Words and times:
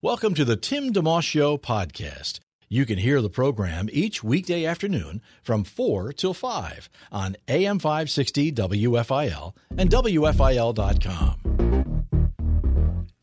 Welcome 0.00 0.34
to 0.34 0.44
the 0.44 0.54
Tim 0.54 0.92
DeMoss 0.92 1.24
Show 1.24 1.58
podcast. 1.58 2.38
You 2.68 2.86
can 2.86 2.98
hear 2.98 3.20
the 3.20 3.28
program 3.28 3.88
each 3.92 4.22
weekday 4.22 4.64
afternoon 4.64 5.20
from 5.42 5.64
4 5.64 6.12
till 6.12 6.34
5 6.34 6.88
on 7.10 7.34
AM 7.48 7.80
560 7.80 8.52
WFIL 8.52 9.56
and 9.76 9.90
WFIL.com. 9.90 12.04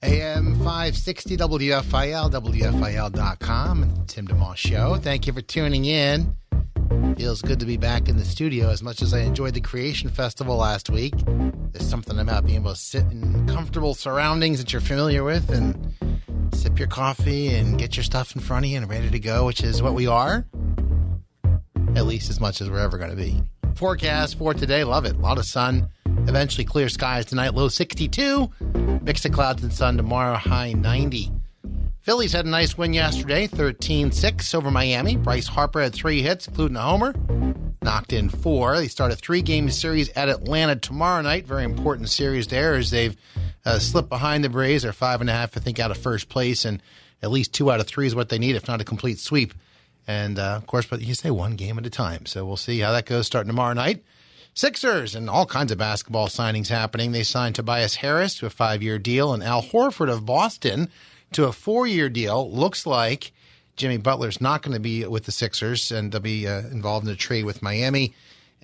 AM 0.04 0.56
560 0.56 1.38
WFIL, 1.38 2.30
WFIL.com, 2.30 3.84
and 3.84 4.08
Tim 4.10 4.28
DeMoss 4.28 4.58
Show. 4.58 4.98
Thank 4.98 5.28
you 5.28 5.32
for 5.32 5.42
tuning 5.42 5.86
in. 5.86 6.36
Feels 7.16 7.42
good 7.42 7.62
to 7.62 7.66
be 7.66 7.78
back 7.78 8.10
in 8.10 8.18
the 8.18 8.26
studio 8.26 8.70
as 8.70 8.84
much 8.84 9.02
as 9.02 9.14
I 9.14 9.22
enjoyed 9.22 9.54
the 9.54 9.62
Creation 9.62 10.10
Festival 10.10 10.58
last 10.58 10.90
week. 10.90 11.14
There's 11.72 11.90
something 11.90 12.20
about 12.20 12.46
being 12.46 12.58
able 12.58 12.74
to 12.74 12.78
sit 12.78 13.04
in 13.04 13.48
comfortable 13.48 13.94
surroundings 13.94 14.58
that 14.58 14.74
you're 14.74 14.82
familiar 14.82 15.24
with 15.24 15.50
and 15.50 15.96
sip 16.56 16.80
your 16.80 16.88
coffee 16.88 17.54
and 17.54 17.78
get 17.78 17.98
your 17.98 18.04
stuff 18.04 18.36
in 18.36 18.42
front 18.42 18.66
of 18.66 18.72
you 18.72 18.78
and 18.78 18.90
ready 18.90 19.10
to 19.10 19.20
go, 19.20 19.46
which 19.46 19.62
is 19.62 19.82
what 19.82 19.94
we 19.94 20.08
are. 20.08 20.46
At 21.96 22.06
least 22.06 22.30
as 22.30 22.40
much 22.40 22.62
as 22.62 22.70
we're 22.70 22.80
ever 22.80 22.98
going 22.98 23.12
to 23.12 23.16
be. 23.16 23.44
Forecast 23.76 24.38
for 24.38 24.54
today, 24.54 24.84
love 24.84 25.06
it. 25.06 25.16
A 25.16 25.20
lot 25.20 25.38
of 25.38 25.46
sun. 25.46 25.90
Eventually 26.28 26.66
clear 26.66 26.90
skies 26.90 27.26
tonight, 27.26 27.54
low 27.54 27.68
62. 27.68 28.50
Mix 29.02 29.26
of 29.26 29.34
clouds 29.34 29.64
and 29.64 29.74
sun 29.74 29.98
tomorrow, 29.98 30.36
high 30.36 30.74
90. 30.74 31.32
Phillies 32.02 32.34
had 32.34 32.46
a 32.46 32.50
nice 32.50 32.78
win 32.78 32.94
yesterday, 32.94 33.48
13 33.48 34.12
6 34.12 34.54
over 34.54 34.72
Miami. 34.72 35.18
Bryce 35.18 35.48
Harper 35.48 35.82
had 35.82 35.94
three 35.94 36.22
hits, 36.22 36.48
including 36.48 36.78
a 36.78 36.82
homer. 36.82 37.14
Knocked 37.82 38.14
in 38.14 38.30
four. 38.30 38.78
They 38.78 38.88
start 38.88 39.12
a 39.12 39.16
three 39.16 39.42
game 39.42 39.70
series 39.70 40.10
at 40.10 40.30
Atlanta 40.30 40.76
tomorrow 40.76 41.22
night. 41.22 41.46
Very 41.46 41.64
important 41.64 42.10
series 42.10 42.48
there 42.48 42.76
as 42.76 42.92
they've 42.92 43.16
uh, 43.66 43.80
slipped 43.80 44.10
behind 44.10 44.44
the 44.44 44.50
Braves. 44.50 44.84
They're 44.84 44.94
five 44.94 45.22
and 45.22 45.30
a 45.30 45.34
half, 45.34 45.58
I 45.58 45.60
think, 45.60 45.80
out 45.80 45.92
of 45.92 45.98
first 45.98 46.30
place, 46.30 46.66
and 46.66 46.82
at 47.22 47.32
least 47.32 47.54
two 47.54 47.72
out 47.72 47.80
of 47.80 47.88
three 47.88 48.08
is 48.08 48.16
what 48.16 48.30
they 48.30 48.38
need, 48.38 48.56
if 48.56 48.68
not 48.68 48.82
a 48.82 48.86
complete 48.86 49.20
sweep. 49.20 49.54
And 50.08 50.38
uh, 50.38 50.56
of 50.56 50.68
course, 50.68 50.86
but 50.86 51.02
you 51.02 51.16
say 51.16 51.32
one 51.32 51.56
game 51.56 51.78
at 51.80 51.86
a 51.86 51.90
time. 51.90 52.26
So 52.26 52.46
we'll 52.46 52.58
see 52.58 52.80
how 52.80 52.92
that 52.92 53.06
goes 53.06 53.26
starting 53.26 53.50
tomorrow 53.50 53.74
night. 53.74 54.04
Sixers 54.54 55.16
and 55.16 55.30
all 55.30 55.46
kinds 55.46 55.72
of 55.72 55.78
basketball 55.78 56.28
signings 56.28 56.70
happening. 56.70 57.12
They 57.12 57.24
signed 57.24 57.56
Tobias 57.56 57.96
Harris 57.96 58.36
to 58.36 58.46
a 58.46 58.50
five 58.50 58.82
year 58.82 58.98
deal 58.98 59.34
and 59.34 59.44
Al 59.44 59.62
Horford 59.62 60.10
of 60.10 60.26
Boston 60.26 60.90
to 61.34 61.46
a 61.46 61.52
four 61.52 61.86
year 61.86 62.08
deal. 62.08 62.50
Looks 62.50 62.86
like 62.86 63.34
Jimmy 63.76 63.98
Butler's 63.98 64.40
not 64.40 64.62
going 64.62 64.74
to 64.74 64.80
be 64.80 65.06
with 65.06 65.26
the 65.26 65.34
Sixers 65.34 65.92
and 65.92 66.12
they'll 66.12 66.22
be 66.22 66.48
uh, 66.48 66.60
involved 66.60 67.06
in 67.06 67.12
a 67.12 67.18
trade 67.18 67.44
with 67.44 67.62
Miami. 67.62 68.14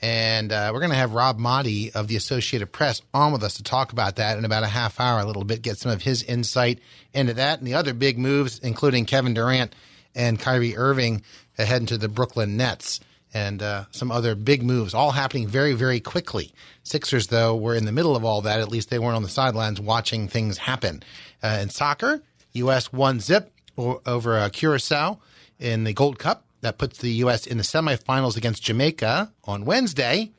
And 0.01 0.51
uh, 0.51 0.71
we're 0.73 0.79
going 0.79 0.91
to 0.91 0.97
have 0.97 1.13
Rob 1.13 1.39
Maaddi 1.39 1.95
of 1.95 2.07
the 2.07 2.15
Associated 2.15 2.71
Press 2.71 3.01
on 3.13 3.31
with 3.31 3.43
us 3.43 3.55
to 3.55 3.63
talk 3.63 3.91
about 3.91 4.15
that 4.15 4.37
in 4.37 4.45
about 4.45 4.63
a 4.63 4.67
half 4.67 4.99
hour, 4.99 5.19
a 5.19 5.25
little 5.25 5.43
bit, 5.43 5.61
get 5.61 5.77
some 5.77 5.91
of 5.91 6.01
his 6.01 6.23
insight 6.23 6.79
into 7.13 7.35
that 7.35 7.59
and 7.59 7.67
the 7.67 7.75
other 7.75 7.93
big 7.93 8.17
moves, 8.17 8.59
including 8.59 9.05
Kevin 9.05 9.35
Durant 9.35 9.75
and 10.15 10.39
Kyrie 10.39 10.75
Irving 10.75 11.23
heading 11.57 11.85
to 11.87 11.97
the 11.97 12.09
Brooklyn 12.09 12.57
Nets 12.57 12.99
and 13.33 13.61
uh, 13.61 13.85
some 13.91 14.11
other 14.11 14.35
big 14.35 14.61
moves, 14.61 14.93
all 14.93 15.11
happening 15.11 15.47
very, 15.47 15.73
very 15.73 15.99
quickly. 15.99 16.53
Sixers, 16.83 17.27
though, 17.27 17.55
were 17.55 17.75
in 17.75 17.85
the 17.85 17.91
middle 17.91 18.15
of 18.15 18.25
all 18.25 18.41
that. 18.41 18.59
At 18.59 18.69
least 18.69 18.89
they 18.89 18.99
weren't 18.99 19.15
on 19.15 19.23
the 19.23 19.29
sidelines 19.29 19.79
watching 19.79 20.27
things 20.27 20.57
happen. 20.57 21.03
Uh, 21.41 21.59
in 21.61 21.69
soccer, 21.69 22.21
U.S. 22.53 22.91
won 22.91 23.19
zip 23.19 23.51
over 23.77 24.37
uh, 24.37 24.49
Curacao 24.49 25.19
in 25.59 25.85
the 25.85 25.93
Gold 25.93 26.19
Cup. 26.19 26.43
That 26.61 26.77
puts 26.77 26.99
the 26.99 27.11
U.S. 27.11 27.47
in 27.47 27.57
the 27.57 27.63
semifinals 27.63 28.37
against 28.37 28.63
Jamaica 28.63 29.31
on 29.43 29.65
Wednesday. 29.65 30.31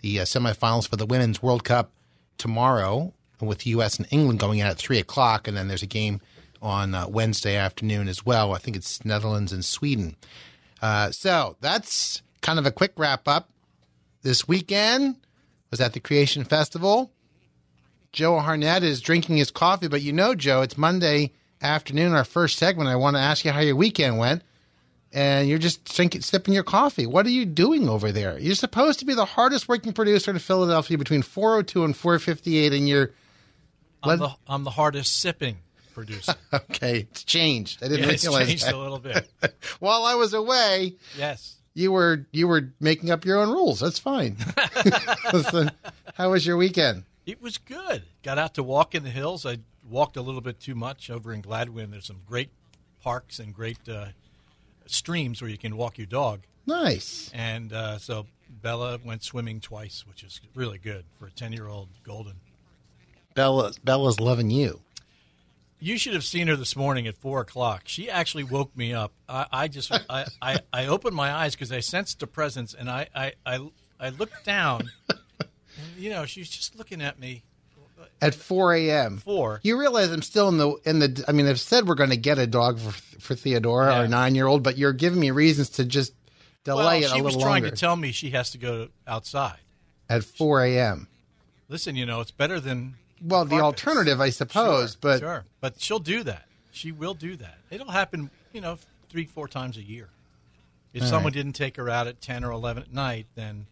The 0.00 0.20
uh, 0.20 0.22
semifinals 0.24 0.88
for 0.88 0.96
the 0.96 1.06
Women's 1.06 1.42
World 1.42 1.64
Cup 1.64 1.90
tomorrow, 2.38 3.12
with 3.40 3.60
the 3.60 3.70
U.S. 3.70 3.98
and 3.98 4.06
England 4.10 4.38
going 4.38 4.60
in 4.60 4.66
at 4.66 4.78
3 4.78 4.98
o'clock. 4.98 5.48
And 5.48 5.56
then 5.56 5.68
there's 5.68 5.82
a 5.82 5.86
game 5.86 6.20
on 6.62 6.94
uh, 6.94 7.06
Wednesday 7.08 7.56
afternoon 7.56 8.08
as 8.08 8.24
well. 8.24 8.54
I 8.54 8.58
think 8.58 8.76
it's 8.76 9.04
Netherlands 9.04 9.52
and 9.52 9.64
Sweden. 9.64 10.16
Uh, 10.80 11.10
so 11.10 11.56
that's 11.60 12.22
kind 12.42 12.58
of 12.58 12.66
a 12.66 12.70
quick 12.70 12.92
wrap 12.96 13.26
up. 13.26 13.50
This 14.22 14.46
weekend 14.46 15.16
was 15.70 15.80
at 15.80 15.92
the 15.92 16.00
Creation 16.00 16.44
Festival. 16.44 17.12
Joe 18.12 18.40
Harnett 18.40 18.82
is 18.82 19.00
drinking 19.00 19.36
his 19.36 19.50
coffee, 19.50 19.88
but 19.88 20.02
you 20.02 20.12
know, 20.12 20.34
Joe, 20.34 20.62
it's 20.62 20.78
Monday 20.78 21.32
afternoon, 21.60 22.12
our 22.12 22.24
first 22.24 22.58
segment. 22.58 22.88
I 22.88 22.96
want 22.96 23.16
to 23.16 23.20
ask 23.20 23.44
you 23.44 23.52
how 23.52 23.60
your 23.60 23.76
weekend 23.76 24.18
went. 24.18 24.42
And 25.16 25.48
you're 25.48 25.56
just 25.56 25.82
drinking, 25.96 26.20
sipping 26.20 26.52
your 26.52 26.62
coffee. 26.62 27.06
What 27.06 27.24
are 27.24 27.30
you 27.30 27.46
doing 27.46 27.88
over 27.88 28.12
there? 28.12 28.38
You're 28.38 28.54
supposed 28.54 28.98
to 28.98 29.06
be 29.06 29.14
the 29.14 29.24
hardest 29.24 29.66
working 29.66 29.94
producer 29.94 30.30
in 30.30 30.38
Philadelphia 30.38 30.98
between 30.98 31.22
402 31.22 31.84
and 31.84 31.96
458, 31.96 32.74
and 32.74 32.86
you're. 32.86 33.12
I'm 34.02 34.18
the, 34.18 34.30
I'm 34.46 34.64
the 34.64 34.70
hardest 34.70 35.18
sipping 35.18 35.56
producer. 35.94 36.34
okay, 36.52 37.08
it's 37.10 37.24
changed. 37.24 37.82
I 37.82 37.88
didn't 37.88 38.04
yeah, 38.04 38.12
it's 38.12 38.24
changed 38.24 38.66
that. 38.66 38.74
a 38.74 38.78
little 38.78 38.98
bit. 38.98 39.26
While 39.80 40.04
I 40.04 40.16
was 40.16 40.34
away, 40.34 40.96
yes, 41.16 41.56
you 41.72 41.92
were 41.92 42.26
you 42.30 42.46
were 42.46 42.74
making 42.78 43.10
up 43.10 43.24
your 43.24 43.38
own 43.38 43.48
rules. 43.48 43.80
That's 43.80 43.98
fine. 43.98 44.36
Listen, 45.32 45.70
how 46.12 46.32
was 46.32 46.46
your 46.46 46.58
weekend? 46.58 47.04
It 47.24 47.40
was 47.40 47.56
good. 47.56 48.02
Got 48.22 48.36
out 48.38 48.52
to 48.54 48.62
walk 48.62 48.94
in 48.94 49.02
the 49.02 49.08
hills. 49.08 49.46
I 49.46 49.60
walked 49.88 50.18
a 50.18 50.22
little 50.22 50.42
bit 50.42 50.60
too 50.60 50.74
much 50.74 51.08
over 51.08 51.32
in 51.32 51.40
Gladwyne. 51.40 51.90
There's 51.90 52.04
some 52.04 52.20
great 52.26 52.50
parks 53.02 53.38
and 53.38 53.54
great 53.54 53.78
uh, 53.88 54.08
streams 54.86 55.40
where 55.40 55.50
you 55.50 55.58
can 55.58 55.76
walk 55.76 55.98
your 55.98 56.06
dog. 56.06 56.42
Nice. 56.66 57.30
And 57.32 57.72
uh, 57.72 57.98
so 57.98 58.26
Bella 58.48 58.98
went 59.04 59.22
swimming 59.22 59.60
twice, 59.60 60.04
which 60.06 60.22
is 60.22 60.40
really 60.54 60.78
good 60.78 61.04
for 61.18 61.26
a 61.26 61.30
ten 61.30 61.52
year 61.52 61.68
old 61.68 61.88
golden. 62.02 62.34
Bella 63.34 63.72
Bella's 63.84 64.20
loving 64.20 64.50
you. 64.50 64.80
You 65.78 65.98
should 65.98 66.14
have 66.14 66.24
seen 66.24 66.48
her 66.48 66.56
this 66.56 66.74
morning 66.74 67.06
at 67.06 67.16
four 67.16 67.40
o'clock. 67.42 67.82
She 67.84 68.10
actually 68.10 68.44
woke 68.44 68.74
me 68.74 68.94
up. 68.94 69.12
I, 69.28 69.46
I 69.52 69.68
just 69.68 69.92
I, 70.08 70.24
I, 70.40 70.58
I, 70.72 70.86
opened 70.86 71.14
my 71.14 71.30
eyes 71.30 71.54
because 71.54 71.70
I 71.70 71.80
sensed 71.80 72.22
a 72.22 72.26
presence, 72.26 72.72
and 72.72 72.88
I 72.90 73.08
I, 73.14 73.32
I, 73.44 73.68
I 74.00 74.08
looked 74.08 74.44
down. 74.44 74.90
and, 75.08 75.18
you 75.98 76.10
know, 76.10 76.24
she's 76.24 76.48
just 76.48 76.76
looking 76.76 77.02
at 77.02 77.20
me 77.20 77.42
at 78.22 78.34
4 78.34 78.74
a.m. 78.74 79.18
Four. 79.18 79.60
You 79.62 79.78
realize 79.78 80.10
I'm 80.10 80.22
still 80.22 80.48
in 80.48 80.56
the 80.58 80.74
in 80.84 80.98
the. 80.98 81.24
I 81.28 81.32
mean, 81.32 81.46
I've 81.46 81.60
said 81.60 81.86
we're 81.86 81.94
going 81.94 82.10
to 82.10 82.16
get 82.16 82.38
a 82.38 82.46
dog 82.46 82.78
for 82.78 82.92
for 83.20 83.34
Theodora, 83.34 83.92
Yeah. 83.92 83.98
our 84.00 84.08
nine 84.08 84.34
year 84.34 84.46
old, 84.46 84.62
but 84.62 84.78
you're 84.78 84.92
giving 84.92 85.20
me 85.20 85.30
reasons 85.30 85.70
to 85.70 85.84
just 85.84 86.12
delay 86.64 86.84
well, 86.84 86.90
it 86.92 86.96
a 86.96 87.00
little 87.00 87.10
longer. 87.10 87.18
she 87.18 87.22
was 87.22 87.34
trying 87.36 87.62
longer. 87.62 87.70
to 87.70 87.76
tell 87.76 87.96
me 87.96 88.12
she 88.12 88.30
has 88.30 88.50
to 88.50 88.58
go 88.58 88.88
outside. 89.06 89.58
at 90.08 90.24
4 90.24 90.64
a.m. 90.64 91.08
Listen, 91.68 91.96
you 91.96 92.06
know, 92.06 92.20
it's 92.20 92.30
better 92.30 92.60
than 92.60 92.94
Well, 93.20 93.44
the 93.44 93.58
carpets. 93.58 93.64
alternative, 93.86 94.20
I 94.20 94.30
suppose, 94.30 94.92
Sure, 94.92 94.98
but 95.00 95.18
sure, 95.20 95.44
but 95.60 95.80
she'll 95.80 95.98
do 95.98 96.22
that. 96.24 96.44
She 96.70 96.92
will 96.92 97.14
do 97.14 97.34
that. 97.36 97.58
It'll 97.70 97.90
happen, 97.90 98.30
you 98.52 98.60
know, 98.60 98.78
three, 99.08 99.24
four 99.24 99.48
times 99.48 99.76
a 99.76 99.82
year. 99.82 100.08
If 100.94 101.02
All 101.02 101.08
someone 101.08 101.24
right. 101.24 101.34
didn't 101.34 101.54
take 101.54 101.76
her 101.76 101.90
out 101.90 102.06
at 102.06 102.20
ten 102.20 102.44
or 102.44 102.50
eleven 102.52 102.82
at 102.84 102.92
night, 102.92 103.26
then, 103.34 103.66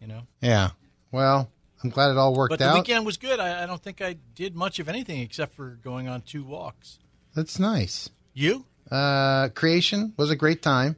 you 0.00 0.06
know. 0.08 0.22
yeah. 0.40 0.70
Well, 1.12 1.48
I'm 1.82 1.90
glad 1.90 2.10
it 2.10 2.16
all 2.16 2.34
worked 2.34 2.50
But 2.50 2.58
the 2.58 2.68
out. 2.68 2.74
weekend 2.74 3.04
was 3.06 3.16
good. 3.16 3.40
I, 3.40 3.62
I 3.64 3.66
don't 3.66 3.82
think 3.82 4.00
I 4.00 4.16
did 4.34 4.54
much 4.54 4.78
of 4.78 4.88
anything 4.88 5.20
except 5.20 5.54
for 5.54 5.78
going 5.82 6.08
on 6.08 6.22
two 6.22 6.44
walks. 6.44 6.98
That's 7.34 7.58
nice. 7.58 8.08
You? 8.34 8.64
Uh, 8.90 9.48
creation 9.50 10.12
was 10.16 10.30
a 10.30 10.36
great 10.36 10.62
time. 10.62 10.96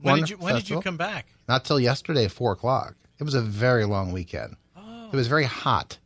When 0.00 0.16
did 0.16 0.30
you 0.30 0.36
When 0.36 0.54
did 0.54 0.68
you 0.68 0.80
come 0.80 0.96
back? 0.96 1.26
Not 1.48 1.64
till 1.64 1.80
yesterday, 1.80 2.28
four 2.28 2.52
o'clock. 2.52 2.94
It 3.18 3.24
was 3.24 3.34
a 3.34 3.40
very 3.40 3.84
long 3.84 4.12
weekend. 4.12 4.56
Oh. 4.76 5.08
It 5.12 5.16
was 5.16 5.28
very 5.28 5.44
hot. 5.44 5.98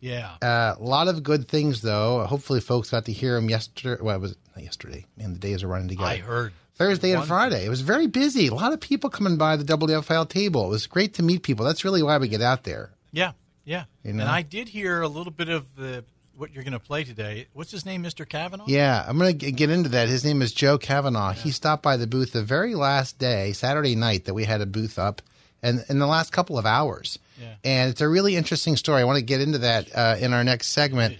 Yeah. 0.00 0.36
Uh, 0.42 0.74
a 0.78 0.82
lot 0.82 1.08
of 1.08 1.22
good 1.22 1.48
things, 1.48 1.80
though. 1.80 2.24
Hopefully, 2.26 2.60
folks 2.60 2.90
got 2.90 3.06
to 3.06 3.12
hear 3.12 3.34
them 3.34 3.48
yesterday. 3.48 4.00
Well, 4.02 4.16
it 4.16 4.20
was 4.20 4.36
not 4.54 4.64
yesterday. 4.64 5.06
Man, 5.16 5.32
the 5.32 5.38
days 5.38 5.62
are 5.62 5.68
running 5.68 5.88
together. 5.88 6.08
I 6.08 6.16
heard. 6.16 6.52
Thursday 6.74 7.12
and 7.12 7.24
Friday. 7.24 7.64
It 7.64 7.70
was 7.70 7.80
very 7.80 8.06
busy. 8.06 8.48
A 8.48 8.54
lot 8.54 8.74
of 8.74 8.80
people 8.80 9.08
coming 9.08 9.38
by 9.38 9.56
the 9.56 9.64
WFL 9.64 10.28
table. 10.28 10.66
It 10.66 10.68
was 10.68 10.86
great 10.86 11.14
to 11.14 11.22
meet 11.22 11.42
people. 11.42 11.64
That's 11.64 11.84
really 11.84 12.02
why 12.02 12.18
we 12.18 12.28
get 12.28 12.42
out 12.42 12.64
there. 12.64 12.90
Yeah, 13.12 13.32
yeah. 13.66 13.84
You 14.02 14.14
know? 14.14 14.22
And 14.22 14.30
I 14.30 14.40
did 14.40 14.68
hear 14.68 15.02
a 15.02 15.08
little 15.08 15.32
bit 15.32 15.50
of 15.50 15.76
the 15.76 16.04
what 16.36 16.52
you're 16.52 16.64
going 16.64 16.72
to 16.72 16.78
play 16.78 17.02
today. 17.02 17.46
What's 17.52 17.70
his 17.70 17.86
name, 17.86 18.02
Mr. 18.02 18.28
Kavanaugh? 18.28 18.66
Yeah, 18.68 19.04
I'm 19.06 19.18
going 19.18 19.38
to 19.38 19.52
get 19.52 19.70
into 19.70 19.88
that. 19.90 20.08
His 20.08 20.24
name 20.24 20.42
is 20.42 20.52
Joe 20.52 20.78
Kavanaugh. 20.78 21.32
He 21.32 21.50
stopped 21.50 21.82
by 21.82 21.96
the 21.96 22.06
booth 22.06 22.32
the 22.32 22.42
very 22.42 22.74
last 22.74 23.18
day, 23.18 23.52
Saturday 23.52 23.94
night, 23.94 24.26
that 24.26 24.34
we 24.34 24.44
had 24.44 24.60
a 24.60 24.66
booth 24.66 24.98
up, 24.98 25.22
and 25.62 25.84
in 25.88 25.98
the 25.98 26.06
last 26.06 26.32
couple 26.32 26.58
of 26.58 26.66
hours. 26.66 27.18
Yeah. 27.40 27.54
And 27.64 27.90
it's 27.90 28.00
a 28.00 28.08
really 28.08 28.36
interesting 28.36 28.76
story. 28.76 29.00
I 29.00 29.04
want 29.04 29.18
to 29.18 29.24
get 29.24 29.40
into 29.40 29.58
that 29.58 29.88
uh, 29.94 30.16
in 30.20 30.32
our 30.32 30.44
next 30.44 30.68
segment. 30.68 31.18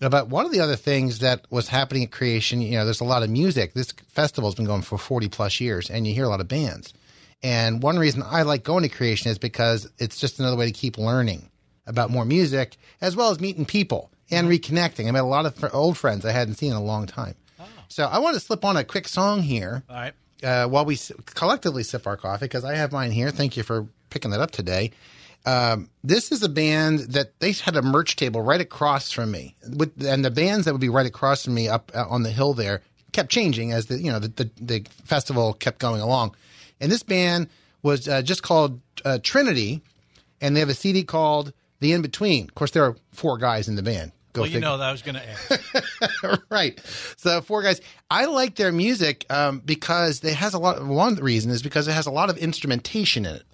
But 0.00 0.28
one 0.28 0.46
of 0.46 0.52
the 0.52 0.60
other 0.60 0.76
things 0.76 1.20
that 1.20 1.46
was 1.50 1.68
happening 1.68 2.04
at 2.04 2.12
Creation, 2.12 2.60
you 2.60 2.78
know, 2.78 2.84
there's 2.84 3.00
a 3.00 3.04
lot 3.04 3.24
of 3.24 3.30
music. 3.30 3.72
This 3.74 3.92
festival's 4.08 4.54
been 4.54 4.66
going 4.66 4.82
for 4.82 4.96
40 4.96 5.28
plus 5.28 5.60
years, 5.60 5.90
and 5.90 6.06
you 6.06 6.14
hear 6.14 6.24
a 6.24 6.28
lot 6.28 6.40
of 6.40 6.46
bands. 6.46 6.94
And 7.42 7.82
one 7.82 7.98
reason 7.98 8.22
I 8.24 8.42
like 8.42 8.64
going 8.64 8.82
to 8.82 8.88
Creation 8.88 9.30
is 9.30 9.38
because 9.38 9.90
it's 9.98 10.18
just 10.18 10.38
another 10.38 10.56
way 10.56 10.66
to 10.66 10.72
keep 10.72 10.98
learning 10.98 11.48
about 11.88 12.10
more 12.10 12.24
music, 12.24 12.76
as 13.00 13.16
well 13.16 13.30
as 13.30 13.40
meeting 13.40 13.64
people 13.64 14.10
and 14.30 14.48
reconnecting. 14.48 15.08
I 15.08 15.10
met 15.10 15.22
a 15.22 15.26
lot 15.26 15.46
of 15.46 15.54
fr- 15.54 15.66
old 15.72 15.96
friends 15.98 16.24
I 16.24 16.32
hadn't 16.32 16.54
seen 16.54 16.70
in 16.70 16.76
a 16.76 16.82
long 16.82 17.06
time. 17.06 17.34
So 17.88 18.04
I 18.04 18.18
want 18.18 18.34
to 18.34 18.40
slip 18.40 18.64
on 18.64 18.76
a 18.76 18.84
quick 18.84 19.08
song 19.08 19.40
here 19.42 19.82
All 19.88 19.96
right. 19.96 20.12
uh, 20.44 20.66
while 20.68 20.84
we 20.84 20.94
s- 20.94 21.10
collectively 21.24 21.82
sip 21.82 22.06
our 22.06 22.18
coffee 22.18 22.44
because 22.44 22.62
I 22.64 22.74
have 22.74 22.92
mine 22.92 23.10
here. 23.10 23.30
Thank 23.30 23.56
you 23.56 23.62
for 23.62 23.86
picking 24.10 24.30
that 24.32 24.40
up 24.40 24.50
today. 24.50 24.90
Um, 25.46 25.88
this 26.04 26.30
is 26.30 26.42
a 26.42 26.48
band 26.50 26.98
that 27.12 27.40
they 27.40 27.52
had 27.52 27.76
a 27.76 27.82
merch 27.82 28.16
table 28.16 28.42
right 28.42 28.60
across 28.60 29.10
from 29.10 29.30
me, 29.30 29.54
with, 29.66 30.04
and 30.04 30.22
the 30.22 30.30
bands 30.30 30.66
that 30.66 30.72
would 30.72 30.80
be 30.82 30.90
right 30.90 31.06
across 31.06 31.44
from 31.44 31.54
me 31.54 31.68
up 31.68 31.90
uh, 31.94 32.04
on 32.06 32.22
the 32.24 32.30
hill 32.30 32.52
there 32.52 32.82
kept 33.12 33.30
changing 33.30 33.72
as 33.72 33.86
the 33.86 33.98
you 33.98 34.10
know 34.12 34.18
the 34.18 34.28
the, 34.28 34.50
the 34.60 34.86
festival 35.06 35.54
kept 35.54 35.78
going 35.78 36.02
along. 36.02 36.34
And 36.80 36.92
this 36.92 37.02
band 37.02 37.48
was 37.82 38.06
uh, 38.06 38.20
just 38.20 38.42
called 38.42 38.80
uh, 39.06 39.18
Trinity, 39.22 39.80
and 40.42 40.54
they 40.54 40.60
have 40.60 40.68
a 40.68 40.74
CD 40.74 41.04
called 41.04 41.54
The 41.80 41.92
In 41.92 42.02
Between. 42.02 42.44
Of 42.44 42.54
course, 42.54 42.70
there 42.70 42.84
are 42.84 42.96
four 43.12 43.38
guys 43.38 43.68
in 43.68 43.76
the 43.76 43.82
band. 43.82 44.12
Go 44.32 44.42
Well, 44.42 44.48
you 44.48 44.54
figure 44.54 44.68
know 44.68 44.78
that 44.78 44.88
I 44.88 44.92
was 44.92 45.02
going 45.02 45.14
to 45.14 45.28
ask. 45.28 46.42
right. 46.50 46.78
So 47.16 47.40
four 47.40 47.62
guys. 47.62 47.80
I 48.10 48.26
like 48.26 48.56
their 48.56 48.72
music 48.72 49.24
um, 49.30 49.60
because 49.64 50.22
it 50.22 50.34
has 50.34 50.54
a 50.54 50.58
lot. 50.58 50.84
One 50.84 51.14
reason 51.16 51.50
is 51.50 51.62
because 51.62 51.88
it 51.88 51.92
has 51.92 52.06
a 52.06 52.10
lot 52.10 52.30
of 52.30 52.36
instrumentation 52.36 53.24
in 53.24 53.36
it. 53.36 53.44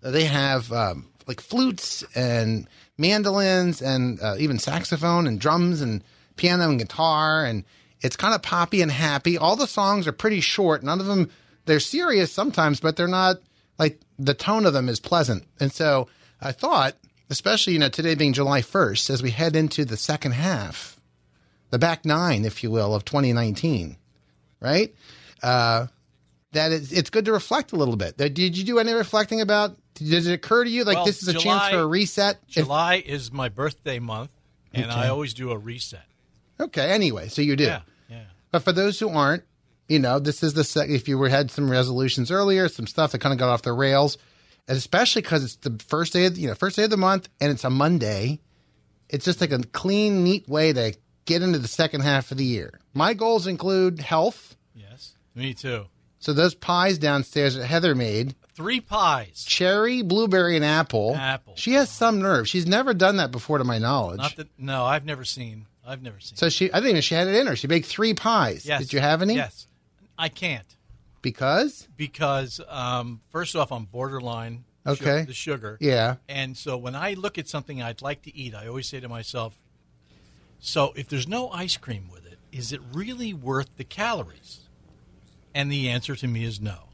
They 0.00 0.24
have 0.24 0.72
um, 0.72 1.10
like 1.26 1.40
flutes 1.40 2.04
and 2.14 2.68
mandolins 2.98 3.82
and 3.82 4.20
uh, 4.22 4.36
even 4.38 4.58
saxophone 4.58 5.26
and 5.26 5.40
drums 5.40 5.80
and 5.80 6.04
piano 6.36 6.68
and 6.68 6.78
guitar 6.78 7.44
and 7.44 7.64
it's 8.00 8.16
kind 8.16 8.34
of 8.34 8.42
poppy 8.42 8.82
and 8.82 8.92
happy. 8.92 9.38
All 9.38 9.56
the 9.56 9.66
songs 9.66 10.06
are 10.06 10.12
pretty 10.12 10.40
short. 10.40 10.82
None 10.82 11.00
of 11.00 11.06
them 11.06 11.30
they're 11.64 11.80
serious 11.80 12.30
sometimes, 12.30 12.80
but 12.80 12.96
they're 12.96 13.08
not 13.08 13.36
like 13.78 14.00
the 14.18 14.34
tone 14.34 14.66
of 14.66 14.74
them 14.74 14.88
is 14.88 15.00
pleasant. 15.00 15.44
And 15.58 15.72
so 15.72 16.08
I 16.40 16.52
thought, 16.52 16.96
especially 17.30 17.72
you 17.74 17.78
know 17.78 17.88
today 17.88 18.14
being 18.14 18.32
July 18.32 18.62
first, 18.62 19.10
as 19.10 19.22
we 19.22 19.30
head 19.30 19.56
into 19.56 19.84
the 19.84 19.96
second 19.96 20.32
half 20.32 20.98
the 21.70 21.78
back 21.78 22.04
nine, 22.04 22.44
if 22.44 22.62
you 22.62 22.70
will, 22.70 22.94
of 22.94 23.04
2019, 23.04 23.96
right? 24.60 24.94
Uh, 25.42 25.86
that 26.52 26.70
it's, 26.70 26.92
it's 26.92 27.10
good 27.10 27.24
to 27.24 27.32
reflect 27.32 27.72
a 27.72 27.76
little 27.76 27.96
bit. 27.96 28.16
Did 28.16 28.38
you 28.56 28.62
do 28.64 28.78
any 28.78 28.92
reflecting 28.92 29.40
about? 29.40 29.76
Did 29.94 30.26
it 30.26 30.32
occur 30.32 30.62
to 30.64 30.70
you 30.70 30.84
like 30.84 30.96
Well, 30.98 31.06
this 31.06 31.22
is 31.22 31.28
a 31.28 31.34
chance 31.34 31.68
for 31.70 31.80
a 31.80 31.86
reset? 31.86 32.38
If- 32.48 32.54
July 32.54 33.02
is 33.04 33.32
my 33.32 33.48
birthday 33.48 33.98
month, 33.98 34.30
and 34.72 34.84
Okay. 34.86 34.94
I 34.94 35.08
always 35.08 35.34
do 35.34 35.50
a 35.50 35.58
reset. 35.58 36.04
okay, 36.60 36.90
anyway, 36.90 37.28
so 37.28 37.42
you 37.42 37.56
do. 37.56 37.64
Yeah, 37.64 37.80
yeah. 38.08 38.22
But 38.52 38.62
for 38.62 38.72
those 38.72 38.98
who 39.00 39.08
aren't, 39.08 39.42
you 39.88 39.98
know, 39.98 40.18
this 40.20 40.42
is 40.44 40.54
the 40.54 40.62
sec- 40.64 40.90
if 40.90 41.08
you 41.08 41.18
were 41.18 41.28
had 41.28 41.50
some 41.50 41.68
resolutions 41.70 42.30
earlier, 42.30 42.68
some 42.68 42.86
stuff 42.86 43.10
that 43.12 43.18
kind 43.18 43.32
of 43.32 43.38
got 43.38 43.48
off 43.50 43.62
the 43.62 43.72
rails, 43.72 44.16
and 44.68 44.76
especially 44.76 45.22
because 45.22 45.44
it's 45.44 45.56
the 45.56 45.78
first 45.86 46.12
day 46.12 46.26
of 46.26 46.36
you 46.38 46.48
know 46.48 46.54
first 46.54 46.76
day 46.76 46.84
of 46.84 46.90
the 46.90 46.96
month 46.96 47.28
and 47.40 47.50
it's 47.50 47.64
a 47.64 47.70
Monday. 47.70 48.40
It's 49.08 49.24
just 49.24 49.40
like 49.40 49.52
a 49.52 49.58
clean, 49.58 50.24
neat 50.24 50.48
way 50.48 50.72
to 50.72 50.96
get 51.26 51.42
into 51.42 51.58
the 51.58 51.68
second 51.68 52.00
half 52.00 52.30
of 52.32 52.38
the 52.38 52.44
year. 52.44 52.80
My 52.94 53.14
goals 53.14 53.46
include 53.46 54.00
health. 54.00 54.56
Yes, 54.74 55.14
me 55.34 55.54
too. 55.54 55.84
So 56.18 56.32
those 56.32 56.54
pies 56.54 56.96
downstairs 56.98 57.54
that 57.54 57.66
Heather 57.66 57.94
made, 57.94 58.34
Three 58.54 58.80
pies. 58.80 59.44
cherry, 59.46 60.00
blueberry, 60.00 60.56
and 60.56 60.64
apple. 60.64 61.14
Apple. 61.14 61.52
She 61.56 61.74
has 61.74 61.90
some 61.90 62.22
nerve. 62.22 62.48
She's 62.48 62.66
never 62.66 62.94
done 62.94 63.16
that 63.18 63.30
before, 63.30 63.58
to 63.58 63.64
my 63.64 63.78
knowledge. 63.78 64.18
Not 64.18 64.36
that. 64.36 64.48
No, 64.58 64.84
I've 64.86 65.04
never 65.04 65.24
seen. 65.24 65.66
I've 65.86 66.00
never 66.02 66.18
seen. 66.18 66.36
so 66.38 66.48
she, 66.48 66.72
I 66.72 66.76
didn't 66.76 66.90
even 66.90 67.02
she 67.02 67.14
had 67.14 67.28
it 67.28 67.34
in 67.34 67.46
her. 67.46 67.56
She 67.56 67.66
baked 67.66 67.86
three 67.86 68.14
pies. 68.14 68.64
yes. 68.64 68.80
Did 68.80 68.92
you 68.94 69.00
have 69.00 69.20
any? 69.20 69.34
Yes. 69.34 69.66
I 70.16 70.30
can't 70.30 70.64
Because 71.24 71.88
because 71.96 72.60
um, 72.68 73.20
first 73.30 73.56
off, 73.56 73.72
I'm 73.72 73.86
borderline. 73.86 74.64
Okay. 74.86 75.24
the 75.24 75.32
sugar. 75.32 75.78
yeah, 75.80 76.16
And 76.28 76.56
so 76.58 76.76
when 76.76 76.94
I 76.94 77.14
look 77.14 77.38
at 77.38 77.48
something 77.48 77.80
I'd 77.80 78.02
like 78.02 78.20
to 78.24 78.36
eat, 78.36 78.54
I 78.54 78.66
always 78.66 78.86
say 78.86 79.00
to 79.00 79.08
myself, 79.08 79.56
so 80.60 80.92
if 80.94 81.08
there's 81.08 81.26
no 81.26 81.48
ice 81.48 81.78
cream 81.78 82.10
with 82.12 82.26
it, 82.26 82.38
is 82.52 82.70
it 82.70 82.82
really 82.92 83.32
worth 83.32 83.78
the 83.78 83.84
calories? 83.84 84.60
And 85.54 85.72
the 85.72 85.88
answer 85.88 86.14
to 86.16 86.26
me 86.26 86.44
is 86.44 86.60
no. 86.60 86.90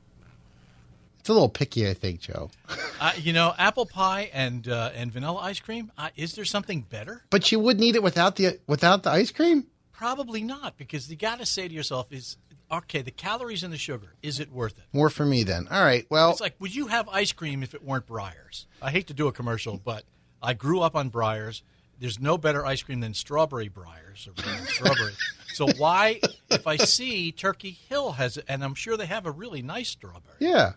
it's 1.18 1.28
a 1.28 1.32
little 1.32 1.48
picky, 1.48 1.88
I 1.88 1.94
think, 1.94 2.20
Joe. 2.20 2.50
Uh, 3.00 3.12
you 3.16 3.32
know, 3.32 3.54
apple 3.56 3.86
pie 3.86 4.28
and 4.30 4.68
uh, 4.68 4.90
and 4.94 5.10
vanilla 5.10 5.38
ice 5.38 5.58
cream. 5.58 5.90
Uh, 5.96 6.10
is 6.16 6.34
there 6.34 6.44
something 6.44 6.82
better? 6.82 7.22
But 7.30 7.50
you 7.50 7.58
wouldn't 7.58 7.82
eat 7.82 7.96
it 7.96 8.02
without 8.02 8.36
the 8.36 8.60
without 8.66 9.04
the 9.04 9.10
ice 9.10 9.30
cream. 9.30 9.68
Probably 9.90 10.42
not, 10.42 10.76
because 10.76 11.10
you 11.10 11.16
got 11.16 11.38
to 11.38 11.46
say 11.46 11.66
to 11.66 11.72
yourself, 11.72 12.12
"Is 12.12 12.36
okay 12.70 13.02
the 13.02 13.10
calories 13.10 13.62
and 13.62 13.72
the 13.72 13.78
sugar? 13.78 14.14
Is 14.22 14.40
it 14.40 14.50
worth 14.52 14.78
it?" 14.78 14.84
More 14.92 15.10
for 15.10 15.24
me 15.26 15.42
then. 15.42 15.68
All 15.70 15.82
right. 15.82 16.06
Well, 16.10 16.30
It's 16.32 16.40
like, 16.40 16.54
would 16.58 16.74
you 16.74 16.86
have 16.88 17.08
ice 17.08 17.32
cream 17.32 17.62
if 17.62 17.74
it 17.74 17.84
weren't 17.84 18.06
Breyers? 18.06 18.66
I 18.82 18.90
hate 18.90 19.06
to 19.08 19.14
do 19.14 19.26
a 19.28 19.32
commercial, 19.32 19.76
but 19.82 20.04
I 20.42 20.54
grew 20.54 20.80
up 20.80 20.94
on 20.96 21.10
Breyers. 21.10 21.62
There's 21.98 22.18
no 22.18 22.38
better 22.38 22.64
ice 22.64 22.82
cream 22.82 23.00
than 23.00 23.12
strawberry 23.12 23.68
Breyers 23.68 24.26
or 24.26 24.66
strawberry. 24.66 25.12
So 25.52 25.68
why, 25.76 26.20
if 26.48 26.66
I 26.66 26.76
see 26.76 27.30
Turkey 27.32 27.76
Hill 27.88 28.12
has, 28.12 28.38
and 28.38 28.64
I'm 28.64 28.74
sure 28.74 28.96
they 28.96 29.06
have 29.06 29.26
a 29.26 29.30
really 29.30 29.60
nice 29.60 29.88
strawberry, 29.90 30.36
yeah. 30.38 30.72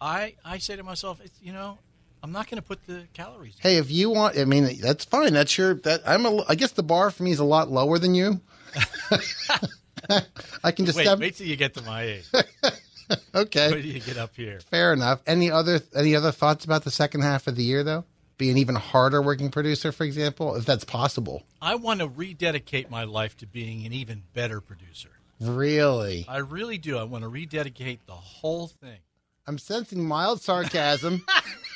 I 0.00 0.34
I 0.44 0.58
say 0.58 0.76
to 0.76 0.82
myself, 0.82 1.20
it's, 1.22 1.38
you 1.42 1.52
know, 1.52 1.78
I'm 2.22 2.32
not 2.32 2.48
going 2.48 2.56
to 2.56 2.66
put 2.66 2.86
the 2.86 3.02
calories. 3.12 3.56
Hey, 3.60 3.76
if 3.76 3.90
you 3.90 4.08
want, 4.10 4.38
I 4.38 4.44
mean, 4.44 4.78
that's 4.80 5.04
fine. 5.04 5.34
That's 5.34 5.58
your. 5.58 5.74
That 5.74 6.02
I'm. 6.06 6.24
A, 6.24 6.44
I 6.48 6.54
guess 6.54 6.72
the 6.72 6.82
bar 6.82 7.10
for 7.10 7.22
me 7.24 7.32
is 7.32 7.40
a 7.40 7.44
lot 7.44 7.70
lower 7.70 7.98
than 7.98 8.14
you. 8.14 8.40
I 10.64 10.72
can 10.72 10.86
just 10.86 10.96
Wait, 10.96 11.04
step. 11.04 11.18
wait 11.18 11.36
till 11.36 11.46
you 11.46 11.56
get 11.56 11.74
to 11.74 11.82
my 11.82 12.02
age. 12.02 12.24
okay. 13.34 13.72
Wait 13.72 13.82
till 13.82 13.90
you 13.90 14.00
get 14.00 14.16
up 14.16 14.34
here. 14.34 14.60
Fair 14.70 14.92
enough. 14.92 15.20
Any 15.26 15.50
other 15.50 15.80
any 15.94 16.14
other 16.14 16.32
thoughts 16.32 16.64
about 16.64 16.84
the 16.84 16.90
second 16.90 17.22
half 17.22 17.46
of 17.46 17.56
the 17.56 17.64
year 17.64 17.82
though? 17.82 18.04
Be 18.38 18.50
an 18.50 18.58
even 18.58 18.74
harder 18.74 19.22
working 19.22 19.50
producer, 19.50 19.92
for 19.92 20.04
example, 20.04 20.56
if 20.56 20.64
that's 20.64 20.84
possible. 20.84 21.44
I 21.60 21.76
want 21.76 22.00
to 22.00 22.08
rededicate 22.08 22.90
my 22.90 23.04
life 23.04 23.36
to 23.38 23.46
being 23.46 23.86
an 23.86 23.92
even 23.92 24.22
better 24.32 24.60
producer. 24.60 25.10
Really, 25.40 26.24
I 26.28 26.38
really 26.38 26.78
do. 26.78 26.98
I 26.98 27.04
want 27.04 27.22
to 27.22 27.28
rededicate 27.28 28.06
the 28.06 28.14
whole 28.14 28.68
thing. 28.68 28.98
I'm 29.46 29.58
sensing 29.58 30.04
mild 30.04 30.40
sarcasm. 30.40 31.24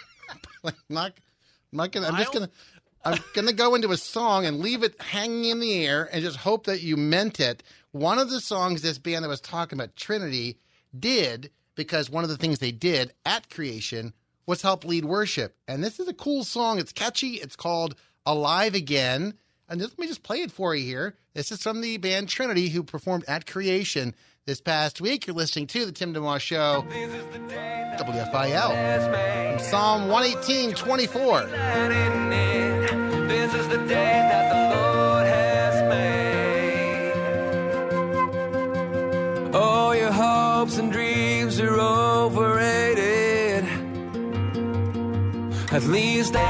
like 0.62 0.75
not, 0.88 1.12
I'm 1.72 1.76
not 1.76 1.93
gonna. 1.93 2.08
I'm 2.08 2.17
just 2.17 2.32
gonna. 2.32 2.50
I'm 3.05 3.19
gonna 3.34 3.52
go 3.52 3.75
into 3.75 3.93
a 3.93 3.96
song 3.96 4.46
and 4.46 4.61
leave 4.61 4.82
it 4.82 5.00
hanging 5.00 5.44
in 5.44 5.61
the 5.61 5.87
air 5.87 6.08
and 6.12 6.22
just 6.22 6.37
hope 6.37 6.67
that 6.67 6.82
you 6.82 6.96
meant 6.96 7.38
it. 7.38 7.62
One 7.96 8.19
of 8.19 8.28
the 8.28 8.43
songs 8.43 8.82
this 8.82 8.98
band 8.98 9.25
that 9.25 9.31
was 9.31 9.40
talking 9.40 9.78
about 9.78 9.96
Trinity 9.96 10.58
did 10.98 11.50
because 11.76 12.10
one 12.10 12.24
of 12.24 12.31
the 12.31 12.36
things 12.36 12.58
they 12.58 12.70
did 12.70 13.15
at 13.24 13.48
creation 13.48 14.12
was 14.44 14.60
help 14.60 14.84
lead 14.84 15.06
worship. 15.06 15.56
And 15.67 15.82
this 15.82 15.98
is 15.98 16.06
a 16.06 16.12
cool 16.12 16.44
song. 16.44 16.79
It's 16.79 16.93
catchy. 16.93 17.36
It's 17.36 17.56
called 17.56 17.94
Alive 18.26 18.74
Again. 18.74 19.32
And 19.67 19.81
just, 19.81 19.93
let 19.93 19.98
me 19.98 20.08
just 20.08 20.22
play 20.22 20.43
it 20.43 20.53
for 20.53 20.74
you 20.74 20.84
here. 20.84 21.17
This 21.32 21.50
is 21.50 21.62
from 21.62 21.81
the 21.81 21.96
band 21.96 22.29
Trinity 22.29 22.69
who 22.69 22.82
performed 22.82 23.24
at 23.26 23.46
creation 23.46 24.15
this 24.44 24.60
past 24.60 25.00
week. 25.00 25.26
You're 25.26 25.34
listening 25.34 25.67
to 25.69 25.86
the 25.86 25.93
Tim 25.93 26.12
DeMoss 26.12 26.41
Show, 26.41 26.84
WFIL, 27.98 29.58
Psalm 29.58 30.08
118, 30.08 30.74
24. 30.74 31.46
Oh, 39.58 39.93
your 39.93 40.13
hopes 40.13 40.77
and 40.77 40.93
dreams 40.93 41.58
are 41.60 41.81
overrated. 41.81 43.65
At 45.72 45.82
least 45.84 46.34
they. 46.34 46.41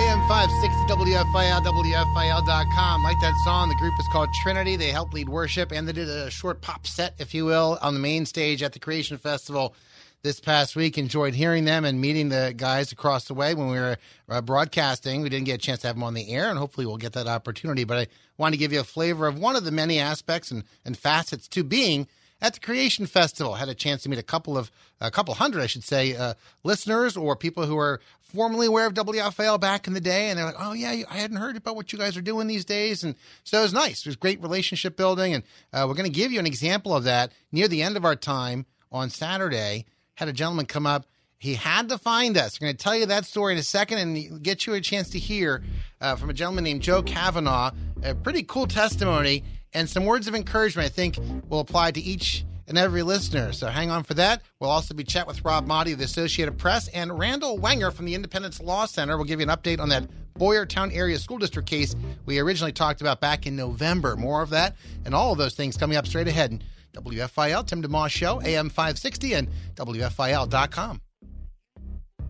AM 0.00 0.26
560 0.26 0.94
WFIL, 0.94 1.60
WFIL.com. 1.62 3.02
Like 3.02 3.20
that 3.20 3.34
song, 3.44 3.68
the 3.68 3.74
group 3.74 3.92
is 4.00 4.08
called 4.10 4.30
Trinity. 4.42 4.76
They 4.76 4.88
help 4.88 5.12
lead 5.12 5.28
worship, 5.28 5.70
and 5.70 5.86
they 5.86 5.92
did 5.92 6.08
a 6.08 6.30
short 6.30 6.62
pop 6.62 6.86
set, 6.86 7.12
if 7.18 7.34
you 7.34 7.44
will, 7.44 7.78
on 7.82 7.92
the 7.92 8.00
main 8.00 8.24
stage 8.24 8.62
at 8.62 8.72
the 8.72 8.78
Creation 8.78 9.18
Festival 9.18 9.74
this 10.22 10.40
past 10.40 10.76
week. 10.76 10.98
Enjoyed 10.98 11.34
hearing 11.34 11.64
them 11.64 11.84
and 11.84 12.00
meeting 12.00 12.28
the 12.28 12.54
guys 12.56 12.92
across 12.92 13.24
the 13.24 13.34
way 13.34 13.54
when 13.54 13.68
we 13.68 13.78
were 13.78 13.96
uh, 14.28 14.40
broadcasting. 14.40 15.22
We 15.22 15.28
didn't 15.28 15.46
get 15.46 15.54
a 15.54 15.58
chance 15.58 15.80
to 15.80 15.86
have 15.88 15.96
them 15.96 16.02
on 16.02 16.14
the 16.14 16.30
air, 16.32 16.48
and 16.48 16.58
hopefully 16.58 16.86
we'll 16.86 16.96
get 16.96 17.12
that 17.14 17.26
opportunity. 17.26 17.84
But 17.84 17.98
I 17.98 18.06
wanted 18.38 18.52
to 18.52 18.58
give 18.58 18.72
you 18.72 18.80
a 18.80 18.84
flavor 18.84 19.26
of 19.26 19.38
one 19.38 19.56
of 19.56 19.64
the 19.64 19.70
many 19.70 19.98
aspects 19.98 20.50
and, 20.50 20.64
and 20.84 20.96
facets 20.96 21.48
to 21.48 21.64
being 21.64 22.06
at 22.42 22.54
the 22.54 22.60
Creation 22.60 23.06
Festival. 23.06 23.54
Had 23.54 23.68
a 23.68 23.74
chance 23.74 24.02
to 24.02 24.08
meet 24.08 24.18
a 24.18 24.24
couple 24.24 24.56
of 24.56 24.70
a 25.00 25.10
couple 25.10 25.34
hundred, 25.34 25.62
I 25.62 25.66
should 25.66 25.84
say, 25.84 26.14
uh, 26.14 26.34
listeners 26.64 27.16
or 27.16 27.36
people 27.36 27.66
who 27.66 27.78
are 27.78 28.00
formerly 28.20 28.66
aware 28.66 28.86
of 28.86 28.94
WFL 28.94 29.58
back 29.60 29.86
in 29.86 29.94
the 29.94 30.00
day, 30.00 30.30
and 30.30 30.38
they're 30.38 30.46
like, 30.46 30.56
"Oh 30.58 30.72
yeah, 30.72 31.02
I 31.10 31.16
hadn't 31.16 31.38
heard 31.38 31.56
about 31.56 31.76
what 31.76 31.92
you 31.92 31.98
guys 31.98 32.16
are 32.16 32.22
doing 32.22 32.46
these 32.46 32.64
days," 32.64 33.02
and 33.04 33.14
so 33.44 33.58
it 33.58 33.62
was 33.62 33.72
nice. 33.72 34.00
It 34.00 34.06
was 34.06 34.16
great 34.16 34.42
relationship 34.42 34.96
building, 34.96 35.34
and 35.34 35.44
uh, 35.72 35.84
we're 35.88 35.94
going 35.94 36.10
to 36.10 36.16
give 36.16 36.32
you 36.32 36.38
an 36.38 36.46
example 36.46 36.94
of 36.94 37.04
that 37.04 37.32
near 37.52 37.68
the 37.68 37.82
end 37.82 37.96
of 37.96 38.04
our 38.04 38.16
time 38.16 38.66
on 38.92 39.10
Saturday. 39.10 39.86
Had 40.20 40.28
a 40.28 40.34
gentleman 40.34 40.66
come 40.66 40.86
up 40.86 41.06
He 41.38 41.54
had 41.54 41.88
to 41.88 41.96
find 41.96 42.36
us. 42.36 42.60
We're 42.60 42.66
going 42.66 42.76
to 42.76 42.84
tell 42.84 42.94
you 42.94 43.06
that 43.06 43.24
story 43.24 43.54
in 43.54 43.58
a 43.58 43.62
second 43.62 43.96
and 44.00 44.42
get 44.42 44.66
you 44.66 44.74
a 44.74 44.80
chance 44.82 45.08
to 45.12 45.18
hear 45.18 45.62
uh, 45.98 46.16
from 46.16 46.28
a 46.28 46.34
gentleman 46.34 46.64
named 46.64 46.82
Joe 46.82 47.02
Kavanaugh. 47.02 47.70
A 48.02 48.14
pretty 48.14 48.42
cool 48.42 48.66
testimony 48.66 49.44
and 49.72 49.88
some 49.88 50.04
words 50.04 50.28
of 50.28 50.34
encouragement 50.34 50.84
I 50.84 50.90
think 50.90 51.18
will 51.48 51.60
apply 51.60 51.92
to 51.92 52.00
each 52.02 52.44
and 52.68 52.76
every 52.76 53.02
listener. 53.02 53.54
So 53.54 53.68
hang 53.68 53.90
on 53.90 54.02
for 54.04 54.12
that. 54.12 54.42
We'll 54.58 54.68
also 54.68 54.92
be 54.92 55.04
chat 55.04 55.26
with 55.26 55.42
Rob 55.42 55.66
Maaddi 55.66 55.94
of 55.94 55.98
the 56.00 56.04
Associated 56.04 56.58
Press 56.58 56.88
and 56.88 57.18
Randall 57.18 57.56
Wenger 57.56 57.90
from 57.90 58.04
the 58.04 58.14
Independence 58.14 58.60
Law 58.60 58.84
Center. 58.84 59.16
We'll 59.16 59.24
give 59.24 59.40
you 59.40 59.48
an 59.48 59.56
update 59.56 59.80
on 59.80 59.88
that 59.88 60.06
Boyertown 60.38 60.94
Area 60.94 61.18
School 61.18 61.38
District 61.38 61.66
case 61.66 61.96
we 62.26 62.38
originally 62.38 62.72
talked 62.72 63.00
about 63.00 63.22
back 63.22 63.46
in 63.46 63.56
November. 63.56 64.16
More 64.16 64.42
of 64.42 64.50
that 64.50 64.76
and 65.06 65.14
all 65.14 65.32
of 65.32 65.38
those 65.38 65.54
things 65.54 65.78
coming 65.78 65.96
up 65.96 66.06
straight 66.06 66.28
ahead. 66.28 66.62
WFIL, 66.92 67.66
Tim 67.66 67.82
DeMoss 67.82 68.10
Show, 68.10 68.40
AM 68.42 68.68
560 68.68 69.34
and 69.34 69.48
WFIL.com. 69.74 71.00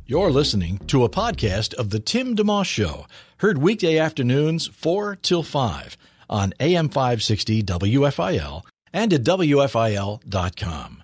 You're 0.06 0.30
listening 0.32 0.78
to 0.88 1.04
a 1.04 1.08
podcast 1.08 1.72
of 1.74 1.90
The 1.90 2.00
Tim 2.00 2.34
DeMoss 2.34 2.64
Show, 2.64 3.06
heard 3.36 3.58
weekday 3.58 3.96
afternoons 3.96 4.66
4 4.66 5.16
till 5.16 5.44
5 5.44 5.96
on 6.28 6.52
AM 6.58 6.88
560 6.88 7.62
WFIL 7.62 8.62
and 8.92 9.12
at 9.12 9.22
WFIL.com. 9.22 11.02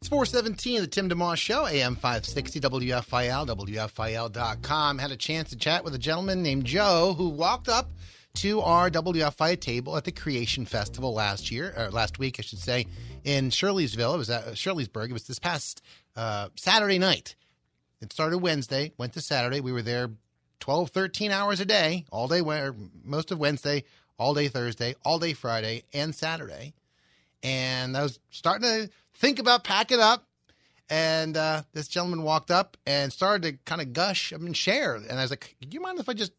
It's 0.00 0.08
417, 0.08 0.80
the 0.80 0.86
Tim 0.86 1.10
DeMoss 1.10 1.36
Show, 1.36 1.66
AM 1.66 1.94
560, 1.94 2.60
WFIL, 2.60 3.46
WFIL.com. 3.46 4.98
Had 4.98 5.10
a 5.10 5.16
chance 5.16 5.50
to 5.50 5.56
chat 5.56 5.84
with 5.84 5.94
a 5.94 5.98
gentleman 5.98 6.42
named 6.42 6.64
Joe 6.64 7.14
who 7.18 7.28
walked 7.28 7.68
up 7.68 7.90
to 8.34 8.60
our 8.60 8.90
WFI 8.90 9.60
table 9.60 9.96
at 9.96 10.04
the 10.04 10.12
Creation 10.12 10.64
Festival 10.64 11.12
last 11.12 11.50
year, 11.50 11.74
or 11.76 11.90
last 11.90 12.18
week, 12.18 12.36
I 12.38 12.42
should 12.42 12.58
say, 12.58 12.86
in 13.24 13.50
Shirleysville. 13.50 14.14
It 14.14 14.18
was 14.18 14.30
at 14.30 14.46
Shirleysburg. 14.54 15.10
It 15.10 15.12
was 15.12 15.26
this 15.26 15.38
past 15.38 15.82
uh, 16.16 16.48
Saturday 16.56 16.98
night. 16.98 17.34
It 18.00 18.12
started 18.12 18.38
Wednesday, 18.38 18.92
went 18.96 19.12
to 19.14 19.20
Saturday. 19.20 19.60
We 19.60 19.72
were 19.72 19.82
there 19.82 20.10
12, 20.60 20.90
13 20.90 21.30
hours 21.30 21.60
a 21.60 21.64
day, 21.64 22.04
all 22.10 22.28
day, 22.28 22.40
most 23.04 23.30
of 23.30 23.38
Wednesday, 23.38 23.84
all 24.18 24.34
day 24.34 24.48
Thursday, 24.48 24.94
all 25.04 25.18
day 25.18 25.32
Friday, 25.32 25.84
and 25.92 26.14
Saturday. 26.14 26.74
And 27.42 27.96
I 27.96 28.02
was 28.02 28.20
starting 28.30 28.68
to 28.68 28.90
think 29.14 29.38
about 29.38 29.64
packing 29.64 30.00
up. 30.00 30.26
And 30.88 31.36
uh, 31.36 31.62
this 31.72 31.86
gentleman 31.88 32.22
walked 32.22 32.50
up 32.50 32.76
and 32.84 33.12
started 33.12 33.42
to 33.42 33.58
kind 33.64 33.80
of 33.80 33.92
gush 33.92 34.32
I 34.32 34.36
and 34.36 34.56
share. 34.56 34.94
And 34.96 35.12
I 35.12 35.22
was 35.22 35.30
like, 35.30 35.54
"Do 35.60 35.68
you 35.70 35.80
mind 35.80 36.00
if 36.00 36.08
I 36.08 36.14
just 36.14 36.32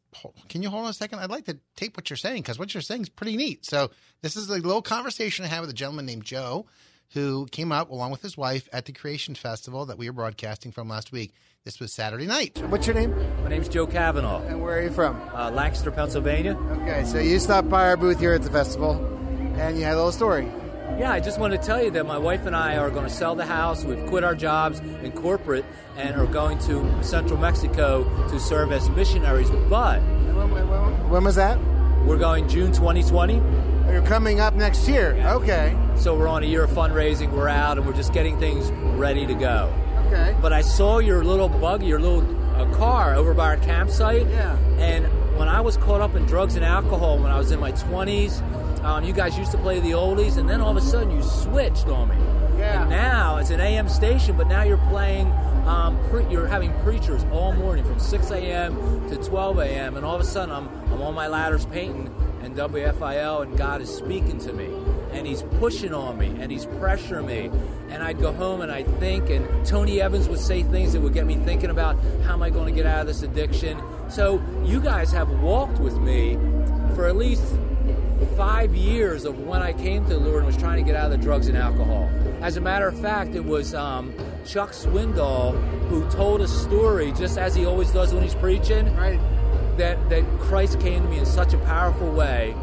can 0.49 0.63
you 0.63 0.69
hold 0.69 0.83
on 0.83 0.89
a 0.89 0.93
second? 0.93 1.19
I'd 1.19 1.29
like 1.29 1.45
to 1.45 1.57
tape 1.75 1.97
what 1.97 2.09
you're 2.09 2.17
saying 2.17 2.41
because 2.41 2.59
what 2.59 2.73
you're 2.73 2.81
saying 2.81 3.01
is 3.01 3.09
pretty 3.09 3.37
neat." 3.37 3.65
So 3.65 3.91
this 4.21 4.35
is 4.35 4.49
a 4.49 4.53
little 4.53 4.81
conversation 4.81 5.45
I 5.45 5.47
had 5.47 5.61
with 5.61 5.69
a 5.69 5.73
gentleman 5.73 6.05
named 6.05 6.23
Joe, 6.23 6.65
who 7.13 7.47
came 7.51 7.71
out 7.71 7.89
along 7.89 8.11
with 8.11 8.21
his 8.21 8.37
wife 8.37 8.69
at 8.71 8.85
the 8.85 8.93
Creation 8.93 9.35
Festival 9.35 9.85
that 9.85 9.97
we 9.97 10.09
were 10.09 10.13
broadcasting 10.13 10.71
from 10.71 10.87
last 10.87 11.11
week. 11.11 11.33
This 11.63 11.79
was 11.79 11.93
Saturday 11.93 12.25
night. 12.25 12.61
What's 12.69 12.87
your 12.87 12.95
name? 12.95 13.15
My 13.43 13.49
name's 13.49 13.69
Joe 13.69 13.85
Kavanaugh. 13.85 14.41
And 14.41 14.61
where 14.61 14.79
are 14.79 14.81
you 14.81 14.91
from? 14.91 15.21
Uh, 15.33 15.51
Lancaster, 15.51 15.91
Pennsylvania. 15.91 16.57
Okay, 16.57 17.03
so 17.05 17.19
you 17.19 17.39
stopped 17.39 17.69
by 17.69 17.87
our 17.87 17.97
booth 17.97 18.19
here 18.19 18.33
at 18.33 18.41
the 18.41 18.49
festival, 18.49 18.93
and 19.57 19.77
you 19.77 19.83
had 19.83 19.93
a 19.93 19.97
little 19.97 20.11
story. 20.11 20.51
Yeah, 20.99 21.11
I 21.11 21.19
just 21.19 21.39
wanted 21.39 21.61
to 21.61 21.67
tell 21.67 21.83
you 21.83 21.89
that 21.91 22.05
my 22.05 22.17
wife 22.17 22.45
and 22.45 22.55
I 22.55 22.77
are 22.77 22.89
going 22.91 23.05
to 23.05 23.13
sell 23.13 23.35
the 23.35 23.45
house. 23.45 23.83
We've 23.83 24.05
quit 24.05 24.23
our 24.23 24.35
jobs 24.35 24.79
in 24.79 25.11
corporate 25.13 25.65
and 25.97 26.15
are 26.15 26.27
going 26.27 26.59
to 26.59 27.03
central 27.03 27.39
Mexico 27.39 28.03
to 28.29 28.39
serve 28.39 28.71
as 28.71 28.89
missionaries. 28.89 29.49
But 29.69 30.01
when, 30.01 30.51
when, 30.51 31.09
when 31.09 31.23
was 31.23 31.35
that? 31.35 31.59
We're 32.05 32.17
going 32.17 32.47
June 32.47 32.71
2020. 32.71 33.35
You're 33.91 34.01
coming 34.03 34.39
up 34.39 34.53
next 34.53 34.87
year. 34.87 35.15
Yeah. 35.15 35.35
Okay. 35.35 35.77
So 35.95 36.15
we're 36.15 36.27
on 36.27 36.43
a 36.43 36.45
year 36.45 36.63
of 36.63 36.69
fundraising. 36.69 37.31
We're 37.31 37.49
out 37.49 37.77
and 37.77 37.85
we're 37.85 37.93
just 37.93 38.13
getting 38.13 38.39
things 38.39 38.71
ready 38.97 39.25
to 39.25 39.33
go. 39.33 39.73
Okay. 40.07 40.35
But 40.41 40.53
I 40.53 40.61
saw 40.61 40.99
your 40.99 41.23
little 41.23 41.49
buggy, 41.49 41.87
your 41.87 41.99
little 41.99 42.21
uh, 42.55 42.71
car 42.75 43.15
over 43.15 43.33
by 43.33 43.47
our 43.47 43.57
campsite. 43.57 44.27
Yeah. 44.27 44.57
And 44.77 45.05
when 45.37 45.47
I 45.47 45.61
was 45.61 45.77
caught 45.77 46.01
up 46.01 46.15
in 46.15 46.25
drugs 46.25 46.55
and 46.55 46.63
alcohol 46.63 47.17
when 47.17 47.31
I 47.31 47.37
was 47.37 47.51
in 47.51 47.59
my 47.59 47.71
20s, 47.71 48.41
um, 48.83 49.03
you 49.03 49.13
guys 49.13 49.37
used 49.37 49.51
to 49.51 49.57
play 49.57 49.79
the 49.79 49.91
oldies, 49.91 50.37
and 50.37 50.49
then 50.49 50.61
all 50.61 50.71
of 50.71 50.77
a 50.77 50.81
sudden 50.81 51.11
you 51.11 51.21
switched 51.21 51.87
on 51.87 52.09
me. 52.09 52.15
Yeah. 52.57 52.81
And 52.81 52.89
now 52.89 53.37
it's 53.37 53.49
an 53.49 53.59
AM 53.59 53.89
station, 53.89 54.35
but 54.37 54.47
now 54.47 54.63
you're 54.63 54.77
playing. 54.89 55.31
Um, 55.65 55.99
pre- 56.09 56.25
you're 56.25 56.47
having 56.47 56.73
preachers 56.79 57.23
all 57.31 57.53
morning 57.53 57.85
from 57.85 57.99
6 57.99 58.31
a.m. 58.31 59.09
to 59.09 59.15
12 59.17 59.59
a.m. 59.59 59.95
And 59.95 60.03
all 60.03 60.15
of 60.15 60.21
a 60.21 60.25
sudden 60.25 60.53
I'm 60.53 60.67
I'm 60.91 61.01
on 61.01 61.13
my 61.13 61.27
ladders 61.27 61.65
painting 61.67 62.13
and 62.41 62.55
WFIL, 62.55 63.43
and 63.43 63.57
God 63.57 63.81
is 63.81 63.95
speaking 63.95 64.39
to 64.39 64.53
me, 64.53 64.67
and 65.11 65.27
He's 65.27 65.43
pushing 65.59 65.93
on 65.93 66.17
me, 66.17 66.27
and 66.39 66.51
He's 66.51 66.65
pressuring 66.65 67.27
me. 67.27 67.51
And 67.89 68.01
I'd 68.01 68.19
go 68.19 68.31
home 68.33 68.61
and 68.61 68.71
I'd 68.71 68.87
think, 68.99 69.29
and 69.29 69.65
Tony 69.65 70.01
Evans 70.01 70.27
would 70.29 70.39
say 70.39 70.63
things 70.63 70.93
that 70.93 71.01
would 71.01 71.13
get 71.13 71.25
me 71.25 71.35
thinking 71.35 71.69
about 71.69 71.97
how 72.23 72.33
am 72.33 72.41
I 72.41 72.49
going 72.49 72.73
to 72.73 72.75
get 72.75 72.85
out 72.85 73.01
of 73.01 73.07
this 73.07 73.21
addiction. 73.21 73.81
So 74.09 74.41
you 74.63 74.79
guys 74.79 75.11
have 75.11 75.29
walked 75.41 75.79
with 75.79 75.97
me 75.97 76.37
for 76.95 77.07
at 77.07 77.15
least 77.15 77.43
five 78.41 78.73
years 78.73 79.23
of 79.23 79.37
when 79.37 79.61
I 79.61 79.71
came 79.71 80.03
to 80.05 80.15
the 80.15 80.19
Lord 80.19 80.37
and 80.37 80.47
was 80.47 80.57
trying 80.57 80.77
to 80.77 80.83
get 80.83 80.95
out 80.95 81.11
of 81.11 81.11
the 81.11 81.23
drugs 81.23 81.47
and 81.47 81.55
alcohol. 81.55 82.09
As 82.41 82.57
a 82.57 82.61
matter 82.61 82.87
of 82.87 82.99
fact, 82.99 83.35
it 83.35 83.45
was 83.45 83.75
um, 83.75 84.15
Chuck 84.47 84.71
Swindoll 84.71 85.53
who 85.89 86.09
told 86.09 86.41
a 86.41 86.47
story, 86.47 87.11
just 87.11 87.37
as 87.37 87.53
he 87.53 87.67
always 87.67 87.91
does 87.91 88.15
when 88.15 88.23
he's 88.23 88.33
preaching, 88.33 88.95
right. 88.95 89.19
that, 89.77 90.09
that 90.09 90.25
Christ 90.39 90.79
came 90.79 91.03
to 91.03 91.07
me 91.07 91.19
in 91.19 91.25
such 91.27 91.53
a 91.53 91.59
powerful 91.59 92.11
way 92.11 92.55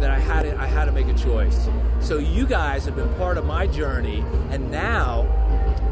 that 0.00 0.10
I 0.10 0.18
had 0.18 0.42
to, 0.42 0.60
I 0.60 0.66
had 0.66 0.86
to 0.86 0.92
make 0.92 1.06
a 1.06 1.14
choice. 1.14 1.68
So 2.00 2.18
you 2.18 2.44
guys 2.44 2.84
have 2.86 2.96
been 2.96 3.14
part 3.14 3.38
of 3.38 3.46
my 3.46 3.68
journey, 3.68 4.24
and 4.50 4.72
now 4.72 5.41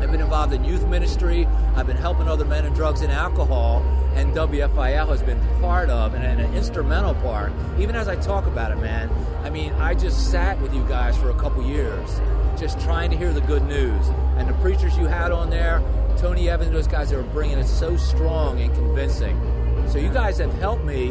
I've 0.00 0.10
been 0.10 0.22
involved 0.22 0.54
in 0.54 0.64
youth 0.64 0.86
ministry. 0.86 1.46
I've 1.76 1.86
been 1.86 1.96
helping 1.96 2.26
other 2.26 2.46
men 2.46 2.64
in 2.64 2.72
drugs 2.72 3.02
and 3.02 3.12
alcohol, 3.12 3.82
and 4.14 4.34
WFIL 4.34 5.08
has 5.08 5.22
been 5.22 5.38
part 5.60 5.90
of 5.90 6.14
and 6.14 6.24
an 6.24 6.54
instrumental 6.54 7.14
part. 7.16 7.52
Even 7.78 7.94
as 7.94 8.08
I 8.08 8.16
talk 8.16 8.46
about 8.46 8.72
it, 8.72 8.76
man, 8.76 9.10
I 9.44 9.50
mean, 9.50 9.72
I 9.74 9.92
just 9.94 10.30
sat 10.30 10.58
with 10.60 10.74
you 10.74 10.84
guys 10.88 11.18
for 11.18 11.30
a 11.30 11.34
couple 11.34 11.62
years, 11.62 12.20
just 12.58 12.80
trying 12.80 13.10
to 13.10 13.16
hear 13.16 13.32
the 13.32 13.42
good 13.42 13.62
news. 13.64 14.08
And 14.38 14.48
the 14.48 14.54
preachers 14.54 14.96
you 14.96 15.06
had 15.06 15.32
on 15.32 15.50
there, 15.50 15.82
Tony 16.16 16.48
Evans, 16.48 16.72
those 16.72 16.86
guys 16.86 17.10
that 17.10 17.16
were 17.16 17.22
bringing 17.24 17.58
it 17.58 17.66
so 17.66 17.96
strong 17.98 18.58
and 18.60 18.72
convincing. 18.74 19.38
So 19.86 19.98
you 19.98 20.10
guys 20.10 20.38
have 20.38 20.52
helped 20.54 20.84
me 20.84 21.08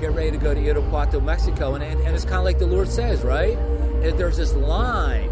get 0.00 0.12
ready 0.12 0.32
to 0.32 0.38
go 0.38 0.54
to 0.54 0.60
Irapuato, 0.60 1.22
Mexico, 1.22 1.74
and, 1.74 1.84
and, 1.84 2.00
and 2.00 2.14
it's 2.14 2.24
kind 2.24 2.36
of 2.36 2.44
like 2.44 2.58
the 2.58 2.66
Lord 2.66 2.88
says, 2.88 3.22
right? 3.22 3.56
There's 4.02 4.36
this 4.36 4.54
line 4.54 5.30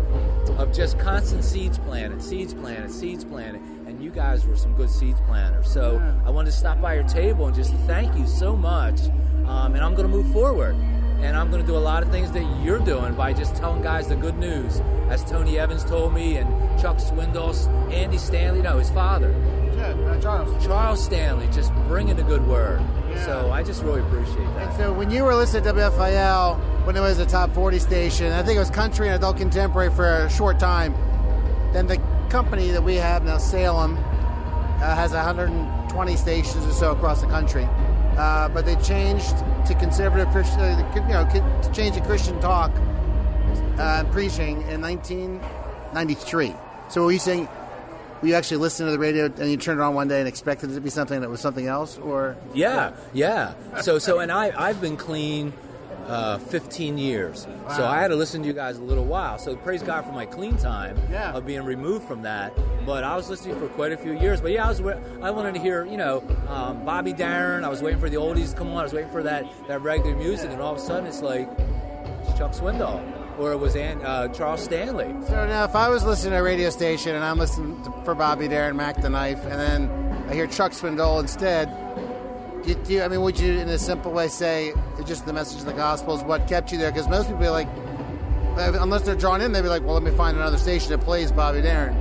of 0.59 0.73
just 0.73 0.99
constant 0.99 1.45
seeds 1.45 1.79
planted, 1.79 2.23
seeds 2.23 2.55
planted, 2.55 2.91
seeds 2.91 3.25
planted. 3.25 3.61
And 3.87 4.03
you 4.03 4.11
guys 4.11 4.47
were 4.47 4.57
some 4.57 4.75
good 4.75 4.91
seeds 4.91 5.21
planters. 5.27 5.71
So 5.71 6.01
I 6.25 6.31
wanted 6.31 6.51
to 6.51 6.57
stop 6.57 6.81
by 6.81 6.95
your 6.95 7.05
table 7.05 7.47
and 7.47 7.55
just 7.55 7.75
thank 7.87 8.17
you 8.17 8.27
so 8.27 8.57
much. 8.57 9.01
Um, 9.47 9.75
and 9.75 9.79
I'm 9.79 9.95
going 9.95 10.09
to 10.09 10.15
move 10.15 10.33
forward. 10.33 10.75
And 11.21 11.37
I'm 11.37 11.51
going 11.51 11.63
to 11.63 11.67
do 11.67 11.77
a 11.77 11.79
lot 11.79 12.03
of 12.03 12.11
things 12.11 12.33
that 12.33 12.65
you're 12.65 12.81
doing 12.81 13.15
by 13.15 13.33
just 13.33 13.55
telling 13.55 13.81
guys 13.81 14.09
the 14.09 14.17
good 14.17 14.37
news. 14.39 14.81
As 15.09 15.25
Tony 15.25 15.59
Evans 15.59 15.85
told 15.85 16.13
me, 16.13 16.37
and 16.37 16.49
Chuck 16.81 16.97
Swindoll, 16.97 17.55
Andy 17.93 18.19
Stanley, 18.19 18.61
no, 18.61 18.79
his 18.79 18.91
father. 18.91 19.33
Charles. 20.23 20.65
Charles 20.65 21.05
Stanley, 21.05 21.49
just 21.53 21.75
bringing 21.89 22.17
the 22.17 22.23
good 22.23 22.47
word. 22.47 22.81
Yeah. 23.11 23.27
So 23.27 23.51
I 23.51 23.63
just 23.65 23.83
really 23.83 24.01
appreciate 24.01 24.47
that. 24.55 24.69
And 24.69 24.77
so 24.77 24.93
when 24.93 25.11
you 25.11 25.25
were 25.25 25.35
listening 25.35 25.65
to 25.65 25.73
WFIL, 25.73 26.87
when 26.87 26.97
it 26.97 27.01
was 27.01 27.19
a 27.19 27.27
top 27.27 27.53
40 27.53 27.81
station, 27.81 28.33
I 28.33 28.43
think 28.43 28.57
it 28.57 28.61
was 28.61 28.71
country 28.71 29.09
and 29.09 29.17
adult 29.17 29.37
contemporary 29.37 29.91
for 29.91 30.07
a 30.09 30.31
short 30.31 30.61
time, 30.61 30.95
then 31.73 31.89
the 31.89 32.01
company 32.31 32.71
that 32.71 32.83
we 32.83 32.95
have 32.97 33.25
now, 33.25 33.39
Salem, 33.39 33.97
uh, 33.97 34.95
has 34.95 35.13
120 35.13 36.17
stations 36.17 36.65
or 36.67 36.73
so 36.73 36.93
across 36.93 37.21
the 37.21 37.27
country. 37.27 37.69
Uh, 38.17 38.49
but 38.49 38.65
they 38.65 38.77
changed 38.77 39.37
to 39.67 39.75
conservative 39.79 40.29
Christian, 40.29 40.61
uh, 40.61 40.95
you 40.95 41.13
know, 41.13 41.61
to 41.63 41.73
change 41.73 41.97
to 41.97 42.01
Christian 42.03 42.39
talk 42.41 42.71
uh, 43.79 44.05
preaching 44.13 44.63
in 44.69 44.81
1993. 44.81 46.55
So 46.89 47.05
were 47.05 47.13
you 47.13 47.19
saying 47.19 47.49
you 48.23 48.35
actually 48.35 48.59
listened 48.59 48.87
to 48.89 48.91
the 48.93 48.99
radio 48.99 49.27
and 49.27 49.51
you 49.51 49.57
turned 49.57 49.81
it 49.81 49.83
on 49.83 49.95
one 49.95 50.09
day 50.09 50.19
and 50.21 50.29
expected 50.29 50.71
it 50.71 50.75
to 50.75 50.81
be 50.81 50.91
something 50.91 51.21
that 51.21 51.31
was 51.31 51.41
something 51.41 51.67
else, 51.67 51.99
or 51.99 52.37
Yeah, 52.55 52.93
yeah. 53.13 53.55
So, 53.81 53.99
so, 53.99 54.19
and 54.21 54.31
I, 54.31 54.53
I've 54.57 54.81
been 54.81 54.97
clean 54.97 55.53
uh, 56.07 56.37
15 56.39 56.99
years. 56.99 57.47
So 57.77 57.87
I 57.87 58.01
had 58.01 58.09
to 58.09 58.17
listen 58.17 58.43
to 58.43 58.47
you 58.49 58.53
guys 58.53 58.77
a 58.77 58.83
little 58.83 59.05
while. 59.05 59.39
So 59.39 59.55
praise 59.57 59.83
God 59.85 60.05
for 60.05 60.11
my 60.13 60.27
clean 60.27 60.57
time 60.57 60.99
Yeah. 61.11 61.33
of 61.33 61.47
being 61.47 61.63
removed 61.65 62.07
from 62.09 62.23
that. 62.23 62.53
But 62.85 63.05
I 63.05 63.15
was 63.17 63.31
listening 63.31 63.57
for 63.59 63.69
quite 63.69 63.93
a 63.93 63.97
few 63.97 64.13
years. 64.19 64.41
But 64.41 64.51
yeah, 64.51 64.67
I 64.67 64.69
was 64.69 64.81
I 64.81 65.31
wanted 65.31 65.55
to 65.55 65.61
hear 65.61 65.85
you 65.87 65.97
know 65.97 66.23
um, 66.49 66.85
Bobby 66.85 67.13
Darin. 67.13 67.65
I 67.65 67.69
was 67.69 67.81
waiting 67.83 68.01
for 68.01 68.11
the 68.11 68.17
oldies 68.17 68.51
to 68.51 68.57
come 68.57 68.69
on. 68.73 68.79
I 68.79 68.83
was 68.83 68.93
waiting 68.93 69.11
for 69.13 69.23
that 69.23 69.47
that 69.69 69.81
regular 69.83 70.17
music, 70.17 70.51
and 70.51 70.61
all 70.61 70.73
of 70.73 70.79
a 70.79 70.81
sudden 70.81 71.07
it's 71.07 71.23
like 71.23 71.49
it's 72.27 72.37
Chuck 72.37 72.51
Swindoll 72.53 73.01
or 73.39 73.53
it 73.53 73.57
was 73.59 73.75
uh, 73.77 74.29
Charles 74.35 74.63
Stanley. 74.65 75.15
So 75.27 75.47
now, 75.47 75.65
if 75.65 75.75
I 75.75 75.89
was 75.89 76.05
listening 76.05 76.33
to 76.33 76.39
a 76.39 76.43
radio 76.43 76.71
station 76.71 77.15
and 77.15 77.25
I'm 77.25 77.39
listening 77.39 77.83
to, 77.85 77.93
for 78.05 78.15
Bobby 78.15 78.49
Darin, 78.49 78.77
Mack 78.77 79.01
the 79.01 79.09
Knife, 79.11 79.43
and 79.45 79.59
then 79.61 80.25
I 80.29 80.35
hear 80.35 80.47
Chuck 80.47 80.73
Swindoll 80.73 81.21
instead, 81.21 81.69
do 82.65 82.75
do 82.75 82.93
you- 82.95 83.03
I 83.03 83.09
mean, 83.09 83.23
would 83.23 83.39
you, 83.41 83.53
in 83.59 83.69
a 83.69 83.79
simple 83.79 84.13
way, 84.13 84.29
say 84.29 84.73
just 85.05 85.27
the 85.27 85.33
message 85.33 85.61
of 85.61 85.67
the 85.67 85.73
gospel 85.73 86.15
is 86.17 86.23
what 86.23 86.47
kept 86.47 86.71
you 86.73 86.79
there? 86.79 86.93
Because 86.93 87.09
most 87.09 87.29
people 87.29 87.45
are 87.47 87.51
like, 87.51 87.69
uh, 88.57 88.79
unless 88.81 89.03
they're 89.03 89.15
drawn 89.17 89.41
in, 89.41 89.53
they'd 89.53 89.63
be 89.63 89.69
like, 89.69 89.83
well, 89.85 89.95
let 89.95 90.03
me 90.03 90.11
find 90.13 90.37
another 90.37 90.59
station 90.59 90.91
that 90.91 91.01
plays 91.01 91.33
Bobby 91.33 91.63
Darin. 91.63 91.97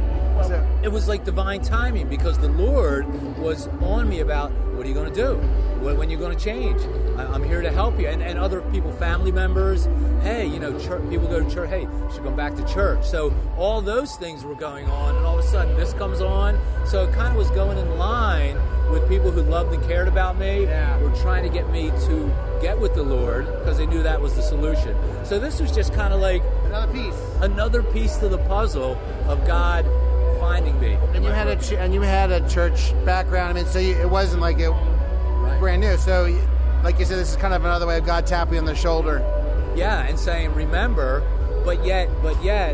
It 0.84 0.92
was 0.92 1.08
like 1.08 1.24
divine 1.24 1.62
timing 1.62 2.08
because 2.10 2.38
the 2.40 2.50
Lord 2.50 3.06
was 3.38 3.68
on 3.82 4.10
me 4.10 4.20
about 4.20 4.52
what 4.76 4.86
are 4.86 4.90
you 4.90 4.96
going 4.96 5.14
to 5.14 5.16
do? 5.16 5.36
When, 5.84 5.98
when 5.98 6.10
you're 6.10 6.20
going 6.20 6.36
to 6.36 6.44
change? 6.44 6.82
I'm 7.18 7.44
here 7.44 7.62
to 7.62 7.72
help 7.72 8.00
you. 8.00 8.08
And, 8.08 8.24
and 8.24 8.40
other 8.40 8.62
people, 8.72 8.92
family 8.94 9.32
members, 9.32 9.86
hey, 10.24 10.48
you 10.48 10.60
know, 10.60 10.78
church, 10.80 11.08
people 11.10 11.28
go 11.28 11.44
to 11.44 11.50
church, 11.54 11.70
hey, 11.70 11.88
should 12.14 12.24
go 12.24 12.32
back 12.32 12.56
to 12.56 12.66
church. 12.66 13.06
So 13.06 13.34
all 13.58 13.82
those 13.82 14.16
things 14.16 14.44
were 14.44 14.56
going 14.56 14.88
on, 14.88 15.18
and 15.18 15.26
all 15.26 15.38
of 15.38 15.46
a 15.46 15.48
sudden 15.48 15.76
this 15.78 15.94
comes 15.94 16.22
on. 16.22 16.60
So 16.86 17.04
it 17.04 17.14
kind 17.14 17.30
of 17.32 17.36
was 17.36 17.52
going 17.52 17.78
in 17.78 17.98
line 17.98 18.58
with 18.92 19.08
people 19.08 19.30
who 19.32 19.42
loved 19.44 19.74
and 19.74 19.84
cared 19.84 20.08
about 20.08 20.38
me. 20.38 20.64
Yeah. 20.64 20.98
Were 21.02 21.16
trying 21.22 21.44
to 21.44 21.50
get 21.50 21.70
me 21.70 21.90
to 22.08 22.34
get 22.62 22.80
with 22.80 22.94
the 22.96 23.04
Lord 23.04 23.46
because 23.46 23.78
they 23.78 23.86
knew 23.86 24.02
that 24.04 24.20
was 24.20 24.36
the 24.36 24.42
solution. 24.42 24.96
So 25.26 25.40
this 25.40 25.62
was 25.62 25.72
just 25.72 25.94
kind 25.94 26.14
of 26.14 26.20
like 26.22 26.44
Another 26.66 26.94
piece. 26.94 27.16
another 27.42 27.84
piece 27.84 28.18
to 28.18 28.30
the 28.30 28.38
puzzle 28.40 28.98
of 29.28 29.46
God 29.46 29.86
finding 30.42 30.78
me. 30.82 30.98
And 31.14 31.24
you 31.24 31.32
had 31.32 31.48
a 31.48 31.56
ch- 31.56 31.74
and 31.74 31.94
you 31.94 32.02
had 32.02 32.32
a 32.32 32.46
church 32.50 32.92
background. 33.06 33.52
I 33.58 33.62
mean, 33.62 33.66
so 33.72 33.80
you, 33.80 33.94
it 33.96 34.10
wasn't 34.10 34.42
like 34.42 34.60
it 34.60 34.72
brand 35.60 35.82
new. 35.82 35.96
So, 35.98 36.24
like 36.84 37.00
you 37.00 37.06
said, 37.06 37.18
this 37.20 37.30
is 37.30 37.38
kind 37.38 37.54
of 37.54 37.64
another 37.64 37.88
way 37.88 37.98
of 37.98 38.06
God 38.06 38.28
tapping 38.28 38.58
on 38.58 38.66
the 38.66 38.76
shoulder. 38.76 39.20
Yeah, 39.76 40.02
and 40.02 40.20
saying 40.20 40.54
remember, 40.54 41.24
but 41.64 41.86
yet, 41.86 42.10
but 42.22 42.44
yet, 42.44 42.74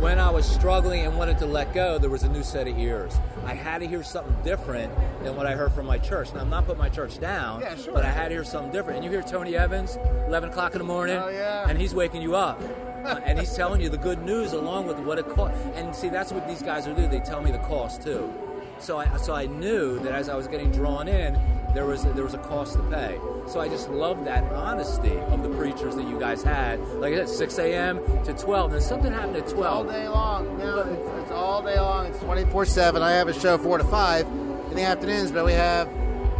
when 0.00 0.18
I 0.18 0.30
was 0.30 0.46
struggling 0.46 1.06
and 1.06 1.16
wanted 1.16 1.38
to 1.38 1.46
let 1.46 1.72
go, 1.72 1.98
there 1.98 2.10
was 2.10 2.22
a 2.24 2.28
new 2.28 2.42
set 2.42 2.68
of 2.68 2.78
ears. 2.78 3.16
I 3.44 3.54
had 3.54 3.78
to 3.78 3.86
hear 3.86 4.02
something 4.02 4.36
different 4.44 4.92
than 5.24 5.34
what 5.34 5.46
I 5.46 5.54
heard 5.56 5.72
from 5.72 5.86
my 5.86 5.98
church. 5.98 6.32
Now, 6.34 6.40
I'm 6.42 6.50
not 6.50 6.66
putting 6.66 6.78
my 6.78 6.88
church 6.90 7.18
down, 7.18 7.60
Yeah, 7.62 7.74
sure. 7.76 7.94
but 7.94 8.04
I 8.04 8.10
had 8.10 8.28
to 8.28 8.34
hear 8.34 8.44
something 8.44 8.70
different. 8.70 8.96
And 8.98 9.04
you 9.04 9.10
hear 9.10 9.22
Tony 9.22 9.56
Evans, 9.56 9.96
11 10.28 10.50
o'clock 10.50 10.72
in 10.74 10.78
the 10.78 10.84
morning, 10.84 11.16
Oh, 11.16 11.28
yeah. 11.28 11.64
and 11.68 11.78
he's 11.78 11.94
waking 11.94 12.20
you 12.22 12.36
up. 12.36 12.60
And 13.04 13.38
he's 13.38 13.54
telling 13.54 13.80
you 13.80 13.88
the 13.88 13.98
good 13.98 14.22
news 14.22 14.52
along 14.52 14.86
with 14.86 14.98
what 14.98 15.18
it 15.18 15.28
cost. 15.28 15.54
And 15.74 15.94
see, 15.94 16.08
that's 16.08 16.32
what 16.32 16.46
these 16.48 16.62
guys 16.62 16.86
will 16.86 16.94
do. 16.94 17.06
They 17.06 17.20
tell 17.20 17.42
me 17.42 17.50
the 17.50 17.58
cost 17.58 18.02
too. 18.02 18.32
So 18.78 18.98
I, 18.98 19.16
so 19.16 19.34
I 19.34 19.46
knew 19.46 19.98
that 20.00 20.12
as 20.12 20.28
I 20.28 20.36
was 20.36 20.46
getting 20.46 20.70
drawn 20.70 21.08
in, 21.08 21.38
there 21.74 21.84
was 21.84 22.02
there 22.02 22.24
was 22.24 22.34
a 22.34 22.38
cost 22.38 22.74
to 22.74 22.82
pay. 22.90 23.18
So 23.46 23.60
I 23.60 23.68
just 23.68 23.88
loved 23.90 24.24
that 24.26 24.44
honesty 24.52 25.16
of 25.16 25.42
the 25.42 25.50
preachers 25.50 25.94
that 25.96 26.08
you 26.08 26.18
guys 26.18 26.42
had. 26.42 26.80
Like 26.80 27.12
I 27.12 27.18
said, 27.18 27.28
6 27.28 27.58
a.m. 27.58 28.24
to 28.24 28.32
12. 28.32 28.72
And 28.74 28.82
something 28.82 29.12
happened 29.12 29.36
at 29.36 29.48
twelve. 29.48 29.86
All 29.86 29.92
day 29.92 30.08
long. 30.08 30.58
No, 30.58 30.78
it's, 30.80 31.22
it's 31.22 31.32
all 31.32 31.62
day 31.62 31.78
long. 31.78 32.06
It's 32.06 32.18
24 32.20 32.64
7. 32.66 33.02
I 33.02 33.12
have 33.12 33.28
a 33.28 33.38
show 33.38 33.58
4 33.58 33.78
to 33.78 33.84
5 33.84 34.26
in 34.26 34.74
the 34.74 34.82
afternoons, 34.82 35.30
but 35.30 35.44
we 35.44 35.52
have 35.52 35.88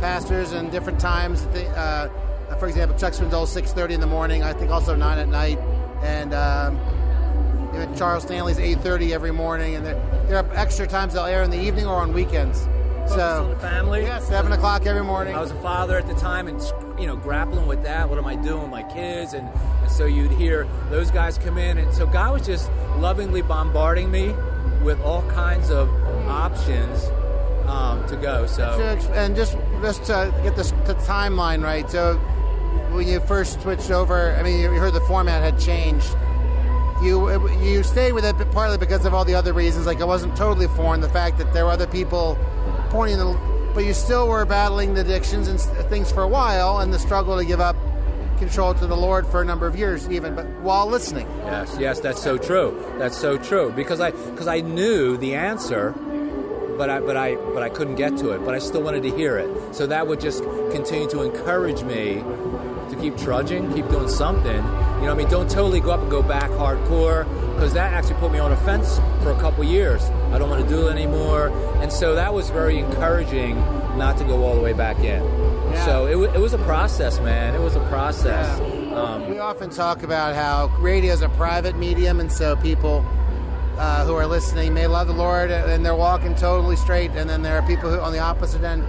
pastors 0.01 0.53
and 0.53 0.71
different 0.71 1.01
times. 1.01 1.43
Uh, 1.45 2.09
for 2.59 2.67
example, 2.67 2.99
Chuck 2.99 3.13
Swindoll, 3.13 3.47
6.30 3.47 3.91
in 3.91 4.01
the 4.01 4.07
morning. 4.07 4.43
I 4.43 4.53
think 4.53 4.71
also 4.71 4.95
9 4.95 5.19
at 5.19 5.29
night. 5.29 5.59
And 6.03 6.35
um, 6.35 6.79
even 7.75 7.95
Charles 7.97 8.23
Stanley's 8.25 8.59
8.30 8.59 9.11
every 9.11 9.33
morning. 9.33 9.75
And 9.77 9.85
there, 9.85 10.25
there 10.27 10.37
are 10.39 10.55
extra 10.55 10.87
times 10.87 11.15
they'll 11.15 11.25
air 11.25 11.43
in 11.43 11.51
the 11.51 11.61
evening 11.61 11.87
or 11.87 11.97
on 12.01 12.13
weekends. 12.13 12.65
Focus 12.65 13.13
on 13.13 13.19
So, 13.19 13.55
the 13.55 13.61
family. 13.61 14.03
yeah, 14.03 14.19
7 14.19 14.53
o'clock 14.53 14.87
every 14.87 15.03
morning. 15.05 15.35
I 15.35 15.41
was 15.41 15.51
a 15.51 15.61
father 15.63 15.97
at 15.97 16.07
the 16.07 16.15
time, 16.15 16.47
and 16.47 16.61
you 17.01 17.07
know, 17.07 17.17
grappling 17.17 17.67
with 17.67 17.83
that. 17.85 18.09
What 18.09 18.19
am 18.19 18.27
I 18.27 18.37
doing 18.37 18.63
with 18.63 18.71
my 18.71 18.83
kids? 18.83 19.33
And, 19.33 19.49
and 19.83 19.91
so 19.91 20.05
you'd 20.05 20.33
hear 20.33 20.69
those 20.91 21.11
guys 21.11 21.39
come 21.39 21.57
in, 21.57 21.79
and 21.79 21.93
so 21.95 22.07
God 22.07 22.33
was 22.35 22.47
just 22.47 22.71
lovingly 22.99 23.41
bombarding 23.41 24.11
me 24.11 24.35
with 24.83 25.01
all 25.01 25.23
kinds 25.31 25.71
of 25.71 25.89
options 26.29 27.05
um, 27.67 28.07
to 28.09 28.17
go. 28.17 28.47
So 28.47 28.63
and 29.15 29.35
just 29.35 29.57
just 29.81 30.05
to 30.05 30.35
get 30.43 30.57
this 30.57 30.73
the 30.85 30.95
timeline 31.07 31.63
right. 31.63 31.89
So 31.91 32.21
when 32.91 33.07
you 33.07 33.21
first 33.21 33.61
switched 33.63 33.91
over, 33.91 34.35
I 34.37 34.43
mean, 34.43 34.61
you 34.61 34.71
heard 34.71 34.95
the 34.95 35.01
format 35.03 35.43
had 35.43 35.61
changed. 35.61 36.17
You 37.03 37.49
you 37.61 37.83
stayed 37.85 38.13
with 38.13 38.25
it 38.25 38.35
partly 38.51 38.77
because 38.77 39.05
of 39.05 39.15
all 39.15 39.25
the 39.25 39.35
other 39.35 39.53
reasons. 39.53 39.87
Like 39.87 40.01
it 40.01 40.07
wasn't 40.07 40.37
totally 40.37 40.67
foreign. 40.69 41.01
The 41.01 41.09
fact 41.09 41.39
that 41.39 41.53
there 41.53 41.65
were 41.65 41.71
other 41.71 41.87
people 41.87 42.37
pointing 42.91 43.19
the, 43.19 43.39
but 43.73 43.85
you 43.85 43.95
still 43.95 44.27
were 44.27 44.45
battling 44.45 44.95
the 44.95 45.03
addictions 45.03 45.47
and 45.47 45.61
things 45.89 46.11
for 46.11 46.23
a 46.23 46.29
while, 46.29 46.79
and 46.79 46.93
the 46.93 46.99
struggle 46.99 47.39
to 47.39 47.45
give 47.45 47.61
up 47.61 47.77
control 48.39 48.73
to 48.75 48.87
the 48.87 48.97
Lord 48.97 49.27
for 49.27 49.43
a 49.43 49.45
number 49.45 49.67
of 49.67 49.77
years, 49.77 50.09
even. 50.11 50.35
But 50.35 50.47
while 50.61 50.87
listening, 50.87 51.29
Yes, 51.45 51.77
yes, 51.79 52.01
that's 52.01 52.23
so 52.23 52.37
true. 52.39 52.85
That's 52.99 53.17
so 53.17 53.37
true 53.39 53.71
because 53.73 54.01
I 54.01 54.11
because 54.11 54.49
I 54.49 54.61
knew 54.61 55.17
the 55.17 55.35
answer, 55.35 55.95
but 56.79 56.89
I 56.89 57.01
but 57.01 57.17
I 57.17 57.35
but 57.55 57.63
I 57.63 57.69
couldn't 57.69 57.97
get 57.97 58.17
to 58.19 58.31
it. 58.31 58.45
But 58.45 58.55
I 58.55 58.59
still 58.61 58.83
wanted 58.83 59.03
to 59.03 59.11
hear 59.11 59.37
it. 59.37 59.75
So 59.75 59.87
that 59.89 60.07
would 60.07 60.21
just 60.21 60.43
continue 60.71 61.09
to 61.11 61.23
encourage 61.23 61.83
me 61.83 62.23
to 62.91 62.97
keep 63.01 63.19
trudging, 63.19 63.71
keep 63.75 63.87
doing 63.91 64.09
something. 64.09 64.57
You 64.57 64.63
know, 64.63 65.01
what 65.03 65.11
I 65.11 65.15
mean, 65.15 65.29
don't 65.29 65.51
totally 65.51 65.81
go 65.81 65.91
up 65.91 66.01
and 66.01 66.11
go 66.11 66.23
back 66.23 66.51
hardcore 66.53 67.25
because 67.55 67.75
that 67.75 67.93
actually 67.93 68.15
put 68.15 68.33
me 68.33 68.39
on 68.39 68.53
a 68.53 68.57
fence 68.59 68.99
for 69.23 69.31
a 69.33 69.39
couple 69.39 69.63
years. 69.65 70.03
I 70.33 70.39
don't 70.39 70.49
want 70.49 70.63
to 70.67 70.69
do 70.69 70.89
it 70.89 70.93
anymore, 70.93 71.49
and 71.83 71.93
so 71.93 72.15
that 72.15 72.33
was 72.33 72.49
very 72.51 72.79
encouraging 72.79 73.57
not 73.99 74.17
to 74.19 74.25
go 74.25 74.45
all 74.45 74.55
the 74.55 74.61
way 74.63 74.73
back 74.73 74.99
in. 75.01 75.21
So 75.85 76.07
it, 76.07 76.15
wa- 76.17 76.33
it 76.33 76.39
was 76.41 76.55
a 76.55 76.59
process, 76.59 77.21
man. 77.21 77.55
It 77.55 77.61
was 77.61 77.77
a 77.77 77.85
process. 77.89 78.59
Um, 78.95 79.29
We 79.29 79.39
often 79.39 79.71
talk 79.71 80.03
about 80.03 80.35
how 80.35 80.69
radio 80.81 81.13
is 81.13 81.21
a 81.23 81.29
private 81.31 81.77
medium, 81.77 82.21
and 82.21 82.33
so 82.33 82.57
people 82.57 83.05
uh, 83.79 84.05
who 84.05 84.15
are 84.15 84.27
listening 84.27 84.75
may 84.75 84.87
love 84.87 85.07
the 85.07 85.13
Lord 85.13 85.51
and 85.51 85.85
they're 85.87 85.95
walking 85.95 86.35
totally 86.35 86.77
straight, 86.77 87.13
and 87.13 87.31
then 87.31 87.43
there 87.43 87.57
are 87.57 87.67
people 87.67 87.91
who 87.91 87.99
on 88.01 88.13
the 88.13 88.19
opposite 88.19 88.63
end 88.63 88.83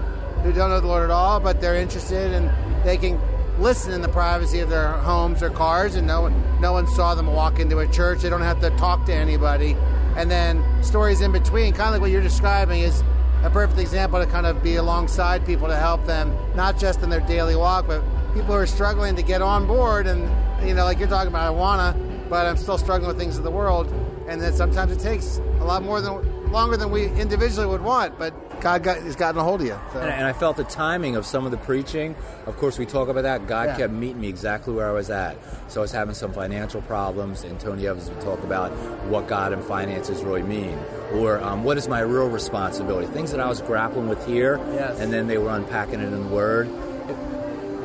who 0.43 0.51
don't 0.51 0.69
know 0.69 0.79
the 0.79 0.87
Lord 0.87 1.03
at 1.03 1.11
all, 1.11 1.39
but 1.39 1.61
they're 1.61 1.75
interested 1.75 2.33
and 2.33 2.49
they 2.85 2.97
can 2.97 3.19
listen 3.59 3.91
in 3.91 4.01
the 4.01 4.09
privacy 4.09 4.59
of 4.59 4.69
their 4.69 4.93
homes 4.93 5.43
or 5.43 5.49
cars, 5.49 5.95
and 5.95 6.07
no 6.07 6.21
one, 6.21 6.61
no 6.61 6.71
one 6.71 6.87
saw 6.87 7.13
them 7.13 7.27
walk 7.27 7.59
into 7.59 7.79
a 7.79 7.87
church. 7.87 8.21
They 8.21 8.29
don't 8.29 8.41
have 8.41 8.61
to 8.61 8.69
talk 8.71 9.05
to 9.07 9.13
anybody, 9.13 9.75
and 10.15 10.31
then 10.31 10.63
stories 10.81 11.21
in 11.21 11.31
between, 11.31 11.73
kind 11.73 11.89
of 11.89 11.93
like 11.93 12.01
what 12.01 12.11
you're 12.11 12.21
describing, 12.21 12.81
is 12.81 13.03
a 13.43 13.49
perfect 13.49 13.79
example 13.79 14.19
to 14.19 14.25
kind 14.25 14.45
of 14.45 14.63
be 14.63 14.75
alongside 14.75 15.45
people 15.45 15.67
to 15.67 15.75
help 15.75 16.05
them, 16.05 16.35
not 16.55 16.79
just 16.79 17.01
in 17.03 17.09
their 17.09 17.21
daily 17.21 17.55
walk, 17.55 17.87
but 17.87 18.01
people 18.33 18.47
who 18.47 18.53
are 18.53 18.65
struggling 18.65 19.15
to 19.15 19.23
get 19.23 19.41
on 19.41 19.67
board. 19.67 20.07
And, 20.07 20.29
you 20.67 20.73
know, 20.73 20.83
like 20.83 20.99
you're 20.99 21.07
talking 21.07 21.29
about, 21.29 21.45
I 21.45 21.49
want 21.49 21.95
to, 21.95 22.03
but 22.29 22.45
I'm 22.45 22.57
still 22.57 22.77
struggling 22.77 23.07
with 23.07 23.17
things 23.17 23.37
of 23.37 23.43
the 23.43 23.51
world. 23.51 23.87
And 24.29 24.41
that 24.41 24.53
sometimes 24.53 24.91
it 24.91 24.99
takes 24.99 25.37
a 25.59 25.65
lot 25.65 25.81
more 25.83 26.01
than, 26.01 26.51
longer 26.51 26.77
than 26.77 26.91
we 26.91 27.07
individually 27.07 27.65
would 27.67 27.81
want, 27.81 28.17
but 28.19 28.33
God 28.61 28.83
got, 28.83 28.97
has 28.97 29.15
gotten 29.15 29.39
a 29.39 29.43
hold 29.43 29.61
of 29.61 29.67
you. 29.67 29.79
So. 29.93 29.99
And, 29.99 30.09
and 30.09 30.27
I 30.27 30.33
felt 30.33 30.57
the 30.57 30.63
timing 30.65 31.15
of 31.15 31.25
some 31.25 31.45
of 31.45 31.51
the 31.51 31.57
preaching. 31.57 32.15
Of 32.45 32.57
course, 32.57 32.77
we 32.77 32.85
talk 32.85 33.07
about 33.09 33.23
that. 33.23 33.47
God 33.47 33.69
Yeah. 33.69 33.77
kept 33.77 33.93
meeting 33.93 34.21
me 34.21 34.27
exactly 34.27 34.73
where 34.73 34.87
I 34.87 34.91
was 34.91 35.09
at. 35.09 35.37
So 35.67 35.79
I 35.79 35.83
was 35.83 35.91
having 35.91 36.13
some 36.13 36.31
financial 36.33 36.81
problems, 36.83 37.43
and 37.43 37.59
Tony 37.59 37.87
Evans 37.87 38.09
would 38.09 38.21
talk 38.21 38.43
about 38.43 38.71
what 39.07 39.27
God 39.27 39.51
and 39.53 39.63
finances 39.63 40.23
really 40.23 40.43
mean, 40.43 40.77
or 41.13 41.41
um, 41.41 41.63
what 41.63 41.77
is 41.77 41.87
my 41.87 42.01
real 42.01 42.27
responsibility. 42.29 43.07
Things 43.07 43.31
that 43.31 43.39
I 43.39 43.47
was 43.47 43.61
grappling 43.61 44.07
with 44.09 44.25
here, 44.27 44.59
Yes. 44.73 44.99
and 44.99 45.11
then 45.11 45.27
they 45.27 45.37
were 45.37 45.49
unpacking 45.49 46.01
it 46.01 46.11
in 46.13 46.21
the 46.29 46.35
Word. 46.35 46.69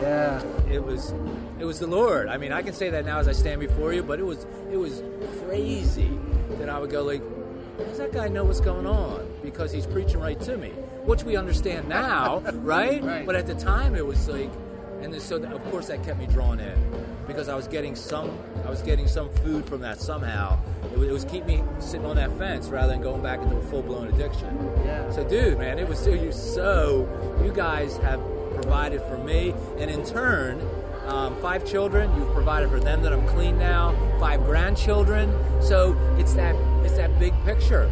Yeah. 0.05 0.43
It 0.71 0.85
was, 0.85 1.13
it 1.59 1.65
was 1.65 1.79
the 1.79 1.87
Lord. 1.87 2.29
I 2.29 2.37
mean, 2.37 2.53
I 2.53 2.63
can 2.63 2.75
say 2.75 2.91
that 2.91 3.05
now 3.05 3.19
as 3.19 3.29
I 3.29 3.33
stand 3.33 3.61
before 3.61 3.93
you, 3.93 4.03
but 4.03 4.19
it 4.19 4.25
was, 4.25 4.47
it 4.71 4.77
was 4.77 5.03
crazy 5.45 6.19
that 6.59 6.69
I 6.69 6.79
would 6.79 6.91
go 6.91 7.03
like, 7.03 7.23
does 7.79 7.99
that 7.99 8.13
guy 8.13 8.29
know 8.29 8.45
what's 8.45 8.61
going 8.61 8.87
on? 8.87 9.29
Because 9.43 9.73
he's 9.73 9.87
preaching 9.87 10.21
right 10.21 10.41
to 10.43 10.57
me, 10.57 10.71
which 11.05 11.25
we 11.25 11.37
understand 11.37 11.89
now, 11.89 12.39
right? 12.55 13.03
Right. 13.03 13.27
But 13.27 13.35
at 13.35 13.47
the 13.47 13.55
time, 13.55 13.95
it 13.95 14.07
was 14.07 14.29
like, 14.29 14.51
and 15.01 15.13
then, 15.13 15.21
so 15.21 15.37
of 15.43 15.65
course 15.71 15.89
that 15.89 16.03
kept 16.05 16.19
me 16.19 16.27
drawn 16.27 16.61
in 16.61 16.79
because 17.27 17.49
I 17.49 17.55
was 17.55 17.67
getting 17.69 17.95
some, 17.97 18.31
I 18.65 18.71
was 18.71 18.81
getting 18.83 19.09
some 19.09 19.29
food 19.29 19.67
from 19.67 19.81
that 19.81 20.01
somehow. 20.01 20.59
It 20.93 20.99
was, 20.99 21.09
it 21.09 21.13
was 21.13 21.25
keep 21.25 21.45
me 21.47 21.63
sitting 21.79 22.07
on 22.07 22.17
that 22.17 22.31
fence 22.39 22.69
rather 22.69 22.93
than 22.93 23.03
going 23.03 23.23
back 23.23 23.41
into 23.43 23.57
a 23.57 23.63
full 23.65 23.83
blown 23.83 24.09
addiction. 24.09 24.71
Yeah. 24.85 25.11
So, 25.11 25.29
dude, 25.29 25.59
man, 25.59 25.79
it 25.79 25.89
was 25.89 26.07
you 26.07 26.33
so. 26.33 27.09
You 27.45 27.53
guys 27.53 27.97
have 27.99 28.21
provided 28.55 29.03
for 29.03 29.19
me, 29.19 29.55
and 29.79 29.91
in 29.91 30.05
turn, 30.05 30.61
um, 31.07 31.37
five 31.41 31.67
children. 31.67 32.11
You've 32.17 32.33
provided 32.33 32.71
for 32.71 32.81
them 32.81 33.03
that 33.03 33.13
I'm 33.13 33.27
clean 33.29 33.59
now. 33.59 33.95
Five 34.19 34.45
grandchildren. 34.45 35.33
So 35.63 35.97
it's 36.19 36.35
that 36.35 36.55
it's 36.85 36.97
that 36.97 37.19
big 37.19 37.35
picture. 37.45 37.91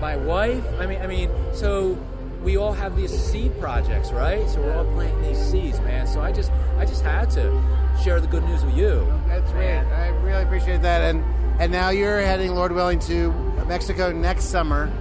My 0.00 0.16
wife. 0.16 0.64
I 0.78 0.86
mean, 0.86 1.00
I 1.00 1.06
mean. 1.06 1.30
So 1.52 1.98
we 2.42 2.58
all 2.58 2.72
have 2.72 2.94
these 2.94 3.10
seed 3.10 3.58
projects, 3.58 4.12
right? 4.12 4.48
So 4.50 4.60
we're 4.60 4.76
all 4.76 4.84
planting 4.84 5.22
these 5.22 5.38
seeds, 5.38 5.80
man. 5.80 6.06
So 6.06 6.20
I 6.20 6.30
just 6.30 6.52
I 6.78 6.84
just 6.84 7.02
had 7.02 7.30
to 7.30 7.62
share 8.02 8.20
the 8.20 8.26
good 8.26 8.44
news 8.44 8.64
with 8.64 8.76
you. 8.76 9.10
That's 9.26 9.50
great. 9.52 9.78
I 9.78 10.08
really 10.08 10.42
appreciate 10.42 10.82
that. 10.82 11.00
And 11.02 11.24
and 11.58 11.72
now 11.72 11.90
you're 11.90 12.20
heading, 12.20 12.54
Lord 12.54 12.72
willing, 12.72 12.98
to 13.00 13.32
Mexico 13.66 14.12
next 14.12 14.44
summer. 14.46 14.92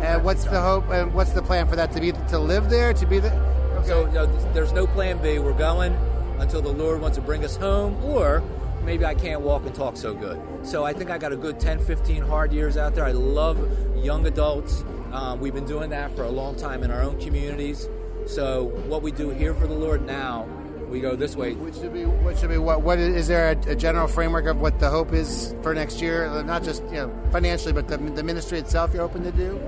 And 0.00 0.24
what's 0.24 0.44
the 0.44 0.60
hope 0.60 0.88
and 0.88 1.12
what's 1.12 1.32
the 1.32 1.42
plan 1.42 1.68
for 1.68 1.76
that? 1.76 1.92
To 1.92 2.00
be 2.00 2.12
to 2.12 2.38
live 2.38 2.70
there? 2.70 2.94
To 2.94 3.06
be 3.06 3.18
the. 3.18 3.59
So 3.84 4.06
you 4.06 4.12
know, 4.12 4.26
there's 4.52 4.72
no 4.72 4.86
plan 4.86 5.18
B. 5.22 5.38
We're 5.38 5.52
going 5.52 5.94
until 6.38 6.62
the 6.62 6.72
Lord 6.72 7.00
wants 7.00 7.16
to 7.16 7.22
bring 7.22 7.44
us 7.44 7.56
home, 7.56 8.02
or 8.04 8.42
maybe 8.82 9.04
I 9.04 9.14
can't 9.14 9.40
walk 9.40 9.64
and 9.66 9.74
talk 9.74 9.96
so 9.96 10.14
good. 10.14 10.40
So 10.62 10.84
I 10.84 10.92
think 10.92 11.10
I 11.10 11.18
got 11.18 11.32
a 11.32 11.36
good 11.36 11.60
10, 11.60 11.80
15 11.84 12.22
hard 12.22 12.52
years 12.52 12.76
out 12.76 12.94
there. 12.94 13.04
I 13.04 13.12
love 13.12 13.58
young 13.96 14.26
adults. 14.26 14.84
Um, 15.12 15.40
we've 15.40 15.54
been 15.54 15.66
doing 15.66 15.90
that 15.90 16.14
for 16.14 16.24
a 16.24 16.30
long 16.30 16.56
time 16.56 16.82
in 16.82 16.90
our 16.90 17.02
own 17.02 17.20
communities. 17.20 17.88
So 18.26 18.64
what 18.86 19.02
we 19.02 19.12
do 19.12 19.30
here 19.30 19.54
for 19.54 19.66
the 19.66 19.74
Lord 19.74 20.06
now 20.06 20.46
we 20.90 21.00
go 21.00 21.16
this 21.16 21.36
way. 21.36 21.54
Which 21.54 21.76
should 21.76 21.92
be 21.92 22.04
what 22.04 22.38
should 22.38 22.50
be 22.50 22.58
what? 22.58 22.82
What 22.82 22.98
is, 22.98 23.14
is 23.14 23.28
there 23.28 23.52
a, 23.52 23.70
a 23.70 23.76
general 23.76 24.08
framework 24.08 24.46
of 24.46 24.60
what 24.60 24.78
the 24.80 24.90
hope 24.90 25.12
is 25.12 25.54
for 25.62 25.72
next 25.72 26.02
year? 26.02 26.42
Not 26.42 26.64
just 26.64 26.82
you 26.84 26.94
know 26.94 27.28
financially, 27.30 27.72
but 27.72 27.88
the, 27.88 27.96
the 27.96 28.22
ministry 28.22 28.58
itself. 28.58 28.92
You're 28.92 29.06
hoping 29.06 29.22
to 29.22 29.32
do, 29.32 29.60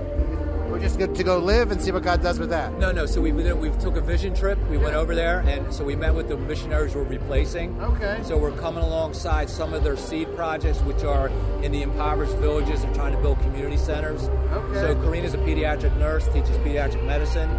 just 0.83 0.99
good 0.99 1.15
to 1.15 1.23
go 1.23 1.39
live 1.39 1.71
and 1.71 1.81
see 1.81 1.93
what 1.93 2.03
God 2.03 2.21
does 2.21 2.39
with 2.39 2.49
that. 2.49 2.77
No, 2.77 2.91
no. 2.91 3.05
So 3.05 3.21
we 3.21 3.31
we 3.31 3.51
we 3.53 3.69
took 3.79 3.95
a 3.95 4.01
vision 4.01 4.35
trip. 4.35 4.59
We 4.69 4.77
went 4.77 4.95
over 4.95 5.15
there, 5.15 5.39
and 5.39 5.73
so 5.73 5.85
we 5.85 5.95
met 5.95 6.13
with 6.13 6.27
the 6.27 6.35
missionaries 6.35 6.93
we're 6.93 7.03
replacing. 7.03 7.81
Okay. 7.81 8.19
So 8.23 8.37
we're 8.37 8.51
coming 8.51 8.83
alongside 8.83 9.49
some 9.49 9.73
of 9.73 9.85
their 9.85 9.95
seed 9.95 10.35
projects, 10.35 10.79
which 10.81 11.05
are 11.05 11.29
in 11.61 11.71
the 11.71 11.83
impoverished 11.83 12.35
villages. 12.35 12.81
They're 12.81 12.93
trying 12.93 13.13
to 13.13 13.21
build 13.21 13.39
community 13.39 13.77
centers. 13.77 14.23
Okay. 14.23 14.73
So 14.73 14.95
Karina's 14.95 15.33
a 15.33 15.37
pediatric 15.37 15.95
nurse, 15.97 16.27
teaches 16.27 16.57
pediatric 16.57 17.05
medicine. 17.05 17.49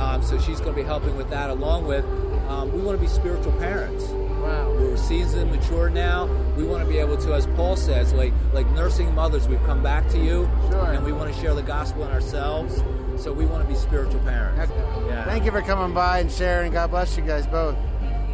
Um, 0.00 0.20
so 0.24 0.40
she's 0.40 0.58
going 0.58 0.74
to 0.74 0.82
be 0.82 0.86
helping 0.86 1.16
with 1.16 1.30
that, 1.30 1.50
along 1.50 1.86
with 1.86 2.04
um, 2.48 2.72
we 2.72 2.80
want 2.80 2.98
to 2.98 3.00
be 3.00 3.08
spiritual 3.08 3.52
parents. 3.52 4.04
Wow. 4.44 4.72
We're 4.74 4.96
seasoned, 4.96 5.50
mature 5.50 5.88
now. 5.90 6.26
We 6.56 6.64
want 6.64 6.82
to 6.84 6.88
be 6.88 6.98
able 6.98 7.16
to, 7.18 7.34
as 7.34 7.46
Paul 7.48 7.76
says, 7.76 8.12
like 8.12 8.32
like 8.52 8.68
nursing 8.72 9.14
mothers, 9.14 9.48
we've 9.48 9.62
come 9.64 9.82
back 9.82 10.08
to 10.10 10.18
you, 10.18 10.48
Sure. 10.70 10.92
and 10.92 11.04
we 11.04 11.12
want 11.12 11.32
to 11.34 11.40
share 11.40 11.54
the 11.54 11.62
gospel 11.62 12.04
in 12.04 12.10
ourselves. 12.12 12.82
So 13.16 13.32
we 13.32 13.46
want 13.46 13.62
to 13.62 13.68
be 13.68 13.76
spiritual 13.76 14.20
parents. 14.20 14.70
Yeah. 15.06 15.24
Thank 15.24 15.44
you 15.44 15.50
for 15.52 15.62
coming 15.62 15.94
by 15.94 16.18
and 16.18 16.30
sharing. 16.30 16.72
God 16.72 16.90
bless 16.90 17.16
you 17.16 17.22
guys 17.24 17.46
both. 17.46 17.76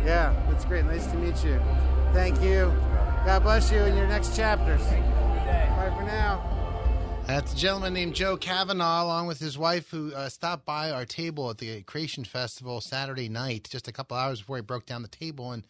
Yeah, 0.05 0.35
that's 0.49 0.64
great. 0.64 0.85
Nice 0.87 1.07
to 1.09 1.16
meet 1.16 1.44
you. 1.44 1.61
Thank 2.14 2.40
you. 2.42 2.73
God 3.27 3.42
bless 3.42 3.70
you 3.70 3.79
in 3.79 3.96
your 3.96 4.07
next 4.09 4.35
chapters. 4.35 4.81
Bye 4.83 5.92
for 5.96 6.05
now. 6.05 6.46
That's 7.27 7.53
a 7.53 7.57
gentleman 7.57 7.92
named 7.92 8.14
Joe 8.14 8.37
Kavanaugh, 8.38 9.05
along 9.05 9.27
with 9.27 9.38
his 9.38 9.57
wife, 9.59 9.90
who 9.90 10.12
uh, 10.14 10.29
stopped 10.31 10.64
by 10.64 10.90
our 10.90 11.05
table 11.05 11.51
at 11.51 11.59
the 11.59 11.83
Creation 11.83 12.25
Festival 12.25 12.81
Saturday 12.81 13.29
night, 13.29 13.68
just 13.70 13.87
a 13.87 13.92
couple 13.92 14.16
hours 14.16 14.40
before 14.40 14.57
he 14.57 14.62
broke 14.62 14.87
down 14.87 15.03
the 15.03 15.09
table. 15.09 15.53
And 15.53 15.62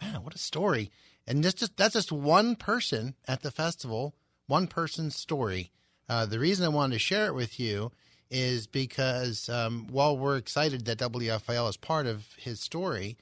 man, 0.00 0.22
what 0.22 0.34
a 0.34 0.38
story! 0.38 0.90
And 1.26 1.42
just, 1.42 1.58
just 1.58 1.76
that's 1.76 1.94
just 1.94 2.12
one 2.12 2.56
person 2.56 3.14
at 3.26 3.42
the 3.42 3.50
festival, 3.50 4.14
one 4.46 4.66
person's 4.66 5.16
story. 5.16 5.70
Uh, 6.08 6.24
the 6.26 6.38
reason 6.38 6.64
I 6.64 6.68
wanted 6.68 6.94
to 6.94 6.98
share 6.98 7.26
it 7.26 7.34
with 7.34 7.60
you 7.60 7.92
is 8.30 8.66
because 8.66 9.48
um, 9.48 9.86
while 9.90 10.16
we're 10.16 10.36
excited 10.36 10.84
that 10.84 10.98
WFIL 10.98 11.68
is 11.68 11.76
part 11.76 12.06
of 12.06 12.26
his 12.38 12.60
story, 12.60 13.16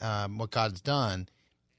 um, 0.00 0.38
what 0.38 0.50
God's 0.50 0.80
done, 0.80 1.28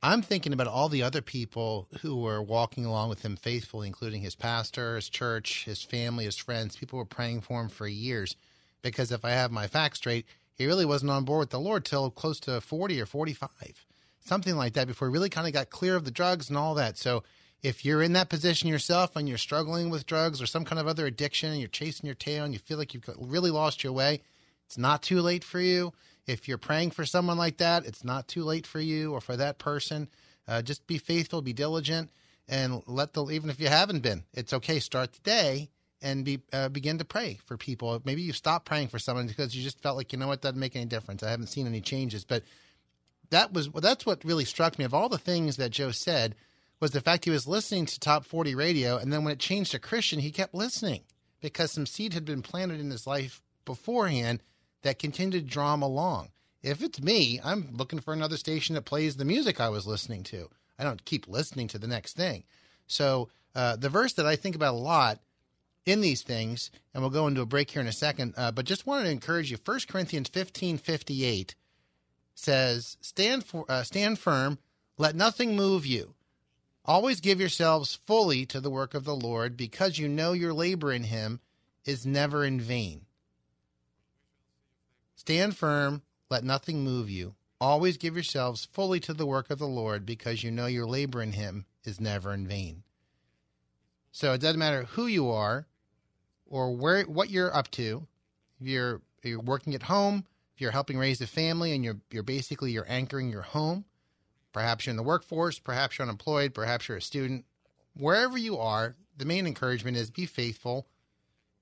I'm 0.01 0.21
thinking 0.21 0.53
about 0.53 0.67
all 0.67 0.87
the 0.87 1.03
other 1.03 1.21
people 1.21 1.87
who 2.01 2.15
were 2.15 2.41
walking 2.41 2.85
along 2.85 3.09
with 3.09 3.23
him 3.23 3.35
faithfully, 3.35 3.87
including 3.87 4.21
his 4.21 4.35
pastor, 4.35 4.95
his 4.95 5.09
church, 5.09 5.65
his 5.65 5.83
family, 5.83 6.23
his 6.23 6.37
friends. 6.37 6.77
People 6.77 6.99
were 6.99 7.05
praying 7.05 7.41
for 7.41 7.59
him 7.59 7.67
for 7.67 7.87
years. 7.87 8.37
Because 8.81 9.11
if 9.11 9.25
I 9.25 9.31
have 9.31 9.51
my 9.51 9.67
facts 9.67 9.97
straight, 9.97 10.25
he 10.53 10.65
really 10.65 10.85
wasn't 10.85 11.11
on 11.11 11.25
board 11.25 11.39
with 11.39 11.49
the 11.49 11.59
Lord 11.59 11.83
till 11.83 12.09
close 12.11 12.39
to 12.41 12.61
40 12.61 13.01
or 13.01 13.05
45, 13.05 13.85
something 14.19 14.55
like 14.55 14.73
that, 14.73 14.87
before 14.87 15.09
really 15.09 15.29
kind 15.29 15.47
of 15.47 15.53
got 15.53 15.69
clear 15.69 15.95
of 15.95 16.05
the 16.05 16.11
drugs 16.11 16.49
and 16.49 16.57
all 16.57 16.75
that. 16.75 16.97
So 16.97 17.23
if 17.61 17.83
you're 17.83 18.01
in 18.01 18.13
that 18.13 18.29
position 18.29 18.69
yourself 18.69 19.15
and 19.15 19.27
you're 19.27 19.37
struggling 19.37 19.89
with 19.89 20.05
drugs 20.05 20.41
or 20.41 20.45
some 20.45 20.65
kind 20.65 20.79
of 20.79 20.87
other 20.87 21.05
addiction 21.05 21.51
and 21.51 21.59
you're 21.59 21.67
chasing 21.67 22.05
your 22.05 22.15
tail 22.15 22.43
and 22.45 22.53
you 22.53 22.59
feel 22.59 22.77
like 22.77 22.93
you've 22.93 23.09
really 23.17 23.51
lost 23.51 23.83
your 23.83 23.93
way, 23.93 24.21
it's 24.65 24.77
not 24.77 25.01
too 25.01 25.21
late 25.21 25.43
for 25.43 25.59
you. 25.59 25.93
If 26.25 26.47
you're 26.47 26.57
praying 26.57 26.91
for 26.91 27.05
someone 27.05 27.37
like 27.37 27.57
that, 27.57 27.85
it's 27.85 28.03
not 28.03 28.27
too 28.27 28.43
late 28.43 28.67
for 28.67 28.79
you 28.79 29.13
or 29.13 29.19
for 29.19 29.35
that 29.35 29.57
person. 29.57 30.07
Uh, 30.47 30.61
just 30.61 30.85
be 30.87 30.97
faithful, 30.97 31.41
be 31.41 31.53
diligent, 31.53 32.11
and 32.47 32.81
let 32.87 33.13
the 33.13 33.25
even 33.29 33.49
if 33.49 33.59
you 33.59 33.67
haven't 33.67 34.01
been, 34.01 34.23
it's 34.33 34.53
okay. 34.53 34.79
Start 34.79 35.13
today 35.13 35.69
and 36.01 36.23
be 36.23 36.39
uh, 36.53 36.69
begin 36.69 36.97
to 36.97 37.05
pray 37.05 37.39
for 37.45 37.57
people. 37.57 38.01
Maybe 38.05 38.21
you 38.21 38.33
stop 38.33 38.65
praying 38.65 38.87
for 38.87 38.99
someone 38.99 39.27
because 39.27 39.55
you 39.55 39.63
just 39.63 39.81
felt 39.81 39.97
like 39.97 40.13
you 40.13 40.19
know 40.19 40.27
what 40.27 40.41
doesn't 40.41 40.59
make 40.59 40.75
any 40.75 40.85
difference. 40.85 41.23
I 41.23 41.29
haven't 41.29 41.47
seen 41.47 41.67
any 41.67 41.81
changes, 41.81 42.23
but 42.23 42.43
that 43.29 43.53
was 43.53 43.69
well, 43.69 43.81
that's 43.81 44.05
what 44.05 44.23
really 44.23 44.45
struck 44.45 44.77
me 44.79 44.85
of 44.85 44.93
all 44.93 45.09
the 45.09 45.17
things 45.17 45.57
that 45.57 45.71
Joe 45.71 45.91
said 45.91 46.35
was 46.79 46.91
the 46.91 47.01
fact 47.01 47.25
he 47.25 47.31
was 47.31 47.47
listening 47.47 47.85
to 47.87 47.99
top 47.99 48.25
40 48.25 48.55
radio 48.55 48.97
and 48.97 49.11
then 49.11 49.23
when 49.23 49.33
it 49.33 49.39
changed 49.39 49.71
to 49.71 49.79
Christian 49.79 50.19
he 50.19 50.31
kept 50.31 50.53
listening 50.53 51.01
because 51.41 51.71
some 51.71 51.85
seed 51.85 52.13
had 52.13 52.25
been 52.25 52.41
planted 52.41 52.79
in 52.79 52.89
his 52.89 53.07
life 53.07 53.41
beforehand 53.65 54.41
that 54.81 54.99
continued 54.99 55.45
to 55.45 55.51
draw 55.51 55.73
him 55.73 55.81
along. 55.81 56.29
If 56.61 56.83
it's 56.83 57.01
me, 57.01 57.39
I'm 57.43 57.69
looking 57.73 57.99
for 57.99 58.13
another 58.13 58.37
station 58.37 58.75
that 58.75 58.85
plays 58.85 59.15
the 59.15 59.25
music 59.25 59.59
I 59.59 59.69
was 59.69 59.87
listening 59.87 60.23
to. 60.23 60.49
I 60.77 60.83
don't 60.83 61.05
keep 61.05 61.27
listening 61.27 61.67
to 61.69 61.77
the 61.77 61.87
next 61.87 62.15
thing. 62.15 62.43
So 62.87 63.29
uh, 63.55 63.75
the 63.75 63.89
verse 63.89 64.13
that 64.13 64.25
I 64.25 64.35
think 64.35 64.55
about 64.55 64.73
a 64.73 64.77
lot 64.77 65.19
in 65.85 66.01
these 66.01 66.21
things, 66.21 66.71
and 66.93 67.01
we'll 67.01 67.09
go 67.09 67.27
into 67.27 67.41
a 67.41 67.45
break 67.45 67.71
here 67.71 67.81
in 67.81 67.87
a 67.87 67.93
second, 67.93 68.33
uh, 68.37 68.51
but 68.51 68.65
just 68.65 68.85
wanted 68.85 69.05
to 69.05 69.11
encourage 69.11 69.51
you. 69.51 69.57
1 69.63 69.79
Corinthians 69.89 70.29
15 70.29 70.77
58 70.77 71.55
says, 72.39 72.97
Stand, 73.01 73.43
for, 73.45 73.65
uh, 73.69 73.83
stand 73.83 74.17
firm, 74.17 74.57
let 74.97 75.15
nothing 75.15 75.55
move 75.55 75.85
you. 75.85 76.15
Always 76.85 77.19
give 77.19 77.39
yourselves 77.39 77.99
fully 78.07 78.45
to 78.47 78.59
the 78.59 78.69
work 78.69 78.93
of 78.93 79.03
the 79.03 79.15
Lord, 79.15 79.55
because 79.57 79.99
you 79.99 80.07
know 80.07 80.31
your 80.31 80.53
labor 80.53 80.91
in 80.91 81.03
him 81.03 81.41
is 81.85 82.05
never 82.05 82.43
in 82.45 82.59
vain. 82.59 83.05
Stand 85.15 85.55
firm, 85.57 86.01
let 86.29 86.43
nothing 86.43 86.83
move 86.83 87.09
you. 87.09 87.35
Always 87.61 87.97
give 87.97 88.15
yourselves 88.15 88.65
fully 88.71 89.01
to 89.01 89.13
the 89.13 89.25
work 89.25 89.49
of 89.49 89.59
the 89.59 89.67
Lord, 89.67 90.05
because 90.05 90.43
you 90.43 90.49
know 90.49 90.65
your 90.65 90.87
labor 90.87 91.21
in 91.21 91.33
him 91.33 91.65
is 91.83 91.99
never 91.99 92.33
in 92.33 92.47
vain. 92.47 92.83
So 94.11 94.33
it 94.33 94.41
doesn't 94.41 94.59
matter 94.59 94.83
who 94.83 95.07
you 95.07 95.29
are 95.29 95.67
or 96.47 96.75
where 96.75 97.03
what 97.03 97.29
you're 97.29 97.55
up 97.55 97.69
to. 97.71 98.07
If 98.59 98.67
you're 98.67 99.01
you're 99.23 99.39
working 99.39 99.75
at 99.75 99.83
home, 99.83 100.25
you're 100.61 100.71
helping 100.71 100.97
raise 100.97 101.21
a 101.21 101.27
family 101.27 101.73
and 101.73 101.83
you're 101.83 101.97
you're 102.11 102.23
basically 102.23 102.71
you're 102.71 102.85
anchoring 102.89 103.29
your 103.29 103.41
home, 103.41 103.85
perhaps 104.53 104.85
you're 104.85 104.91
in 104.91 104.97
the 104.97 105.03
workforce, 105.03 105.59
perhaps 105.59 105.97
you're 105.97 106.05
unemployed, 106.05 106.53
perhaps 106.53 106.87
you're 106.87 106.97
a 106.97 107.01
student, 107.01 107.45
wherever 107.95 108.37
you 108.37 108.57
are, 108.57 108.95
the 109.17 109.25
main 109.25 109.45
encouragement 109.45 109.97
is 109.97 110.09
be 110.09 110.25
faithful. 110.25 110.87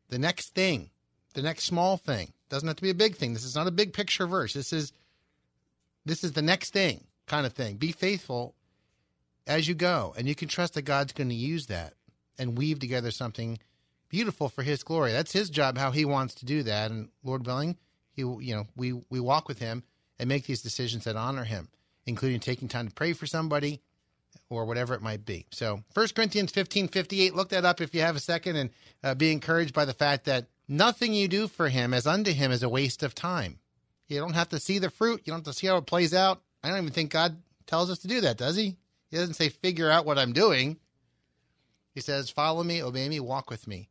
The 0.10 0.20
next 0.20 0.56
thing, 0.56 0.92
the 1.34 1.42
next 1.42 1.66
small 1.66 1.98
thing, 1.98 2.32
doesn't 2.50 2.68
have 2.68 2.78
to 2.78 2.84
be 2.84 2.90
a 2.90 2.96
big 2.96 3.16
thing. 3.16 3.34
This 3.34 3.44
is 3.44 3.56
not 3.56 3.68
a 3.68 3.72
big 3.72 3.94
picture 3.94 4.28
verse. 4.28 4.54
This 4.54 4.72
is 4.72 4.94
this 6.06 6.24
is 6.24 6.32
the 6.32 6.42
next 6.42 6.72
thing 6.72 7.06
kind 7.26 7.46
of 7.46 7.54
thing. 7.54 7.76
Be 7.76 7.92
faithful 7.92 8.56
as 9.46 9.68
you 9.68 9.76
go, 9.76 10.14
and 10.18 10.28
you 10.28 10.36
can 10.36 10.48
trust 10.48 10.74
that 10.76 10.84
God's 10.84 11.14
going 11.14 11.30
to 11.30 11.36
use 11.36 11.68
that 11.68 11.94
and 12.38 12.58
weave 12.58 12.80
together 12.80 13.12
something 13.12 13.60
beautiful 14.10 14.50
for 14.50 14.64
His 14.64 14.84
glory. 14.84 15.12
That's 15.12 15.34
His 15.34 15.50
job, 15.50 15.78
how 15.78 15.92
He 15.92 16.06
wants 16.06 16.36
to 16.36 16.46
do 16.46 16.64
that, 16.64 16.92
and 16.92 17.10
Lord 17.24 17.46
willing, 17.46 17.78
He 18.18 18.24
you 18.24 18.56
know 18.56 18.68
we 18.76 18.92
we 19.10 19.22
walk 19.22 19.48
with 19.48 19.60
Him 19.60 19.84
and 20.20 20.28
make 20.28 20.46
these 20.46 20.62
decisions 20.62 21.06
that 21.06 21.16
honor 21.16 21.46
Him, 21.46 21.70
including 22.06 22.42
taking 22.42 22.68
time 22.68 22.90
to 22.90 22.94
pray 22.94 23.14
for 23.14 23.28
somebody 23.28 23.82
or 24.50 24.66
whatever 24.66 24.94
it 24.94 25.02
might 25.02 25.26
be. 25.26 25.46
So 25.52 25.84
1 25.94 26.08
Corinthians 26.16 26.52
15, 26.52 26.88
58, 26.88 27.36
look 27.36 27.50
that 27.50 27.66
up 27.66 27.80
if 27.80 27.94
you 27.94 28.02
have 28.02 28.16
a 28.16 28.20
second 28.20 28.56
and 28.56 28.70
uh, 29.04 29.14
be 29.14 29.32
encouraged 29.32 29.74
by 29.74 29.86
the 29.86 29.94
fact 29.94 30.26
that 30.26 30.48
nothing 30.68 31.14
you 31.14 31.28
do 31.28 31.48
for 31.48 31.70
him 31.70 31.94
as 31.94 32.08
unto 32.08 32.32
him 32.32 32.52
is 32.52 32.64
a 32.64 32.70
waste 32.70 33.04
of 33.04 33.14
time. 33.14 33.60
You 34.08 34.20
don't 34.20 34.34
have 34.34 34.50
to 34.50 34.60
see 34.60 34.80
the 34.80 34.90
fruit. 34.90 35.22
You 35.26 35.32
don't 35.32 35.46
have 35.46 35.54
to 35.54 35.60
see 35.60 35.68
how 35.68 35.78
it 35.78 35.86
plays 35.86 36.14
out. 36.14 36.42
I 36.64 36.70
don't 36.70 36.78
even 36.78 36.94
think 36.94 37.12
God 37.12 37.38
tells 37.66 37.90
us 37.90 38.00
to 38.00 38.08
do 38.08 38.22
that, 38.22 38.38
does 38.38 38.56
he? 38.56 38.78
He 39.12 39.18
doesn't 39.18 39.36
say 39.36 39.50
figure 39.50 39.92
out 39.92 40.06
what 40.06 40.18
I'm 40.18 40.34
doing. 40.34 40.78
He 41.94 42.02
says, 42.02 42.30
follow 42.30 42.64
me, 42.64 42.82
obey 42.82 43.10
me, 43.10 43.20
walk 43.20 43.50
with 43.50 43.68
me. 43.68 43.90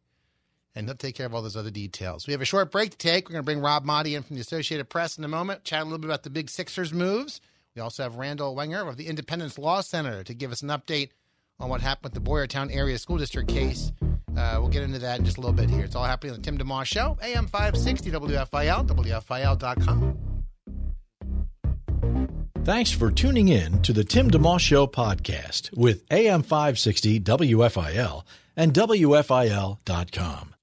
And 0.77 0.87
he'll 0.87 0.95
take 0.95 1.17
care 1.17 1.27
of 1.27 1.35
all 1.35 1.43
those 1.43 1.57
other 1.57 1.71
details. 1.71 2.27
We 2.29 2.33
have 2.33 2.43
a 2.43 2.45
short 2.45 2.71
break 2.71 2.91
to 2.91 2.99
take. 2.99 3.29
We're 3.29 3.33
going 3.33 3.43
to 3.43 3.47
bring 3.47 3.61
Rob 3.61 3.85
Maaddi 3.85 4.15
in 4.15 4.23
from 4.23 4.37
the 4.37 4.43
Associated 4.43 4.89
Press 4.89 5.19
in 5.19 5.25
a 5.25 5.29
moment, 5.29 5.65
chat 5.65 5.81
a 5.81 5.85
little 5.85 5.99
bit 5.99 6.09
about 6.09 6.23
the 6.23 6.31
big 6.31 6.51
Sixers 6.51 6.93
moves. 6.93 7.41
We 7.75 7.83
also 7.83 8.03
have 8.05 8.17
Randall 8.17 8.55
Wenger 8.55 8.87
of 8.87 8.97
the 8.97 9.09
Independence 9.09 9.59
Law 9.59 9.81
Center 9.81 10.23
to 10.23 10.35
give 10.35 10.53
us 10.53 10.63
an 10.63 10.69
update 10.69 11.11
on 11.59 11.69
what 11.69 11.81
happened 11.81 12.15
with 12.15 12.25
the 12.25 12.31
Boyertown 12.31 12.75
Area 12.75 12.99
School 12.99 13.17
District 13.17 13.49
case. 13.49 13.91
Uh, 14.37 14.59
we'll 14.61 14.69
get 14.69 14.83
into 14.83 14.99
that 14.99 15.19
in 15.19 15.25
just 15.25 15.39
a 15.39 15.41
little 15.41 15.57
bit 15.57 15.71
here. 15.71 15.85
It's 15.85 15.95
all 15.95 16.05
happening 16.05 16.35
on 16.35 16.41
the 16.41 16.45
Tim 16.45 16.59
DeMoss 16.59 16.85
Show, 16.85 17.17
AM 17.23 17.47
560 17.47 18.11
WFIL, 18.11 18.87
WFIL.com. 18.87 20.19
Thanks 22.65 22.91
for 22.91 23.11
tuning 23.11 23.49
in 23.49 23.81
to 23.83 23.93
the 23.93 24.05
Tim 24.05 24.31
DeMoss 24.31 24.61
Show 24.61 24.87
podcast 24.87 25.75
with 25.77 26.05
AM 26.11 26.43
560 26.43 27.21
WFIL 27.21 28.25
and 28.57 28.75
WFIL.com. 28.75 30.56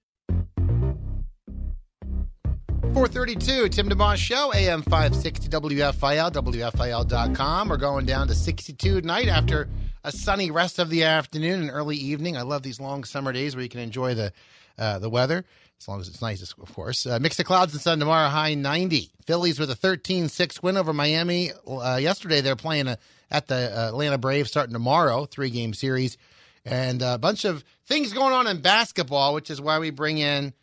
432, 2.93 3.69
Tim 3.69 3.89
DeMoss 3.89 4.17
Show, 4.17 4.53
AM 4.53 4.83
560 4.83 5.49
WFIL, 5.49 6.31
WFIL.com. 6.31 7.69
We're 7.69 7.77
going 7.77 8.05
down 8.05 8.27
to 8.27 8.35
62 8.35 9.01
tonight 9.01 9.27
after 9.27 9.67
a 10.03 10.11
sunny 10.11 10.51
rest 10.51 10.77
of 10.77 10.91
the 10.91 11.03
afternoon 11.03 11.61
and 11.61 11.71
early 11.71 11.95
evening. 11.95 12.37
I 12.37 12.43
love 12.43 12.61
these 12.61 12.79
long 12.79 13.03
summer 13.03 13.33
days 13.33 13.55
where 13.55 13.63
you 13.63 13.69
can 13.69 13.79
enjoy 13.79 14.13
the 14.13 14.31
uh, 14.77 14.99
the 14.99 15.09
weather, 15.09 15.43
as 15.79 15.87
long 15.87 16.01
as 16.01 16.07
it's 16.07 16.21
nice, 16.21 16.43
of 16.43 16.75
course. 16.75 17.07
Uh, 17.07 17.17
mix 17.19 17.39
of 17.39 17.47
clouds 17.47 17.73
and 17.73 17.81
sun 17.81 17.97
tomorrow, 17.97 18.29
high 18.29 18.53
90. 18.53 19.09
Phillies 19.25 19.59
with 19.59 19.71
a 19.71 19.75
13 19.75 20.29
6 20.29 20.61
win 20.61 20.77
over 20.77 20.93
Miami. 20.93 21.51
Uh, 21.67 21.97
yesterday, 21.99 22.41
they're 22.41 22.55
playing 22.55 22.87
a, 22.87 22.99
at 23.31 23.47
the 23.47 23.75
uh, 23.75 23.87
Atlanta 23.87 24.19
Braves 24.19 24.51
starting 24.51 24.73
tomorrow, 24.73 25.25
three 25.25 25.49
game 25.49 25.73
series. 25.73 26.15
And 26.63 27.01
a 27.01 27.17
bunch 27.17 27.43
of 27.43 27.63
things 27.87 28.13
going 28.13 28.33
on 28.33 28.45
in 28.45 28.61
basketball, 28.61 29.33
which 29.33 29.49
is 29.49 29.59
why 29.59 29.79
we 29.79 29.89
bring 29.89 30.19
in 30.19 30.53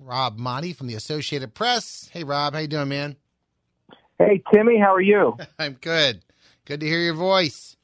Rob 0.00 0.38
Maaddi 0.38 0.74
from 0.74 0.86
the 0.86 0.94
Associated 0.94 1.54
Press. 1.54 2.08
Hey, 2.12 2.24
Rob, 2.24 2.54
how 2.54 2.60
you 2.60 2.68
doing, 2.68 2.88
man? 2.88 3.16
Hey, 4.18 4.42
Timmy, 4.52 4.78
how 4.78 4.94
are 4.94 5.00
you? 5.00 5.36
I'm 5.58 5.74
good. 5.74 6.22
Good 6.64 6.80
to 6.80 6.86
hear 6.86 7.00
your 7.00 7.14
voice. 7.14 7.76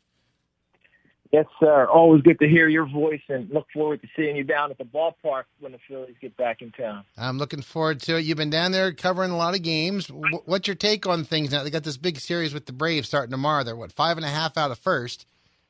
Yes, 1.32 1.46
sir. 1.60 1.86
Always 1.86 2.22
good 2.22 2.38
to 2.38 2.48
hear 2.48 2.68
your 2.68 2.88
voice 2.88 3.20
and 3.28 3.50
look 3.50 3.66
forward 3.74 4.00
to 4.00 4.08
seeing 4.16 4.36
you 4.36 4.44
down 4.44 4.70
at 4.70 4.78
the 4.78 4.84
ballpark 4.84 5.44
when 5.60 5.72
the 5.72 5.78
Phillies 5.86 6.14
get 6.20 6.36
back 6.36 6.62
in 6.62 6.70
town. 6.72 7.04
I'm 7.18 7.36
looking 7.36 7.62
forward 7.62 8.00
to 8.02 8.16
it. 8.16 8.24
You've 8.24 8.38
been 8.38 8.48
down 8.48 8.72
there 8.72 8.92
covering 8.92 9.32
a 9.32 9.36
lot 9.36 9.54
of 9.54 9.62
games. 9.62 10.08
What's 10.08 10.68
your 10.68 10.76
take 10.76 11.06
on 11.06 11.24
things 11.24 11.50
now? 11.50 11.64
They 11.64 11.70
got 11.70 11.82
this 11.82 11.96
big 11.96 12.18
series 12.20 12.54
with 12.54 12.66
the 12.66 12.72
Braves 12.72 13.08
starting 13.08 13.32
tomorrow. 13.32 13.64
They're 13.64 13.76
what 13.76 13.92
five 13.92 14.16
and 14.16 14.24
a 14.24 14.30
half 14.30 14.56
out 14.56 14.70
of 14.70 14.78
first. 14.78 15.26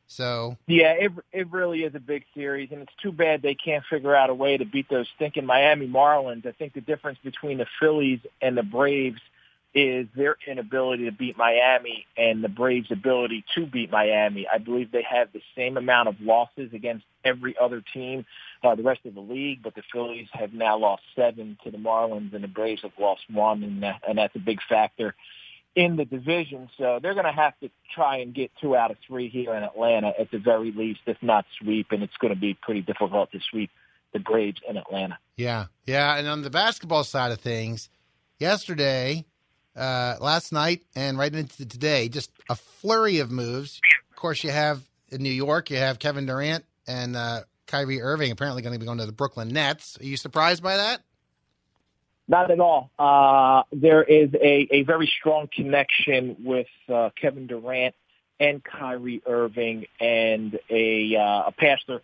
So 0.09 0.57
Yeah, 0.67 0.93
it 0.93 1.13
it 1.33 1.51
really 1.51 1.83
is 1.83 1.95
a 1.95 2.01
big 2.01 2.25
series, 2.35 2.71
and 2.71 2.83
it's 2.83 2.95
too 3.03 3.13
bad 3.13 3.43
they 3.43 3.55
can't 3.55 3.85
figure 3.85 4.15
out 4.15 4.31
a 4.31 4.35
way 4.35 4.57
to 4.57 4.65
beat 4.65 4.89
those 4.89 5.09
stinking 5.17 5.47
Miami 5.47 5.89
Marlins. 5.89 6.47
I 6.47 6.53
think 6.53 6.75
the 6.75 6.81
difference 6.81 7.19
between 7.25 7.59
the 7.59 7.67
Phillies 7.81 8.21
and 8.41 8.57
the 8.57 8.63
Braves 8.63 9.21
is 9.75 10.07
their 10.17 10.37
inability 10.47 11.05
to 11.05 11.13
beat 11.13 11.37
Miami 11.37 12.07
and 12.17 12.43
the 12.43 12.49
Braves' 12.49 12.91
ability 12.91 13.45
to 13.55 13.67
beat 13.67 13.91
Miami. 13.91 14.47
I 14.49 14.57
believe 14.57 14.91
they 14.91 15.03
have 15.03 15.33
the 15.35 15.43
same 15.55 15.77
amount 15.77 16.09
of 16.09 16.19
losses 16.19 16.73
against 16.73 17.05
every 17.23 17.55
other 17.59 17.83
team, 17.93 18.25
uh, 18.65 18.75
the 18.75 18.83
rest 18.83 19.05
of 19.05 19.15
the 19.15 19.21
league, 19.21 19.63
but 19.63 19.75
the 19.75 19.83
Phillies 19.93 20.29
have 20.33 20.55
now 20.55 20.79
lost 20.79 21.03
seven 21.15 21.59
to 21.65 21.71
the 21.71 21.77
Marlins, 21.77 22.33
and 22.33 22.43
the 22.43 22.49
Braves 22.49 22.83
have 22.83 22.99
lost 22.99 23.25
one, 23.29 23.63
and, 23.63 23.83
that, 23.83 24.03
and 24.09 24.17
that's 24.17 24.35
a 24.35 24.39
big 24.39 24.61
factor 24.63 25.15
in 25.77 25.97
the 25.97 26.07
division. 26.07 26.69
So 26.79 26.99
they're 27.01 27.15
going 27.15 27.27
to 27.27 27.33
have 27.33 27.57
to 27.61 27.71
try 27.95 28.17
and 28.17 28.35
get 28.35 28.51
two 28.61 28.75
out 28.75 28.91
of 28.91 28.97
three 29.07 29.29
here 29.29 29.55
in 29.55 29.63
Atlanta 29.63 30.13
at 30.19 30.31
the 30.31 30.39
very 30.39 30.73
least, 30.73 31.01
if 31.07 31.19
not 31.23 31.45
sweep. 31.61 31.93
And 31.93 32.03
it's 32.03 32.17
going 32.17 32.35
to 32.35 32.41
be 32.41 32.55
pretty 32.55 32.81
difficult 32.81 33.31
to 33.33 33.41
sweep 33.51 33.71
the 34.13 34.19
Braves 34.19 34.61
in 34.67 34.79
Atlanta. 34.79 35.19
yeah, 35.37 35.67
yeah. 35.85 36.17
And 36.17 36.27
on 36.27 36.41
the 36.41 36.51
basketball 36.51 37.05
side 37.05 37.33
of 37.33 37.41
things, 37.41 37.91
yesterday, 38.39 39.27
uh, 39.77 40.17
last 40.21 40.53
night, 40.53 40.83
and 40.95 41.19
right 41.19 41.35
into 41.35 41.67
today, 41.67 42.09
just 42.09 42.31
a 42.49 42.55
flurry 42.57 43.19
of 43.19 43.31
moves. 43.31 43.81
Of 44.11 44.17
course, 44.17 44.43
you 44.43 44.51
have 44.51 44.81
in 45.11 45.23
New 45.23 45.29
York, 45.29 45.71
you 45.71 45.77
have 45.77 45.99
Kevin 45.99 46.25
Durant 46.25 46.65
and 46.89 47.15
uh, 47.15 47.41
Kyrie 47.67 48.01
Irving 48.01 48.31
apparently 48.31 48.63
going 48.63 48.73
to 48.73 48.79
be 48.79 48.87
going 48.87 48.99
to 48.99 49.07
the 49.07 49.13
Brooklyn 49.13 49.49
Nets. 49.49 49.99
Are 50.01 50.05
you 50.05 50.17
surprised 50.17 50.63
by 50.63 50.79
that? 50.79 51.03
Not 52.29 52.51
at 52.51 52.59
all. 52.61 52.91
Uh, 52.99 53.63
there 53.73 54.03
is 54.03 54.31
a, 54.35 54.69
a 54.71 54.83
very 54.83 55.11
strong 55.21 55.49
connection 55.55 56.37
with 56.45 56.67
uh, 56.93 57.11
Kevin 57.21 57.47
Durant 57.47 57.95
and 58.41 58.63
Kyrie 58.65 59.23
Irving 59.27 59.87
and 60.01 60.59
a, 60.69 61.17
uh, 61.17 61.49
a 61.49 61.53
pastor 61.57 62.03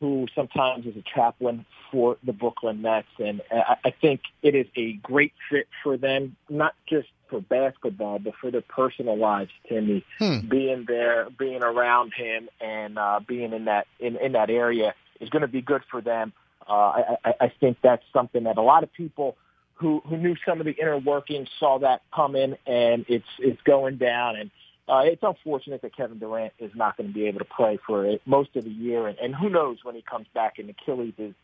who 0.00 0.26
sometimes 0.34 0.84
is 0.84 0.94
a 0.96 1.02
chaplain 1.02 1.64
for 1.90 2.18
the 2.22 2.32
Brooklyn 2.32 2.82
Nets. 2.82 3.08
And 3.18 3.40
I, 3.50 3.76
I 3.86 3.90
think 3.90 4.20
it 4.42 4.54
is 4.54 4.66
a 4.76 4.92
great 4.94 5.32
fit 5.50 5.68
for 5.82 5.96
them, 5.96 6.36
not 6.50 6.74
just 6.86 7.08
for 7.30 7.40
basketball, 7.40 8.18
but 8.18 8.34
for 8.40 8.50
their 8.50 8.60
personal 8.60 9.16
lives, 9.16 9.50
Timmy. 9.68 10.04
Hmm. 10.18 10.40
Being 10.48 10.84
there, 10.86 11.28
being 11.38 11.62
around 11.62 12.12
him 12.12 12.50
and 12.60 12.98
uh, 12.98 13.20
being 13.26 13.54
in 13.54 13.64
that, 13.64 13.86
in, 13.98 14.16
in 14.16 14.32
that 14.32 14.50
area 14.50 14.94
is 15.18 15.30
going 15.30 15.42
to 15.42 15.48
be 15.48 15.62
good 15.62 15.82
for 15.90 16.02
them. 16.02 16.34
Uh, 16.68 16.72
I, 16.72 17.16
I, 17.24 17.34
I 17.40 17.52
think 17.58 17.78
that's 17.82 18.04
something 18.12 18.44
that 18.44 18.58
a 18.58 18.62
lot 18.62 18.82
of 18.82 18.92
people 18.92 19.36
who 19.76 20.02
who 20.06 20.16
knew 20.16 20.36
some 20.46 20.60
of 20.60 20.66
the 20.66 20.72
inner 20.72 20.98
workings 20.98 21.48
saw 21.60 21.78
that 21.78 22.02
coming, 22.14 22.56
and 22.66 23.04
it's 23.08 23.26
it's 23.38 23.60
going 23.62 23.96
down. 23.96 24.36
And 24.36 24.50
uh, 24.88 25.02
it's 25.04 25.22
unfortunate 25.22 25.82
that 25.82 25.96
Kevin 25.96 26.18
Durant 26.18 26.52
is 26.58 26.70
not 26.74 26.96
going 26.96 27.08
to 27.08 27.14
be 27.14 27.26
able 27.26 27.40
to 27.40 27.44
play 27.44 27.78
for 27.86 28.06
it 28.06 28.22
most 28.26 28.56
of 28.56 28.64
the 28.64 28.70
year, 28.70 29.06
and, 29.06 29.18
and 29.18 29.34
who 29.34 29.48
knows 29.48 29.78
when 29.82 29.94
he 29.94 30.02
comes 30.02 30.26
back. 30.34 30.58
And 30.58 30.70
Achilles 30.70 31.14
is 31.18 31.34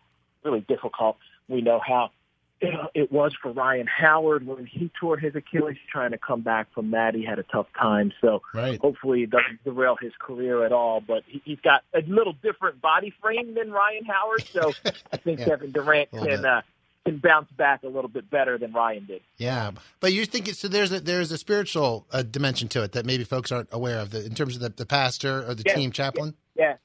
really 0.44 0.60
difficult. 0.60 1.16
We 1.48 1.60
know 1.60 1.80
how 1.84 2.10
it 2.94 3.10
was 3.10 3.32
for 3.42 3.50
Ryan 3.50 3.86
Howard 3.86 4.46
when 4.46 4.66
he 4.66 4.90
tore 5.00 5.16
his 5.16 5.34
Achilles 5.34 5.76
trying 5.90 6.12
to 6.12 6.18
come 6.18 6.42
back 6.42 6.72
from 6.72 6.92
that. 6.92 7.14
He 7.14 7.24
had 7.24 7.38
a 7.38 7.42
tough 7.42 7.66
time. 7.78 8.12
So 8.20 8.42
Right. 8.54 8.80
hopefully 8.80 9.24
it 9.24 9.30
doesn't 9.30 9.64
derail 9.64 9.96
his 10.00 10.12
career 10.18 10.64
at 10.64 10.72
all. 10.72 11.00
But 11.00 11.24
he, 11.26 11.42
he's 11.44 11.60
got 11.60 11.82
a 11.94 12.02
little 12.06 12.34
different 12.34 12.80
body 12.80 13.12
frame 13.20 13.54
than 13.54 13.72
Ryan 13.72 14.04
Howard. 14.04 14.44
So 14.52 14.72
I 15.12 15.16
think 15.16 15.40
Yeah, 15.40 15.46
Kevin 15.46 15.72
Durant 15.72 16.10
can 16.10 16.44
uh, 16.44 16.62
can 17.04 17.18
bounce 17.18 17.50
back 17.56 17.82
a 17.82 17.88
little 17.88 18.08
bit 18.08 18.30
better 18.30 18.58
than 18.58 18.72
Ryan 18.72 19.06
did. 19.06 19.22
Yeah, 19.36 19.72
but 20.00 20.12
you 20.12 20.24
think 20.24 20.46
so? 20.48 20.68
There's 20.68 20.92
a 20.92 21.00
there's 21.00 21.32
a 21.32 21.38
spiritual 21.38 22.06
uh, 22.12 22.22
dimension 22.22 22.68
to 22.68 22.82
it 22.82 22.92
that 22.92 23.04
maybe 23.06 23.24
folks 23.24 23.50
aren't 23.50 23.68
aware 23.72 23.98
of. 23.98 24.10
The, 24.10 24.24
in 24.24 24.34
terms 24.34 24.54
of 24.54 24.62
the, 24.62 24.68
the 24.70 24.86
pastor 24.86 25.44
or 25.48 25.54
the 25.54 25.64
Yeah, 25.66 25.74
team 25.74 25.92
chaplain. 25.92 26.34
Yeah, 26.54 26.76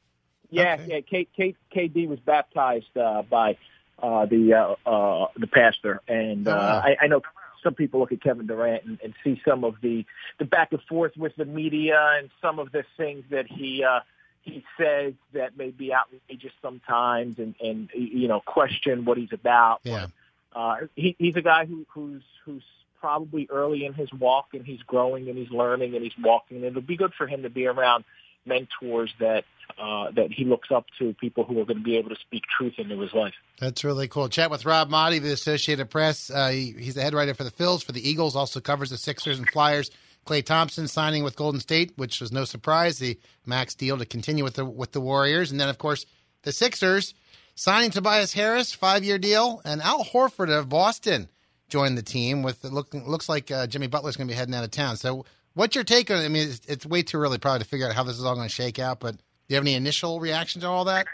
yeah, 0.50 0.78
yeah. 0.88 1.00
K, 1.02 1.28
K, 1.36 1.56
KD 1.76 2.08
was 2.08 2.20
baptized 2.20 2.98
uh, 2.98 3.22
by 3.24 3.58
uh, 4.02 4.26
the 4.26 4.54
uh, 4.54 4.90
uh, 4.90 5.28
the 5.38 5.48
pastor, 5.48 6.02
and 6.08 6.48
Oh, 6.48 6.52
uh, 6.52 6.56
wow. 6.56 6.82
I, 6.84 6.96
I 7.02 7.08
know 7.08 7.22
some 7.64 7.74
people 7.74 8.00
look 8.00 8.12
at 8.12 8.22
Kevin 8.22 8.48
Durant 8.48 8.86
and, 8.86 9.00
and 9.04 9.14
see 9.24 9.42
some 9.48 9.64
of 9.64 9.76
the 9.82 10.06
the 10.40 10.46
back 10.46 10.72
and 10.72 10.82
forth 10.84 11.16
with 11.18 11.36
the 11.36 11.46
media 11.46 12.00
and 12.18 12.30
some 12.42 12.60
of 12.60 12.72
the 12.72 12.84
things 12.96 13.24
that 13.30 13.46
he 13.48 13.84
uh, 13.84 14.00
he 14.42 14.64
says 14.80 15.14
that 15.34 15.58
may 15.58 15.72
be 15.72 15.94
outrageous 15.94 16.54
sometimes, 16.62 17.40
and 17.40 17.56
and 17.62 17.90
you 17.94 18.28
know 18.28 18.42
question 18.42 19.06
what 19.06 19.18
he's 19.18 19.34
about. 19.34 19.82
Yeah. 19.84 20.08
Uh, 20.54 20.78
he, 20.96 21.16
he's 21.20 21.36
a 21.36 21.42
guy 21.42 21.66
who, 21.66 21.86
who's 21.94 22.24
who's 22.46 22.64
probably 23.00 23.48
early 23.52 23.86
in 23.86 23.94
his 23.94 24.12
walk, 24.14 24.48
and 24.54 24.66
he's 24.66 24.82
growing, 24.82 25.30
and 25.30 25.38
he's 25.38 25.52
learning, 25.52 25.94
and 25.94 26.04
he's 26.04 26.18
walking. 26.20 26.58
And 26.58 26.66
it'll 26.66 26.82
be 26.82 26.98
good 26.98 27.14
for 27.14 27.28
him 27.28 27.44
to 27.44 27.50
be 27.50 27.68
around 27.68 28.06
mentors 28.46 29.14
that 29.20 29.44
uh, 29.78 30.10
that 30.12 30.32
he 30.32 30.46
looks 30.46 30.72
up 30.72 30.86
to, 30.98 31.14
people 31.16 31.44
who 31.44 31.60
are 31.60 31.66
going 31.66 31.78
to 31.78 31.84
be 31.84 31.98
able 31.98 32.10
to 32.10 32.16
speak 32.16 32.44
truth 32.58 32.76
into 32.78 33.00
his 33.00 33.14
life. 33.14 33.34
That's 33.60 33.84
really 33.84 34.08
cool. 34.08 34.30
Chat 34.30 34.50
with 34.50 34.66
Rob 34.66 34.90
Maaddi 34.90 35.22
the 35.22 35.34
Associated 35.34 35.90
Press. 35.90 36.32
Uh, 36.32 36.50
he, 36.50 36.72
he's 36.72 36.96
the 36.96 37.02
head 37.02 37.14
writer 37.14 37.34
for 37.34 37.44
the 37.44 37.52
Phils, 37.52 37.84
for 37.84 37.92
the 37.92 38.10
Eagles, 38.10 38.36
also 38.36 38.60
covers 38.60 38.90
the 38.90 38.98
Sixers 38.98 39.38
and 39.38 39.50
Flyers. 39.50 39.92
Klay 40.28 40.44
Thompson 40.44 40.88
signing 40.88 41.24
with 41.24 41.36
Golden 41.36 41.62
State, 41.62 41.94
which 41.96 42.20
was 42.20 42.32
no 42.32 42.44
surprise. 42.44 43.00
The 43.00 43.18
max 43.46 43.74
deal 43.74 43.98
to 43.98 44.06
continue 44.06 44.44
with 44.44 44.56
the 44.56 44.66
with 44.66 44.92
the 44.92 45.02
Warriors, 45.02 45.52
and 45.52 45.60
then 45.60 45.70
of 45.70 45.78
course 45.78 46.06
the 46.44 46.52
Sixers 46.52 47.14
signing 47.56 47.92
Tobias 47.92 48.34
Harris, 48.34 48.74
five 48.74 49.04
year 49.04 49.18
deal, 49.18 49.62
and 49.66 49.82
Al 49.82 50.06
Horford 50.06 50.50
of 50.50 50.70
Boston 50.70 51.28
joined 51.70 51.98
the 51.98 52.04
team. 52.04 52.44
With 52.44 52.64
it 52.64 52.72
look, 52.72 52.94
looks 52.94 53.28
like 53.28 53.52
uh, 53.52 53.68
Jimmy 53.68 53.88
Butler's 53.88 54.16
going 54.16 54.28
to 54.28 54.32
be 54.32 54.38
heading 54.38 54.54
out 54.54 54.64
of 54.64 54.72
town. 54.72 54.98
So, 54.98 55.26
what's 55.54 55.76
your 55.76 55.84
take 55.84 56.10
on 56.10 56.18
it? 56.18 56.26
I 56.26 56.30
mean, 56.30 56.50
it's, 56.50 56.62
it's 56.68 56.86
way 56.86 57.04
too 57.04 57.18
early 57.18 57.38
probably 57.38 57.60
to 57.60 57.66
figure 57.66 57.88
out 57.88 57.96
how 57.96 58.04
this 58.04 58.18
is 58.18 58.24
all 58.24 58.36
going 58.36 58.48
to 58.48 58.54
shake 58.54 58.80
out. 58.80 59.00
But 59.00 59.16
do 59.16 59.22
you 59.50 59.56
have 59.56 59.64
any 59.64 59.74
initial 59.74 60.20
reaction 60.20 60.62
to 60.62 60.68
all 60.68 60.86
that? 60.86 61.08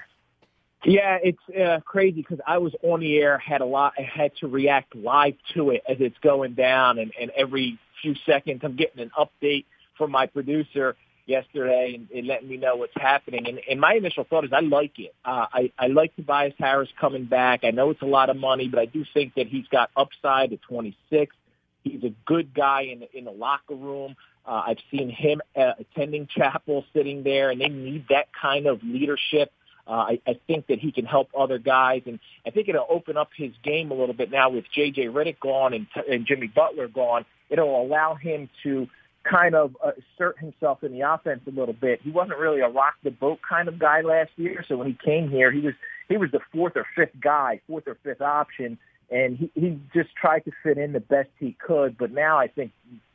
Yeah, 0.85 1.17
it's 1.23 1.39
uh, 1.49 1.79
crazy 1.85 2.21
because 2.21 2.39
I 2.45 2.57
was 2.57 2.75
on 2.81 2.99
the 2.99 3.17
air, 3.17 3.37
had 3.37 3.61
a 3.61 3.65
lot, 3.65 3.97
had 3.97 4.35
to 4.41 4.47
react 4.47 4.93
live 4.95 5.35
to 5.53 5.69
it 5.69 5.81
as 5.87 5.97
it's 6.01 6.17
going 6.17 6.55
down, 6.55 6.99
and, 6.99 7.13
and 7.19 7.31
every 7.37 7.79
few 8.03 8.13
seconds 8.27 8.61
I'm 8.63 8.75
getting 8.75 9.01
an 9.01 9.11
update 9.17 9.65
from 9.97 10.11
my 10.11 10.27
producer 10.27 10.95
yesterday 11.25 11.95
and, 11.95 12.07
and 12.11 12.27
letting 12.27 12.49
me 12.49 12.57
know 12.57 12.75
what's 12.75 12.93
happening. 12.95 13.47
And, 13.47 13.59
and 13.69 13.79
my 13.79 13.93
initial 13.93 14.25
thought 14.25 14.43
is 14.43 14.51
I 14.53 14.59
like 14.59 14.99
it. 14.99 15.15
Uh, 15.23 15.45
I, 15.51 15.71
I 15.79 15.87
like 15.87 16.15
Tobias 16.15 16.53
Harris 16.59 16.89
coming 16.99 17.25
back. 17.25 17.61
I 17.63 17.71
know 17.71 17.89
it's 17.89 18.01
a 18.01 18.05
lot 18.05 18.29
of 18.29 18.37
money, 18.37 18.67
but 18.67 18.79
I 18.79 18.85
do 18.85 19.05
think 19.13 19.35
that 19.35 19.47
he's 19.47 19.67
got 19.67 19.89
upside 19.95 20.53
at 20.53 20.61
26. 20.63 21.35
He's 21.83 22.03
a 22.03 22.13
good 22.25 22.53
guy 22.53 22.81
in 22.83 22.99
the, 22.99 23.17
in 23.17 23.25
the 23.25 23.31
locker 23.31 23.75
room. 23.75 24.15
Uh, 24.45 24.63
I've 24.67 24.77
seen 24.91 25.09
him 25.09 25.41
uh, 25.55 25.73
attending 25.79 26.27
chapel, 26.27 26.85
sitting 26.93 27.23
there, 27.23 27.49
and 27.49 27.61
they 27.61 27.69
need 27.69 28.07
that 28.09 28.27
kind 28.39 28.67
of 28.67 28.83
leadership. 28.83 29.51
Uh, 29.87 29.91
I, 29.91 30.19
I 30.25 30.39
think 30.47 30.67
that 30.67 30.79
he 30.79 30.91
can 30.91 31.05
help 31.05 31.29
other 31.37 31.57
guys, 31.57 32.03
and 32.05 32.19
I 32.45 32.51
think 32.51 32.69
it'll 32.69 32.87
open 32.89 33.17
up 33.17 33.29
his 33.35 33.51
game 33.63 33.91
a 33.91 33.93
little 33.93 34.15
bit 34.15 34.31
now 34.31 34.49
with 34.49 34.65
J.J. 34.73 35.07
Redick 35.07 35.39
gone 35.39 35.73
and, 35.73 35.87
and 36.09 36.25
Jimmy 36.25 36.47
Butler 36.47 36.87
gone. 36.87 37.25
It'll 37.49 37.81
allow 37.81 38.15
him 38.15 38.49
to 38.63 38.87
kind 39.23 39.55
of 39.55 39.75
assert 39.81 40.37
himself 40.37 40.83
in 40.83 40.91
the 40.91 41.01
offense 41.01 41.41
a 41.47 41.51
little 41.51 41.73
bit. 41.73 42.01
He 42.03 42.11
wasn't 42.11 42.39
really 42.39 42.59
a 42.59 42.67
rock 42.67 42.95
the 43.03 43.11
boat 43.11 43.39
kind 43.47 43.67
of 43.67 43.79
guy 43.79 44.01
last 44.01 44.31
year, 44.35 44.65
so 44.67 44.77
when 44.77 44.87
he 44.87 44.97
came 45.03 45.29
here, 45.29 45.51
he 45.51 45.59
was 45.59 45.73
he 46.09 46.17
was 46.17 46.31
the 46.31 46.41
fourth 46.51 46.73
or 46.75 46.85
fifth 46.95 47.19
guy, 47.21 47.61
fourth 47.67 47.87
or 47.87 47.97
fifth 48.03 48.21
option, 48.21 48.77
and 49.09 49.37
he, 49.37 49.51
he 49.55 49.79
just 49.93 50.09
tried 50.15 50.43
to 50.45 50.51
fit 50.61 50.77
in 50.77 50.91
the 50.91 50.99
best 50.99 51.29
he 51.39 51.55
could. 51.65 51.97
But 51.97 52.11
now 52.11 52.37
I 52.37 52.47
think, 52.47 52.71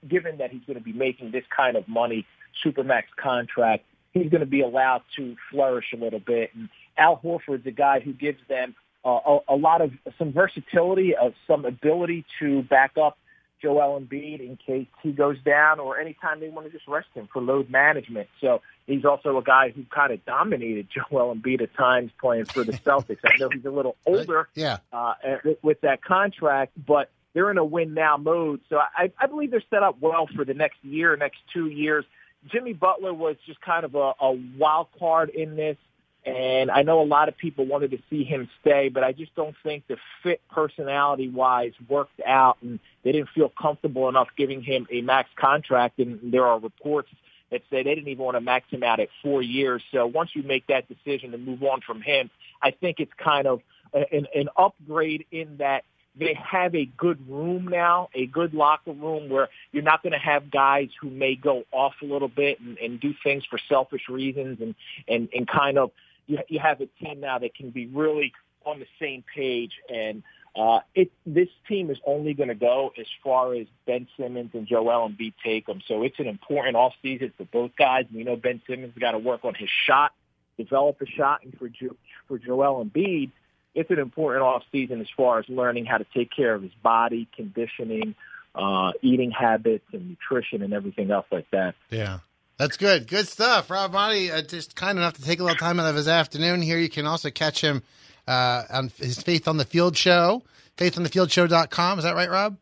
given 0.09 0.39
that 0.39 0.51
he's 0.51 0.63
going 0.67 0.79
to 0.79 0.83
be 0.83 0.93
making 0.93 1.31
this 1.33 1.45
kind 1.55 1.77
of 1.77 1.87
money, 1.87 2.27
supermax 2.65 3.05
contract, 3.21 3.85
he's 4.13 4.31
going 4.31 4.41
to 4.41 4.47
be 4.47 4.63
allowed 4.63 5.03
to 5.17 5.37
flourish 5.51 5.93
a 5.93 5.97
little 5.97 6.21
bit. 6.21 6.51
And 6.55 6.69
Al 6.97 7.19
Horford's 7.19 7.67
a 7.67 7.71
guy 7.71 8.01
who 8.01 8.13
gives 8.13 8.39
them 8.49 8.75
uh, 9.05 9.21
a, 9.27 9.39
a 9.51 9.57
lot 9.57 9.81
of 9.81 9.93
some 10.19 10.33
versatility, 10.33 11.15
uh, 11.15 11.31
some 11.47 11.65
ability 11.65 12.25
to 12.41 12.63
back 12.63 12.93
up 13.01 13.19
Joel 13.61 14.01
Embiid 14.01 14.41
in 14.41 14.57
case 14.57 14.87
he 15.03 15.13
goes 15.13 15.37
down 15.43 15.81
or 15.81 15.99
anytime 15.99 16.41
they 16.41 16.49
want 16.49 16.67
to 16.67 16.73
just 16.73 16.87
rest 16.89 17.09
him 17.15 17.29
for 17.33 17.43
load 17.43 17.71
management. 17.71 18.29
So 18.41 18.63
he's 18.87 19.05
also 19.05 19.37
a 19.39 19.43
guy 19.43 19.71
who 19.75 19.85
kind 19.95 20.13
of 20.13 20.25
dominated 20.25 20.89
Joel 21.11 21.35
Embiid 21.35 21.61
at 21.63 21.75
times 21.75 22.11
playing 22.21 22.47
for 22.47 22.65
the 22.65 22.73
Celtics. 22.73 23.19
I 23.25 23.37
know 23.39 23.49
he's 23.53 23.65
a 23.65 23.71
little 23.71 23.97
older 24.07 24.49
Yeah. 24.55 24.79
uh, 24.93 25.15
with- 25.63 25.81
that 25.83 26.03
contract, 26.03 26.73
but 26.87 27.11
they're 27.35 27.51
in 27.51 27.59
a 27.59 27.65
win 27.65 27.95
now 27.95 28.17
mode. 28.17 28.61
So 28.69 28.79
I, 28.79 29.13
I 29.21 29.27
believe 29.27 29.51
they're 29.53 29.63
set 29.71 29.83
up 29.83 29.97
well 30.01 30.29
for 30.35 30.45
the 30.45 30.55
next 30.55 30.83
year, 30.83 31.17
next 31.17 31.39
two 31.53 31.67
years. 31.67 32.05
Jimmy 32.51 32.73
Butler 32.73 33.13
was 33.15 33.37
just 33.47 33.61
kind 33.61 33.85
of 33.85 33.95
a, 33.95 34.13
a 34.21 34.33
wild 34.57 34.89
card 34.99 35.29
in 35.31 35.55
this. 35.57 35.77
And 36.27 36.71
I 36.71 36.83
know 36.83 37.01
a 37.01 37.05
lot 37.05 37.29
of 37.29 37.37
people 37.39 37.65
wanted 37.65 37.93
to 37.93 37.99
see 38.11 38.25
him 38.25 38.49
stay, 38.61 38.89
but 38.89 39.03
I 39.03 39.13
just 39.13 39.35
don't 39.35 39.55
think 39.63 39.87
the 39.87 39.97
fit 40.23 40.41
personality 40.51 41.29
wise 41.29 41.73
worked 41.89 42.21
out 42.27 42.59
and 42.61 42.81
they 43.03 43.13
didn't 43.13 43.31
feel 43.35 43.49
comfortable 43.49 44.09
enough 44.09 44.29
giving 44.37 44.63
him 44.63 44.87
a 44.91 45.01
max 45.01 45.31
contract. 45.37 45.99
And 45.99 46.33
there 46.33 46.47
are 46.47 46.59
reports 46.59 47.09
that 47.51 47.63
say 47.71 47.83
they 47.83 47.95
didn't 47.95 48.09
even 48.09 48.25
want 48.25 48.37
to 48.37 48.41
max 48.41 48.69
him 48.71 48.83
out 48.83 49.01
at 49.01 49.09
four 49.23 49.43
years. 49.43 49.83
So 49.93 50.07
once 50.07 50.31
you 50.35 50.43
make 50.43 50.67
that 50.67 50.85
decision 50.89 51.31
to 51.33 51.39
move 51.39 51.63
on 51.63 51.81
from 51.81 52.03
him, 52.03 52.31
I 52.61 52.73
think 52.73 53.01
it's 53.01 53.13
kind 53.17 53.47
of 53.47 53.61
an, 53.95 54.27
an 54.35 54.49
upgrade 54.57 55.25
in 55.31 55.57
that 55.59 55.85
they 56.19 56.35
have 56.35 56.75
a 56.75 56.85
good 56.85 57.29
room 57.29 57.69
now, 57.69 58.09
a 58.15 58.27
good 58.27 58.53
locker 58.53 58.93
room 58.93 59.29
where 59.29 59.49
you're 59.73 59.83
not 59.83 60.03
going 60.03 60.13
to 60.13 60.19
have 60.19 60.51
guys 60.51 60.89
who 61.01 61.11
may 61.11 61.37
go 61.37 61.65
off 61.71 61.95
a 62.03 62.05
little 62.05 62.29
bit 62.29 62.61
and, 62.61 62.77
and 62.79 63.01
do 63.01 63.15
things 63.23 63.45
for 63.49 63.59
selfish 63.69 64.09
reasons 64.09 64.59
and, 64.61 64.75
and, 65.07 65.29
and 65.33 65.47
kind 65.47 65.79
of 65.79 65.93
you, 66.29 66.39
you 66.47 66.61
have 66.61 66.81
a 66.81 66.87
team 67.03 67.19
now 67.21 67.39
that 67.41 67.55
can 67.57 67.71
be 67.71 67.87
really 67.87 68.33
on 68.65 68.79
the 68.79 68.87
same 69.01 69.25
page 69.35 69.73
and 69.89 70.23
uh, 70.59 70.81
it, 70.95 71.13
this 71.25 71.49
team 71.69 71.91
is 71.91 71.99
only 72.05 72.35
going 72.35 72.49
to 72.49 72.55
go 72.55 72.93
as 72.99 73.07
far 73.23 73.55
as 73.55 73.67
Ben 73.87 74.09
Simmons 74.17 74.51
and 74.55 74.67
Joel 74.67 75.09
Embiid 75.09 75.35
take 75.45 75.67
them. 75.67 75.81
So 75.87 76.03
it's 76.03 76.19
an 76.19 76.27
important 76.27 76.75
off 76.75 76.95
season 77.01 77.33
for 77.37 77.45
both 77.45 77.73
guys. 77.77 78.07
We 78.13 78.25
know 78.25 78.35
Ben 78.35 78.61
Simmons 78.67 78.93
got 78.99 79.13
to 79.13 79.19
work 79.19 79.45
on 79.45 79.55
his 79.55 79.69
shot, 79.87 80.13
develop 80.57 81.01
a 81.01 81.07
shot, 81.07 81.45
and 81.45 81.57
for 81.57 81.69
jo- 81.69 81.97
for 82.27 82.39
Joel 82.39 82.85
Embiid, 82.85 83.31
it's 83.75 83.91
an 83.91 84.01
important 84.01 84.43
off 84.43 84.65
season 84.73 85.01
as 85.01 85.07
far 85.17 85.39
as 85.39 85.49
learning 85.49 85.85
how 85.85 85.99
to 85.99 86.07
take 86.13 86.31
care 86.35 86.55
of 86.55 86.63
his 86.63 86.73
body, 86.83 87.29
conditioning, 87.37 88.17
uh, 88.55 88.93
eating 89.01 89.31
habits, 89.31 89.85
and 89.93 90.09
nutrition, 90.09 90.63
and 90.63 90.73
everything 90.73 91.13
else 91.13 91.27
like 91.31 91.49
that. 91.53 91.77
Yeah. 91.91 92.19
That's 92.59 92.77
good. 92.77 93.07
Good 93.07 93.29
stuff. 93.29 93.71
Rob 93.71 93.93
Maaddi, 93.93 94.33
uh, 94.33 94.43
just 94.43 94.75
kind 94.75 94.99
enough 94.99 95.15
to 95.15 95.23
take 95.23 95.39
a 95.39 95.45
little 95.45 95.57
time 95.57 95.79
out 95.79 95.89
of 95.89 95.95
his 95.95 96.09
afternoon 96.09 96.61
here. 96.61 96.77
You 96.77 96.89
can 96.89 97.07
also 97.07 97.31
catch 97.31 97.61
him 97.61 97.83
uh, 98.27 98.65
on 98.71 98.91
his 98.99 99.23
Faith 99.23 99.47
on 99.47 99.57
the 99.57 99.65
Field 99.65 99.97
show, 99.97 100.43
faithonthefieldshow.com. 100.77 101.99
Is 101.99 102.05
that 102.05 102.17
right, 102.17 102.29
Rob? 102.29 102.57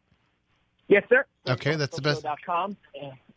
Yes, 0.89 1.05
sir. 1.09 1.25
Okay, 1.49 1.77
that's 1.77 1.97
the 1.97 2.03
best. 2.03 2.25
Com 2.45 2.77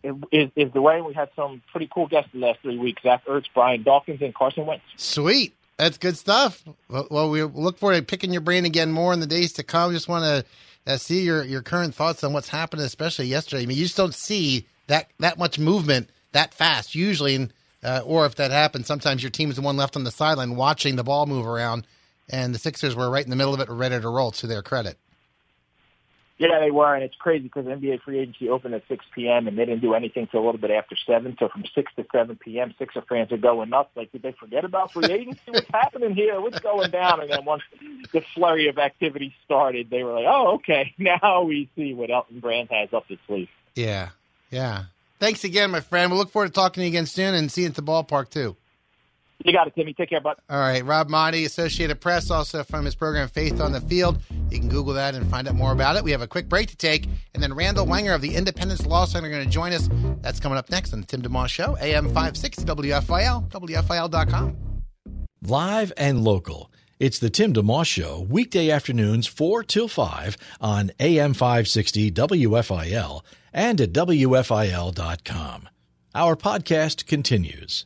is, 0.04 0.50
is 0.56 0.72
the 0.74 0.82
way. 0.82 1.02
We 1.02 1.14
had 1.14 1.30
some 1.36 1.62
pretty 1.72 1.90
cool 1.94 2.08
guests 2.08 2.30
in 2.34 2.42
the 2.42 2.48
last 2.48 2.60
three 2.62 2.78
weeks. 2.78 3.04
Zach 3.04 3.26
Ertz, 3.26 3.46
Brian 3.54 3.84
Dawkins, 3.84 4.22
and 4.22 4.34
Carson 4.36 4.66
Wentz. 4.66 4.84
Sweet. 4.98 5.56
That's 5.78 5.98
good 5.98 6.18
stuff. 6.18 6.64
Well, 6.90 7.08
well, 7.10 7.30
we 7.30 7.42
look 7.42 7.78
forward 7.78 7.96
to 7.96 8.04
picking 8.04 8.34
your 8.34 8.42
brain 8.42 8.66
again 8.66 8.92
more 8.92 9.14
in 9.14 9.22
the 9.22 9.28
days 9.28 9.54
to 9.54 9.64
come. 9.64 9.94
Just 9.94 10.10
want 10.10 10.26
to 10.26 10.92
uh, 10.92 10.98
see 10.98 11.22
your, 11.22 11.44
your 11.44 11.62
current 11.62 11.96
thoughts 11.96 12.24
on 12.24 12.34
what's 12.34 12.50
happened, 12.50 12.82
especially 12.82 13.28
yesterday. 13.28 13.64
I 13.64 13.66
mean, 13.66 13.78
you 13.78 13.84
just 13.84 13.96
don't 13.96 14.14
see 14.14 14.68
that, 14.88 15.10
that 15.20 15.38
much 15.38 15.58
movement 15.58 16.10
that 16.32 16.54
fast 16.54 16.96
usually, 16.96 17.50
uh, 17.84 18.02
or 18.06 18.26
if 18.26 18.36
that 18.36 18.52
happens, 18.52 18.88
sometimes 18.88 19.24
your 19.24 19.30
team 19.30 19.50
is 19.50 19.56
the 19.56 19.62
one 19.62 19.78
left 19.78 19.96
on 19.96 20.04
the 20.04 20.12
sideline 20.12 20.56
watching 20.56 20.96
the 20.96 21.04
ball 21.04 21.26
move 21.26 21.46
around, 21.46 21.86
and 22.30 22.54
the 22.54 22.60
Sixers 22.60 22.96
were 22.96 23.10
right 23.10 23.24
in 23.24 23.30
the 23.30 23.36
middle 23.36 23.54
of 23.54 23.60
it, 23.60 23.70
ready 23.70 24.00
to 24.00 24.10
roll. 24.10 24.32
To 24.32 24.48
their 24.48 24.62
credit. 24.62 24.98
Yeah, 26.40 26.62
they 26.62 26.72
were, 26.72 26.96
and 26.96 27.04
it's 27.04 27.16
crazy 27.16 27.44
because 27.44 27.66
NBA 27.66 28.02
free 28.02 28.20
agency 28.20 28.48
opened 28.48 28.74
at 28.74 28.84
6 28.88 29.04
p.m. 29.14 29.50
and 29.50 29.58
they 29.58 29.66
didn't 29.66 29.82
do 29.82 29.94
anything 29.94 30.26
till 30.28 30.42
a 30.42 30.46
little 30.46 30.60
bit 30.60 30.72
after 30.72 30.96
7. 31.06 31.36
So 31.38 31.50
from 31.50 31.66
6 31.76 31.92
to 31.98 32.06
7 32.14 32.38
p.m., 32.38 32.74
Sixer 32.80 33.02
fans 33.10 33.34
are 33.34 33.38
going 33.38 33.70
nuts. 33.70 33.90
Like, 33.94 34.14
did 34.14 34.22
they 34.22 34.32
forget 34.32 34.64
about 34.64 34.94
free 34.94 35.12
agency? 35.12 35.42
What's 35.48 35.68
happening 35.68 36.16
here? 36.16 36.40
What's 36.40 36.60
going 36.60 36.92
down? 36.92 37.20
And 37.20 37.30
then 37.30 37.44
once 37.44 37.64
the 38.14 38.22
flurry 38.34 38.70
of 38.70 38.78
activity 38.78 39.36
started, 39.44 39.90
they 39.90 40.04
were 40.04 40.14
like, 40.14 40.28
oh, 40.30 40.56
okay, 40.56 40.94
now 40.98 41.44
we 41.44 41.70
see 41.76 41.94
what 41.94 42.10
Elton 42.10 42.40
Brand 42.40 42.70
has 42.72 42.94
up 42.94 43.06
his 43.10 43.20
sleeve. 43.28 43.50
Yeah, 43.76 44.12
yeah. 44.50 44.86
Thanks 45.20 45.44
again, 45.44 45.72
my 45.72 45.82
friend. 45.82 46.12
We 46.12 46.18
look 46.18 46.32
forward 46.32 46.48
to 46.48 46.54
talking 46.54 46.82
to 46.82 46.86
you 46.86 46.92
again 46.92 47.06
soon 47.06 47.34
and 47.34 47.52
seeing 47.52 47.66
you 47.66 47.70
at 47.70 47.76
the 47.76 47.84
ballpark, 47.84 48.30
too. 48.30 48.56
You 49.44 49.54
got 49.54 49.68
it, 49.68 49.76
Timmy. 49.76 49.94
Take 49.94 50.10
care, 50.10 50.20
bud. 50.20 50.36
All 50.50 50.60
right. 50.60 50.84
Rob 50.84 51.10
Maaddi, 51.10 51.46
Associated 51.46 52.02
Press, 52.02 52.30
also 52.30 52.64
from 52.64 52.84
his 52.84 52.94
program 52.94 53.30
Faith 53.30 53.62
on 53.62 53.72
the 53.72 53.80
Field. 53.80 54.20
You 54.50 54.60
can 54.60 54.68
Google 54.68 54.94
that 54.96 55.16
and 55.16 55.30
find 55.30 55.48
out 55.48 55.56
more 55.56 55.72
about 55.72 55.96
it. 55.96 56.04
We 56.04 56.12
have 56.12 56.22
a 56.22 56.28
quick 56.28 56.50
break 56.50 56.68
to 56.70 56.76
take, 56.76 57.08
and 57.34 57.42
then 57.42 57.54
Randall 57.54 57.86
Wenger 57.86 58.14
of 58.14 58.22
the 58.22 58.36
Independence 58.36 58.86
Law 58.86 59.06
Center 59.06 59.28
are 59.28 59.32
going 59.32 59.46
to 59.46 59.50
join 59.50 59.72
us. 59.72 59.90
That's 60.22 60.42
coming 60.42 60.58
up 60.58 60.70
next 60.70 60.92
on 60.92 61.00
the 61.02 61.08
Tim 61.08 61.22
DeMoss 61.22 61.50
Show, 61.50 61.78
AM 61.80 62.06
560 62.08 62.66
WFIL, 62.66 63.50
WFIL.com. 63.50 64.58
Live 65.42 65.94
and 65.96 66.22
local. 66.22 66.70
It's 67.00 67.20
the 67.20 67.30
Tim 67.30 67.54
DeMoss 67.54 67.86
Show, 67.86 68.28
weekday 68.30 68.70
afternoons 68.70 69.26
4 69.26 69.64
till 69.64 69.88
5 69.88 70.36
on 70.60 70.92
AM 71.00 71.34
560 71.34 72.12
WFIL 72.12 73.22
and 73.54 73.80
at 73.82 73.92
WFIL.com. 73.94 75.70
Our 76.16 76.36
podcast 76.36 77.06
continues. 77.06 77.86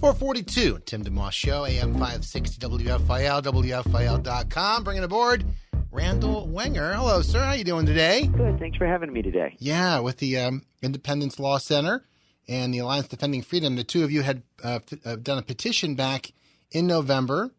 442, 0.00 0.80
Tim 0.84 1.04
DeMoss 1.04 1.32
Show, 1.32 1.64
AM 1.64 1.92
560 1.94 2.58
WFIL, 2.66 3.42
WFIL.com. 3.42 4.84
Bringing 4.84 5.04
aboard 5.04 5.44
Randall 5.90 6.46
Wenger. 6.46 6.92
Hello, 6.92 7.22
sir. 7.22 7.42
How 7.42 7.52
you 7.54 7.64
doing 7.64 7.86
today? 7.86 8.26
Good. 8.26 8.58
Thanks 8.58 8.76
for 8.76 8.86
having 8.86 9.12
me 9.12 9.22
today. 9.22 9.56
Yeah, 9.58 10.00
with 10.00 10.18
the 10.18 10.38
um, 10.38 10.62
Independence 10.82 11.38
Law 11.38 11.56
Center 11.56 12.04
and 12.46 12.74
the 12.74 12.78
Alliance 12.78 13.08
Defending 13.08 13.40
Freedom, 13.42 13.76
the 13.76 13.84
two 13.84 14.04
of 14.04 14.12
you 14.12 14.20
had 14.22 14.42
uh, 14.62 14.80
f- 14.92 14.98
uh, 15.06 15.16
done 15.16 15.38
a 15.38 15.42
petition 15.42 15.94
back 15.94 16.32
in 16.70 16.86
November, 16.86 17.50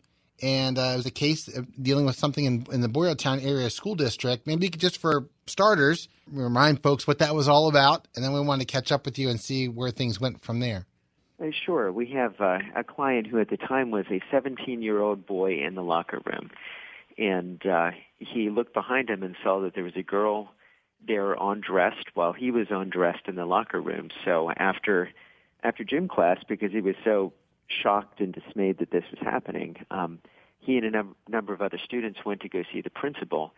and 0.42 0.78
uh, 0.78 0.92
it 0.94 0.98
was 0.98 1.06
a 1.08 1.12
case 1.12 1.50
dealing 1.82 2.06
with 2.06 2.16
something 2.16 2.46
in, 2.46 2.68
in 2.72 2.82
the 2.82 2.88
Boyertown 2.88 3.44
area 3.44 3.70
school 3.72 3.96
district. 3.96 4.46
Maybe 4.46 4.68
you 4.68 4.72
could 4.72 4.80
just 4.82 5.00
for 5.00 5.28
starters 5.50 6.08
remind 6.32 6.82
folks 6.82 7.08
what 7.08 7.20
that 7.20 7.36
was 7.36 7.48
all 7.48 7.68
about, 7.68 8.08
and 8.16 8.24
then 8.24 8.34
we 8.34 8.42
want 8.42 8.62
to 8.62 8.68
catch 8.68 8.92
up 8.92 9.06
with 9.06 9.18
you 9.18 9.30
and 9.30 9.40
see 9.40 9.68
where 9.68 9.92
things 9.92 10.20
went 10.20 10.42
from 10.42 10.60
there. 10.60 10.86
Uh, 11.42 11.48
sure. 11.66 11.92
We 11.92 12.08
have 12.12 12.36
uh, 12.40 12.60
a 12.76 12.84
client 12.84 13.28
who 13.28 13.40
at 13.40 13.50
the 13.50 13.58
time 13.58 13.92
was 13.92 14.06
a 14.10 14.22
17 14.32 14.82
year 14.82 15.02
old 15.02 15.26
boy 15.26 15.60
in 15.66 15.76
the 15.76 15.84
locker 15.84 16.20
room. 16.26 16.50
And 17.18 17.66
uh, 17.66 17.92
he 18.20 18.50
looked 18.50 18.74
behind 18.74 19.10
him 19.10 19.24
and 19.24 19.36
saw 19.44 19.62
that 19.62 19.74
there 19.76 19.84
was 19.84 19.96
a 19.96 20.04
girl 20.04 20.52
there 21.06 21.36
undressed 21.40 22.08
while 22.16 22.34
he 22.34 22.52
was 22.52 22.68
undressed 22.70 23.28
in 23.28 23.36
the 23.36 23.46
locker 23.46 23.82
room. 23.82 24.10
So 24.26 24.52
after 24.58 25.10
after 25.64 25.84
gym 25.84 26.08
class, 26.08 26.38
because 26.48 26.72
he 26.72 26.82
was 26.82 26.96
so 27.04 27.34
shocked 27.68 28.20
and 28.20 28.34
dismayed 28.34 28.78
that 28.78 28.92
this 28.92 29.04
was 29.12 29.20
happening, 29.22 29.76
um, 29.90 30.20
he 30.60 30.78
and 30.78 30.86
a 30.86 30.92
num- 30.92 31.16
number 31.28 31.54
of 31.54 31.62
other 31.62 31.80
students 31.84 32.20
went 32.26 32.42
to 32.42 32.50
go 32.50 32.64
see 32.72 32.82
the 32.82 32.90
principal 32.90 33.54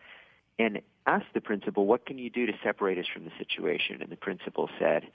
and 0.60 0.80
asked 1.06 1.32
the 1.34 1.40
principal, 1.40 1.86
"What 1.86 2.06
can 2.06 2.18
you 2.18 2.30
do 2.30 2.46
to 2.46 2.54
separate 2.62 2.98
us 2.98 3.06
from 3.06 3.24
the 3.24 3.32
situation?" 3.38 4.02
And 4.02 4.10
the 4.10 4.16
principal 4.16 4.68
said, 4.78 5.08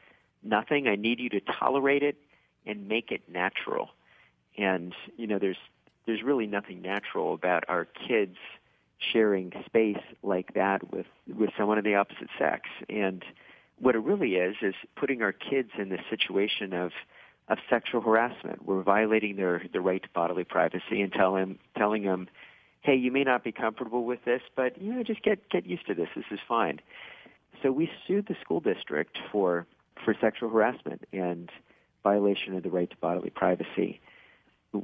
"Nothing. 0.44 0.88
I 0.88 0.96
need 0.96 1.20
you 1.20 1.30
to 1.30 1.40
tolerate 1.40 2.04
it 2.04 2.18
and 2.66 2.88
make 2.88 3.12
it 3.12 3.30
natural. 3.30 3.92
And 4.58 4.94
you 5.18 5.28
know, 5.28 5.40
there's 5.40 5.58
there's 6.06 6.24
really 6.24 6.48
nothing 6.48 6.82
natural 6.82 7.34
about 7.34 7.64
our 7.68 7.86
kids 7.86 8.38
sharing 8.98 9.52
space 9.66 10.02
like 10.24 10.54
that 10.54 10.92
with 10.92 11.08
with 11.28 11.52
someone 11.58 11.78
of 11.78 11.84
the 11.84 11.96
opposite 11.96 12.30
sex. 12.38 12.70
And 12.90 13.24
what 13.78 13.96
it 13.96 14.00
really 14.00 14.36
is 14.36 14.56
is 14.62 14.76
putting 14.96 15.22
our 15.22 15.34
kids 15.34 15.72
in 15.78 15.90
this 15.90 16.02
situation 16.10 16.74
of 16.74 16.92
of 17.48 17.60
sexual 17.70 18.02
harassment. 18.02 18.66
We're 18.66 18.82
violating 18.82 19.36
their 19.36 19.62
their 19.72 19.82
right 19.82 20.02
to 20.02 20.10
bodily 20.14 20.44
privacy 20.44 21.02
and 21.02 21.12
tell 21.12 21.36
them 21.36 21.60
telling 21.78 22.04
them, 22.04 22.28
hey, 22.86 22.96
you 22.96 23.12
may 23.12 23.24
not 23.24 23.44
be 23.44 23.52
comfortable 23.52 24.06
with 24.06 24.24
this, 24.26 24.42
but 24.56 24.80
you 24.80 24.94
know, 24.94 25.04
just 25.04 25.24
get 25.24 25.50
get 25.50 25.66
used 25.66 25.88
to 25.88 25.96
this. 25.96 26.08
This 26.16 26.26
is 26.32 26.40
fine. 26.48 26.80
So 27.64 27.72
we 27.72 27.90
sued 28.08 28.28
the 28.28 28.36
school 28.42 28.60
district 28.60 29.18
for 29.32 29.66
for 30.04 30.16
sexual 30.22 30.50
harassment 30.50 31.04
and 31.12 31.50
violation 32.04 32.56
of 32.56 32.64
the 32.64 32.70
right 32.70 32.90
to 32.90 32.98
bodily 32.98 33.32
privacy. 33.32 34.00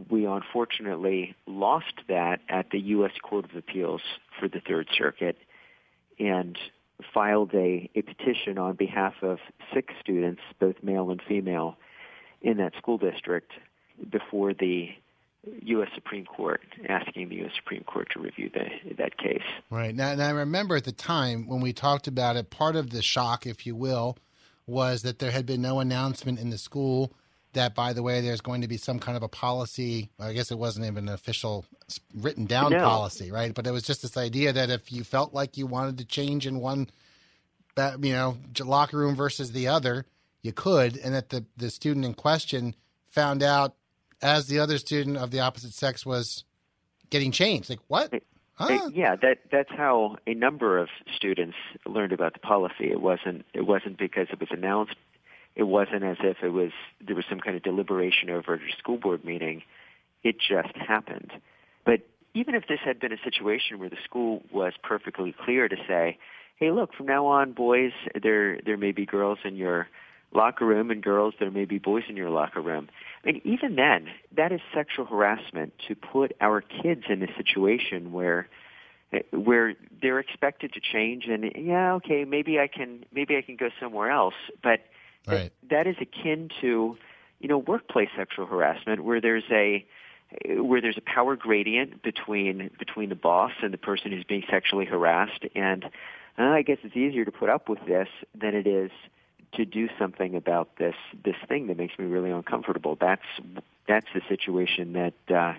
We 0.09 0.25
unfortunately 0.25 1.35
lost 1.45 1.93
that 2.07 2.39
at 2.49 2.71
the 2.71 2.79
U.S. 2.79 3.11
Court 3.21 3.45
of 3.45 3.55
Appeals 3.55 4.01
for 4.39 4.47
the 4.47 4.61
Third 4.61 4.87
Circuit 4.97 5.37
and 6.17 6.57
filed 7.13 7.53
a, 7.53 7.89
a 7.93 8.01
petition 8.01 8.57
on 8.57 8.75
behalf 8.75 9.15
of 9.21 9.39
six 9.73 9.93
students, 9.99 10.41
both 10.59 10.75
male 10.81 11.11
and 11.11 11.21
female, 11.27 11.75
in 12.41 12.57
that 12.57 12.73
school 12.77 12.97
district 12.97 13.51
before 14.09 14.53
the 14.53 14.89
U.S. 15.63 15.89
Supreme 15.95 16.25
Court, 16.25 16.61
asking 16.87 17.29
the 17.29 17.35
U.S. 17.37 17.51
Supreme 17.55 17.83
Court 17.83 18.07
to 18.11 18.19
review 18.19 18.51
the, 18.53 18.93
that 18.95 19.17
case. 19.17 19.41
Right. 19.69 19.95
Now, 19.95 20.11
and 20.11 20.21
I 20.21 20.29
remember 20.29 20.75
at 20.75 20.83
the 20.83 20.91
time 20.91 21.47
when 21.47 21.61
we 21.61 21.73
talked 21.73 22.07
about 22.07 22.35
it, 22.35 22.49
part 22.51 22.75
of 22.75 22.91
the 22.91 23.01
shock, 23.01 23.47
if 23.47 23.65
you 23.65 23.75
will, 23.75 24.17
was 24.67 25.01
that 25.01 25.19
there 25.19 25.31
had 25.31 25.45
been 25.45 25.61
no 25.61 25.79
announcement 25.79 26.39
in 26.39 26.51
the 26.51 26.57
school 26.57 27.13
that, 27.53 27.73
by 27.75 27.91
the 27.91 28.03
way, 28.03 28.21
there's 28.21 28.39
going 28.39 28.61
to 28.61 28.67
be 28.67 28.77
some 28.77 28.99
kind 28.99 29.17
of 29.17 29.23
a 29.23 29.27
policy. 29.27 30.09
I 30.19 30.33
guess 30.33 30.51
it 30.51 30.57
wasn't 30.59 30.85
even 30.85 31.07
an 31.07 31.13
official 31.13 31.65
written 32.15 32.45
down 32.45 32.71
No. 32.71 32.79
policy, 32.79 33.31
right? 33.31 33.53
But 33.53 33.67
it 33.67 33.71
was 33.71 33.83
just 33.83 34.03
this 34.03 34.17
idea 34.17 34.53
that 34.53 34.69
if 34.69 34.91
you 34.91 35.03
felt 35.03 35.33
like 35.33 35.57
you 35.57 35.65
wanted 35.65 35.97
to 35.97 36.05
change 36.05 36.45
in 36.45 36.59
one, 36.59 36.89
you 37.77 38.13
know, 38.13 38.37
locker 38.63 38.97
room 38.97 39.15
versus 39.15 39.51
the 39.51 39.67
other, 39.67 40.05
you 40.43 40.53
could, 40.53 40.97
and 40.97 41.13
that 41.13 41.29
the 41.29 41.45
the 41.57 41.69
student 41.69 42.05
in 42.05 42.13
question 42.13 42.75
found 43.07 43.43
out 43.43 43.75
as 44.21 44.47
the 44.47 44.59
other 44.59 44.77
student 44.77 45.17
of 45.17 45.31
the 45.31 45.39
opposite 45.39 45.73
sex 45.73 46.05
was 46.05 46.43
getting 47.09 47.31
changed. 47.31 47.69
Like 47.69 47.79
what? 47.87 48.13
Uh, 48.59 48.89
yeah, 48.93 49.15
that 49.15 49.39
that's 49.51 49.71
how 49.71 50.17
a 50.27 50.33
number 50.33 50.77
of 50.77 50.89
students 51.15 51.57
learned 51.85 52.11
about 52.13 52.33
the 52.33 52.39
policy. 52.39 52.91
It 52.91 53.01
wasn't 53.01 53.45
it 53.53 53.65
wasn't 53.65 53.97
because 53.97 54.27
it 54.31 54.39
was 54.39 54.49
announced 54.51 54.95
It 55.55 55.63
wasn't 55.63 56.03
as 56.03 56.17
if 56.21 56.37
it 56.43 56.49
was 56.49 56.71
there 57.05 57.15
was 57.15 57.25
some 57.29 57.39
kind 57.39 57.55
of 57.55 57.63
deliberation 57.63 58.29
over 58.29 58.55
a 58.55 58.59
school 58.77 58.97
board 58.97 59.25
meeting. 59.25 59.63
It 60.23 60.37
just 60.39 60.75
happened. 60.75 61.31
But 61.85 62.01
even 62.33 62.55
if 62.55 62.67
this 62.67 62.79
had 62.83 62.99
been 62.99 63.11
a 63.11 63.21
situation 63.23 63.79
where 63.79 63.89
the 63.89 63.97
school 64.03 64.43
was 64.51 64.73
perfectly 64.81 65.33
clear 65.43 65.67
to 65.67 65.75
say, 65.87 66.17
"Hey, 66.55 66.71
look, 66.71 66.93
from 66.93 67.07
now 67.07 67.25
on, 67.25 67.51
boys, 67.53 67.91
there 68.21 68.59
there 68.65 68.77
may 68.77 68.91
be 68.91 69.05
girls 69.05 69.39
in 69.43 69.55
your 69.55 69.87
locker 70.33 70.65
room 70.65 70.91
and 70.91 71.01
girls, 71.01 71.33
there 71.39 71.51
may 71.51 71.65
be 71.65 71.77
boys 71.77 72.03
in 72.09 72.15
your 72.15 72.29
locker 72.29 72.61
room." 72.61 72.89
I 73.23 73.31
mean, 73.31 73.41
even 73.43 73.75
then, 73.75 74.07
that 74.35 74.51
is 74.51 74.61
sexual 74.73 75.05
harassment 75.05 75.73
to 75.87 75.95
put 75.95 76.33
our 76.41 76.61
kids 76.61 77.03
in 77.09 77.21
a 77.21 77.35
situation 77.35 78.11
where 78.11 78.47
where 79.31 79.73
they're 80.01 80.19
expected 80.19 80.73
to 80.73 80.79
change 80.79 81.25
and 81.27 81.51
yeah 81.55 81.93
okay 81.93 82.23
maybe 82.23 82.59
i 82.59 82.67
can 82.67 83.03
maybe 83.13 83.35
i 83.35 83.41
can 83.41 83.57
go 83.57 83.69
somewhere 83.79 84.09
else 84.09 84.33
but 84.63 84.79
right. 85.27 85.51
that, 85.61 85.69
that 85.69 85.87
is 85.87 85.95
akin 85.99 86.49
to 86.61 86.97
you 87.39 87.49
know 87.49 87.57
workplace 87.57 88.09
sexual 88.15 88.45
harassment 88.45 89.03
where 89.03 89.19
there's 89.19 89.43
a 89.51 89.85
where 90.57 90.79
there's 90.79 90.97
a 90.97 91.01
power 91.01 91.35
gradient 91.35 92.01
between 92.03 92.69
between 92.79 93.09
the 93.09 93.15
boss 93.15 93.51
and 93.61 93.73
the 93.73 93.77
person 93.77 94.11
who's 94.11 94.23
being 94.23 94.43
sexually 94.49 94.85
harassed 94.85 95.43
and 95.55 95.85
uh, 96.39 96.43
i 96.43 96.61
guess 96.61 96.77
it's 96.83 96.95
easier 96.95 97.25
to 97.25 97.31
put 97.31 97.49
up 97.49 97.67
with 97.67 97.79
this 97.85 98.07
than 98.33 98.55
it 98.55 98.65
is 98.65 98.91
to 99.53 99.65
do 99.65 99.89
something 99.99 100.35
about 100.35 100.77
this 100.77 100.95
this 101.23 101.35
thing 101.47 101.67
that 101.67 101.77
makes 101.77 101.97
me 101.99 102.05
really 102.05 102.31
uncomfortable 102.31 102.97
that's 102.99 103.25
that's 103.87 104.07
the 104.13 104.21
situation 104.29 104.93
that 104.93 105.35
uh 105.35 105.53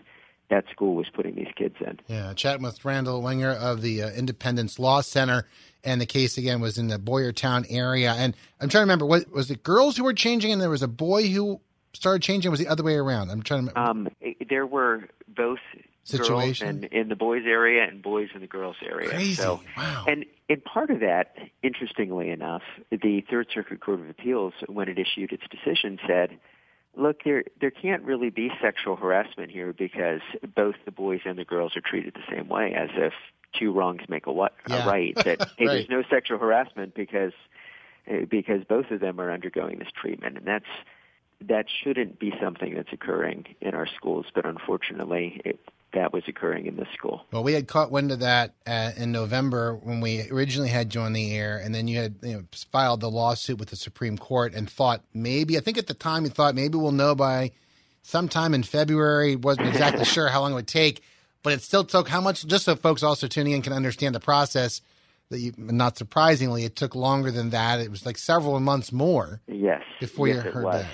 that 0.52 0.68
school 0.70 0.94
was 0.94 1.08
putting 1.08 1.34
these 1.34 1.50
kids 1.56 1.76
in. 1.80 1.98
Yeah, 2.08 2.34
chatting 2.34 2.62
with 2.62 2.84
Randall 2.84 3.22
Wenger 3.22 3.52
of 3.52 3.80
the 3.80 4.02
uh, 4.02 4.10
Independence 4.10 4.78
Law 4.78 5.00
Center, 5.00 5.48
and 5.82 5.98
the 5.98 6.04
case 6.04 6.36
again 6.36 6.60
was 6.60 6.76
in 6.76 6.88
the 6.88 6.98
Boyertown 6.98 7.64
area. 7.70 8.12
And 8.12 8.36
I'm 8.60 8.68
trying 8.68 8.82
to 8.82 8.84
remember, 8.84 9.06
what, 9.06 9.32
was 9.32 9.50
it 9.50 9.62
girls 9.62 9.96
who 9.96 10.04
were 10.04 10.12
changing, 10.12 10.52
and 10.52 10.60
there 10.60 10.68
was 10.68 10.82
a 10.82 10.88
boy 10.88 11.28
who 11.28 11.58
started 11.94 12.20
changing? 12.20 12.50
Was 12.50 12.60
the 12.60 12.68
other 12.68 12.82
way 12.82 12.96
around? 12.96 13.30
I'm 13.30 13.42
trying 13.42 13.68
to. 13.68 13.80
Um, 13.80 14.08
there 14.50 14.66
were 14.66 15.04
both 15.26 15.60
Situation? 16.04 16.80
girls 16.80 16.90
in, 16.92 16.98
in 17.00 17.08
the 17.08 17.16
boys 17.16 17.44
area 17.46 17.84
and 17.84 18.02
boys 18.02 18.28
in 18.34 18.40
the 18.40 18.46
girls 18.46 18.76
area. 18.84 19.10
Crazy. 19.10 19.34
So, 19.34 19.60
wow. 19.76 20.04
and 20.08 20.24
and 20.48 20.62
part 20.64 20.90
of 20.90 21.00
that, 21.00 21.36
interestingly 21.62 22.30
enough, 22.30 22.62
the 22.90 23.22
Third 23.30 23.46
Circuit 23.54 23.80
Court 23.80 24.00
of 24.00 24.10
Appeals, 24.10 24.52
when 24.66 24.88
it 24.88 24.98
issued 24.98 25.32
its 25.32 25.44
decision, 25.48 25.98
said 26.06 26.38
look, 26.96 27.24
there 27.24 27.44
there 27.60 27.70
can't 27.70 28.02
really 28.02 28.30
be 28.30 28.50
sexual 28.60 28.96
harassment 28.96 29.50
here 29.50 29.72
because 29.72 30.20
both 30.54 30.74
the 30.84 30.90
boys 30.90 31.20
and 31.24 31.38
the 31.38 31.44
girls 31.44 31.76
are 31.76 31.80
treated 31.80 32.14
the 32.14 32.34
same 32.34 32.48
way, 32.48 32.74
as 32.74 32.90
if 32.94 33.12
two 33.58 33.72
wrongs 33.72 34.02
make 34.08 34.26
a 34.26 34.32
what 34.32 34.54
Yeah. 34.68 34.84
a 34.84 34.86
right. 34.88 35.14
That 35.14 35.24
hey, 35.56 35.66
Right. 35.66 35.88
there's 35.88 35.88
no 35.88 36.02
sexual 36.10 36.38
harassment 36.38 36.94
because 36.94 37.32
uh, 38.10 38.24
because 38.28 38.64
both 38.64 38.90
of 38.90 39.00
them 39.00 39.20
are 39.20 39.30
undergoing 39.32 39.78
this 39.78 39.88
treatment, 39.94 40.36
and 40.36 40.46
that's 40.46 40.64
that 41.40 41.66
shouldn't 41.82 42.18
be 42.18 42.32
something 42.40 42.74
that's 42.74 42.92
occurring 42.92 43.46
in 43.60 43.74
our 43.74 43.86
schools, 43.86 44.26
but 44.34 44.46
unfortunately, 44.46 45.40
it, 45.44 45.58
that 45.94 46.12
was 46.12 46.22
occurring 46.26 46.66
in 46.66 46.76
this 46.76 46.88
school. 46.96 47.24
Well, 47.32 47.42
we 47.42 47.52
had 47.52 47.68
caught 47.68 47.90
wind 47.90 48.12
of 48.12 48.20
that 48.20 48.54
uh, 48.66 48.92
in 48.96 49.12
November 49.12 49.74
when 49.74 50.00
we 50.00 50.28
originally 50.30 50.68
had 50.68 50.94
you 50.94 51.00
on 51.00 51.12
the 51.12 51.34
air, 51.34 51.58
and 51.58 51.74
then 51.74 51.88
you 51.88 51.98
had 51.98 52.16
you 52.22 52.32
know, 52.34 52.44
filed 52.70 53.00
the 53.00 53.10
lawsuit 53.10 53.58
with 53.58 53.70
the 53.70 53.76
Supreme 53.76 54.18
Court 54.18 54.54
and 54.54 54.68
thought 54.68 55.02
maybe, 55.14 55.56
I 55.56 55.60
think 55.60 55.78
at 55.78 55.86
the 55.86 55.94
time 55.94 56.24
you 56.24 56.30
thought 56.30 56.54
maybe 56.54 56.78
we'll 56.78 56.92
know 56.92 57.14
by 57.14 57.52
sometime 58.02 58.54
in 58.54 58.62
February. 58.62 59.36
Wasn't 59.36 59.68
exactly 59.68 60.04
sure 60.06 60.28
how 60.28 60.40
long 60.40 60.52
it 60.52 60.56
would 60.56 60.68
take, 60.68 61.02
but 61.42 61.52
it 61.52 61.62
still 61.62 61.84
took 61.84 62.08
how 62.08 62.20
much, 62.20 62.46
just 62.46 62.64
so 62.64 62.76
folks 62.76 63.02
also 63.02 63.26
tuning 63.26 63.52
in 63.52 63.62
can 63.62 63.72
understand 63.72 64.14
the 64.14 64.20
process, 64.20 64.80
that 65.30 65.38
you, 65.40 65.52
not 65.56 65.96
surprisingly, 65.96 66.64
it 66.64 66.76
took 66.76 66.94
longer 66.94 67.30
than 67.30 67.50
that. 67.50 67.80
It 67.80 67.90
was 67.90 68.04
like 68.06 68.18
several 68.18 68.58
months 68.60 68.92
more 68.92 69.40
Yes. 69.46 69.82
before 70.00 70.28
yes, 70.28 70.44
you 70.44 70.50
heard 70.50 70.64
was. 70.64 70.84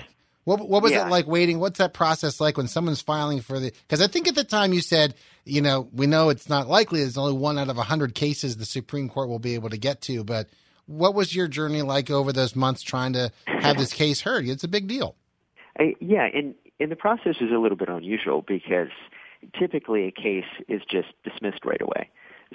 What, 0.45 0.67
what 0.67 0.81
was 0.81 0.91
Yeah. 0.91 1.05
it 1.07 1.09
like 1.09 1.27
waiting? 1.27 1.59
What's 1.59 1.77
that 1.79 1.93
process 1.93 2.39
like 2.39 2.57
when 2.57 2.67
someone's 2.67 3.01
filing 3.01 3.41
for 3.41 3.59
the? 3.59 3.71
Because 3.87 4.01
I 4.01 4.07
think 4.07 4.27
at 4.27 4.35
the 4.35 4.43
time 4.43 4.73
you 4.73 4.81
said, 4.81 5.13
you 5.45 5.61
know, 5.61 5.87
we 5.93 6.07
know 6.07 6.29
it's 6.29 6.49
not 6.49 6.67
likely. 6.67 7.01
There's 7.01 7.17
only 7.17 7.33
one 7.33 7.57
out 7.59 7.69
of 7.69 7.77
a 7.77 7.83
hundred 7.83 8.15
cases 8.15 8.57
the 8.57 8.65
Supreme 8.65 9.09
Court 9.09 9.29
will 9.29 9.39
be 9.39 9.55
able 9.55 9.69
to 9.69 9.77
get 9.77 10.01
to. 10.03 10.23
But 10.23 10.47
what 10.85 11.13
was 11.13 11.35
your 11.35 11.47
journey 11.47 11.81
like 11.81 12.09
over 12.09 12.33
those 12.33 12.55
months 12.55 12.81
trying 12.81 13.13
to 13.13 13.31
have 13.45 13.77
this 13.77 13.93
case 13.93 14.21
heard? 14.21 14.47
It's 14.47 14.63
a 14.63 14.67
big 14.67 14.87
deal. 14.87 15.15
I, 15.79 15.95
yeah, 15.99 16.27
and 16.33 16.55
and 16.79 16.91
the 16.91 16.95
process 16.95 17.35
is 17.41 17.51
a 17.51 17.59
little 17.59 17.77
bit 17.77 17.89
unusual 17.89 18.41
because 18.41 18.89
typically 19.57 20.05
a 20.07 20.11
case 20.11 20.45
is 20.67 20.81
just 20.89 21.09
dismissed 21.23 21.63
right 21.65 21.81
away. 21.81 22.09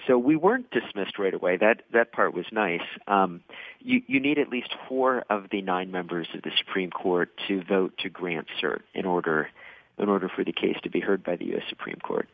So 0.06 0.18
we 0.18 0.34
weren't 0.34 0.70
dismissed 0.70 1.18
right 1.18 1.34
away. 1.34 1.56
That 1.56 1.82
that 1.92 2.12
part 2.12 2.34
was 2.34 2.46
nice. 2.50 2.82
Um, 3.06 3.42
you 3.80 4.02
you 4.06 4.18
need 4.18 4.38
at 4.38 4.48
least 4.48 4.74
four 4.88 5.24
of 5.30 5.50
the 5.50 5.62
nine 5.62 5.90
members 5.90 6.26
of 6.34 6.42
the 6.42 6.50
Supreme 6.58 6.90
Court 6.90 7.30
to 7.48 7.62
vote 7.62 7.96
to 7.98 8.08
grant 8.08 8.48
cert 8.60 8.80
in 8.92 9.06
order 9.06 9.48
in 9.98 10.08
order 10.08 10.28
for 10.28 10.44
the 10.44 10.52
case 10.52 10.76
to 10.82 10.90
be 10.90 11.00
heard 11.00 11.22
by 11.22 11.36
the 11.36 11.46
U.S. 11.46 11.62
Supreme 11.68 11.98
Court. 12.02 12.28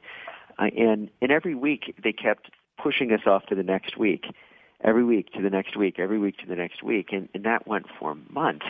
Uh, 0.59 0.71
and 0.77 1.11
and 1.21 1.31
every 1.31 1.55
week 1.55 1.95
they 2.03 2.13
kept 2.13 2.51
pushing 2.83 3.13
us 3.13 3.21
off 3.27 3.45
to 3.47 3.55
the 3.55 3.63
next 3.63 3.99
week, 3.99 4.25
every 4.83 5.05
week 5.05 5.33
to 5.33 5.43
the 5.43 5.51
next 5.51 5.77
week, 5.77 5.99
every 5.99 6.19
week 6.19 6.39
to 6.39 6.47
the 6.47 6.57
next 6.57 6.83
week, 6.83 7.09
and, 7.13 7.29
and 7.35 7.45
that 7.45 7.67
went 7.67 7.87
for 7.99 8.17
months. 8.31 8.67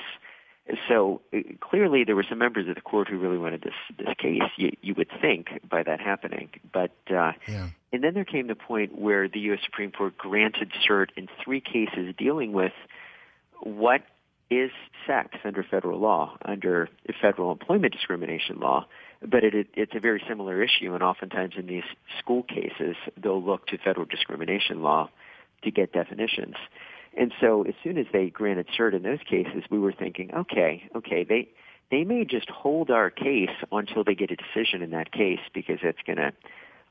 So 0.89 1.21
uh, 1.33 1.39
clearly, 1.61 2.05
there 2.05 2.17
were 2.17 2.27
some 2.29 2.39
members 2.39 2.69
of 2.69 2.75
the 2.75 2.81
court 2.81 3.09
who 3.09 3.19
really 3.19 3.39
wanted 3.39 3.63
this 3.63 3.75
this 3.99 4.15
case. 4.19 4.43
You, 4.57 4.73
you 4.83 4.95
would 4.97 5.11
think 5.21 5.49
by 5.69 5.83
that 5.83 6.01
happening, 6.01 6.51
but 6.73 6.93
uh, 7.09 7.33
Yeah. 7.47 7.69
And 7.93 8.05
then 8.05 8.15
there 8.15 8.25
came 8.25 8.47
the 8.47 8.55
point 8.55 8.99
where 8.99 9.29
the 9.29 9.41
U.S. 9.41 9.61
Supreme 9.65 9.91
Court 9.91 10.17
granted 10.17 10.71
cert 10.89 11.09
in 11.17 11.29
three 11.45 11.61
cases 11.61 12.15
dealing 12.17 12.53
with 12.53 12.73
what 13.63 14.03
is 14.51 14.71
sex 15.07 15.39
under 15.45 15.63
federal 15.63 15.99
law, 16.01 16.37
under 16.45 16.89
federal 17.21 17.53
employment 17.53 17.93
discrimination 17.93 18.59
law. 18.59 18.87
But 19.23 19.45
it, 19.45 19.55
it, 19.55 19.67
it's 19.75 19.93
a 19.95 20.01
very 20.01 20.23
similar 20.29 20.63
issue, 20.63 20.95
and 20.95 21.03
oftentimes 21.03 21.55
in 21.57 21.67
these 21.67 21.85
school 22.19 22.43
cases, 22.43 22.97
they'll 23.21 23.43
look 23.43 23.67
to 23.69 23.79
federal 23.79 24.07
discrimination 24.07 24.83
law 24.83 25.11
to 25.63 25.71
get 25.71 25.93
definitions. 25.93 26.57
And 27.17 27.33
so 27.41 27.63
as 27.63 27.75
soon 27.83 27.99
as 27.99 28.07
they 28.13 28.31
granted 28.31 28.67
cert 28.79 28.95
in 28.95 29.03
those 29.03 29.23
cases, 29.29 29.65
we 29.71 29.79
were 29.79 29.93
thinking, 29.93 30.33
okay, 30.35 30.89
okay, 30.97 31.25
they 31.25 31.49
they 31.91 32.05
may 32.05 32.25
just 32.25 32.49
hold 32.49 32.89
our 32.91 33.11
case 33.11 33.51
until 33.73 34.05
they 34.05 34.15
get 34.15 34.31
a 34.31 34.37
decision 34.37 34.81
in 34.81 34.91
that 34.91 35.11
case 35.11 35.41
because 35.53 35.79
that's 35.83 35.99
going 36.07 36.19
to 36.19 36.33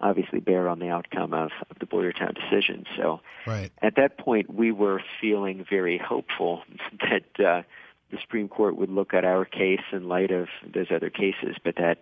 obviously 0.01 0.39
bear 0.39 0.69
on 0.69 0.79
the 0.79 0.89
outcome 0.89 1.33
of, 1.33 1.51
of 1.69 1.79
the 1.79 1.85
Boyertown 1.85 2.35
decision. 2.35 2.85
So 2.97 3.19
Right. 3.45 3.71
at 3.81 3.95
that 3.95 4.17
point, 4.17 4.53
we 4.53 4.71
were 4.71 5.01
feeling 5.19 5.65
very 5.69 5.97
hopeful 5.97 6.63
that 7.01 7.45
uh, 7.45 7.63
the 8.11 8.17
Supreme 8.21 8.47
Court 8.47 8.75
would 8.77 8.89
look 8.89 9.13
at 9.13 9.25
our 9.25 9.45
case 9.45 9.81
in 9.91 10.07
light 10.07 10.31
of 10.31 10.47
those 10.73 10.87
other 10.91 11.09
cases, 11.09 11.55
but 11.63 11.75
that 11.75 11.99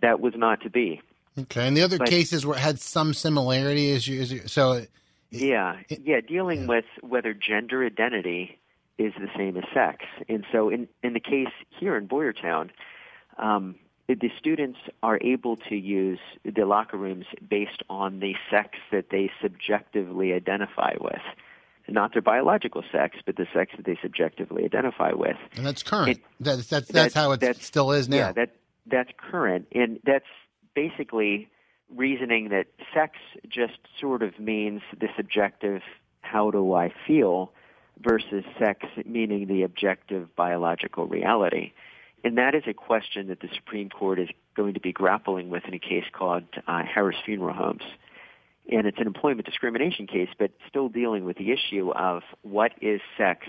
that 0.00 0.20
was 0.20 0.34
not 0.36 0.60
to 0.62 0.70
be. 0.70 1.00
Okay. 1.38 1.66
And 1.66 1.76
the 1.76 1.82
other 1.82 1.98
But- 1.98 2.08
cases 2.08 2.44
were 2.44 2.56
had 2.56 2.80
some 2.80 3.14
similarity 3.14 3.92
as 3.92 4.06
you, 4.08 4.20
as 4.20 4.32
you 4.32 4.40
so. 4.46 4.82
Yeah, 5.30 5.76
yeah, 5.88 6.20
dealing 6.20 6.66
with 6.66 6.84
whether 7.00 7.32
gender 7.32 7.86
identity 7.86 8.58
is 8.98 9.14
the 9.18 9.28
same 9.34 9.56
as 9.56 9.64
sex. 9.72 10.04
And 10.28 10.44
so 10.52 10.68
in, 10.68 10.88
in 11.02 11.14
the 11.14 11.20
case 11.20 11.48
here 11.80 11.96
in 11.96 12.06
Boyertown, 12.06 12.68
um, 13.38 13.76
the 14.20 14.30
students 14.38 14.78
are 15.02 15.18
able 15.22 15.56
to 15.56 15.76
use 15.76 16.18
the 16.44 16.64
locker 16.64 16.96
rooms 16.96 17.26
based 17.48 17.82
on 17.88 18.20
the 18.20 18.34
sex 18.50 18.78
that 18.90 19.06
they 19.10 19.30
subjectively 19.40 20.32
identify 20.32 20.94
with. 21.00 21.20
Not 21.88 22.12
their 22.12 22.22
biological 22.22 22.82
sex, 22.92 23.16
but 23.26 23.36
the 23.36 23.46
sex 23.52 23.72
that 23.76 23.84
they 23.84 23.98
subjectively 24.00 24.64
identify 24.64 25.12
with. 25.12 25.36
And 25.56 25.66
that's 25.66 25.82
current. 25.82 26.10
It- 26.10 26.24
that's 26.40 26.66
that's 26.66 26.88
that's 26.88 27.14
how 27.14 27.32
it 27.32 27.56
still 27.62 27.92
is 27.92 28.08
now. 28.08 28.16
Yeah, 28.16 28.32
that 28.32 28.56
that's 28.86 29.10
current, 29.16 29.66
and 29.72 30.00
that's 30.04 30.26
basically 30.74 31.48
reasoning 31.94 32.48
that 32.48 32.66
sex 32.94 33.16
just 33.48 33.78
sort 34.00 34.22
of 34.22 34.38
means 34.38 34.80
the 34.98 35.08
subjective 35.16 35.82
"how 36.22 36.50
do 36.50 36.72
I 36.72 36.92
feel" 37.06 37.52
versus 38.00 38.44
sex 38.58 38.86
meaning 39.04 39.46
the 39.48 39.62
objective 39.62 40.34
biological 40.34 41.06
reality. 41.06 41.72
And 42.24 42.38
that 42.38 42.54
is 42.54 42.62
a 42.66 42.74
question 42.74 43.28
that 43.28 43.40
the 43.40 43.48
Supreme 43.54 43.88
Court 43.88 44.18
is 44.18 44.28
going 44.56 44.74
to 44.74 44.80
be 44.80 44.92
grappling 44.92 45.50
with 45.50 45.64
in 45.66 45.74
a 45.74 45.78
case 45.78 46.04
called 46.12 46.44
uh, 46.66 46.82
Harris 46.84 47.16
Funeral 47.24 47.54
Homes. 47.54 47.82
And 48.70 48.86
it's 48.86 48.98
an 48.98 49.06
employment 49.06 49.44
discrimination 49.44 50.06
case, 50.06 50.28
but 50.38 50.52
still 50.68 50.88
dealing 50.88 51.24
with 51.24 51.36
the 51.36 51.50
issue 51.50 51.90
of 51.90 52.22
what 52.42 52.72
is 52.80 53.00
sex 53.18 53.48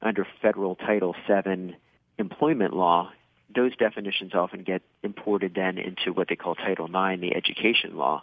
under 0.00 0.26
federal 0.40 0.74
Title 0.74 1.14
VII 1.28 1.76
employment 2.18 2.74
law. 2.74 3.10
Those 3.54 3.76
definitions 3.76 4.34
often 4.34 4.62
get 4.62 4.82
imported 5.02 5.54
then 5.54 5.76
into 5.76 6.12
what 6.12 6.28
they 6.28 6.36
call 6.36 6.54
Title 6.54 6.86
IX, 6.86 7.20
the 7.20 7.34
education 7.34 7.96
law. 7.96 8.22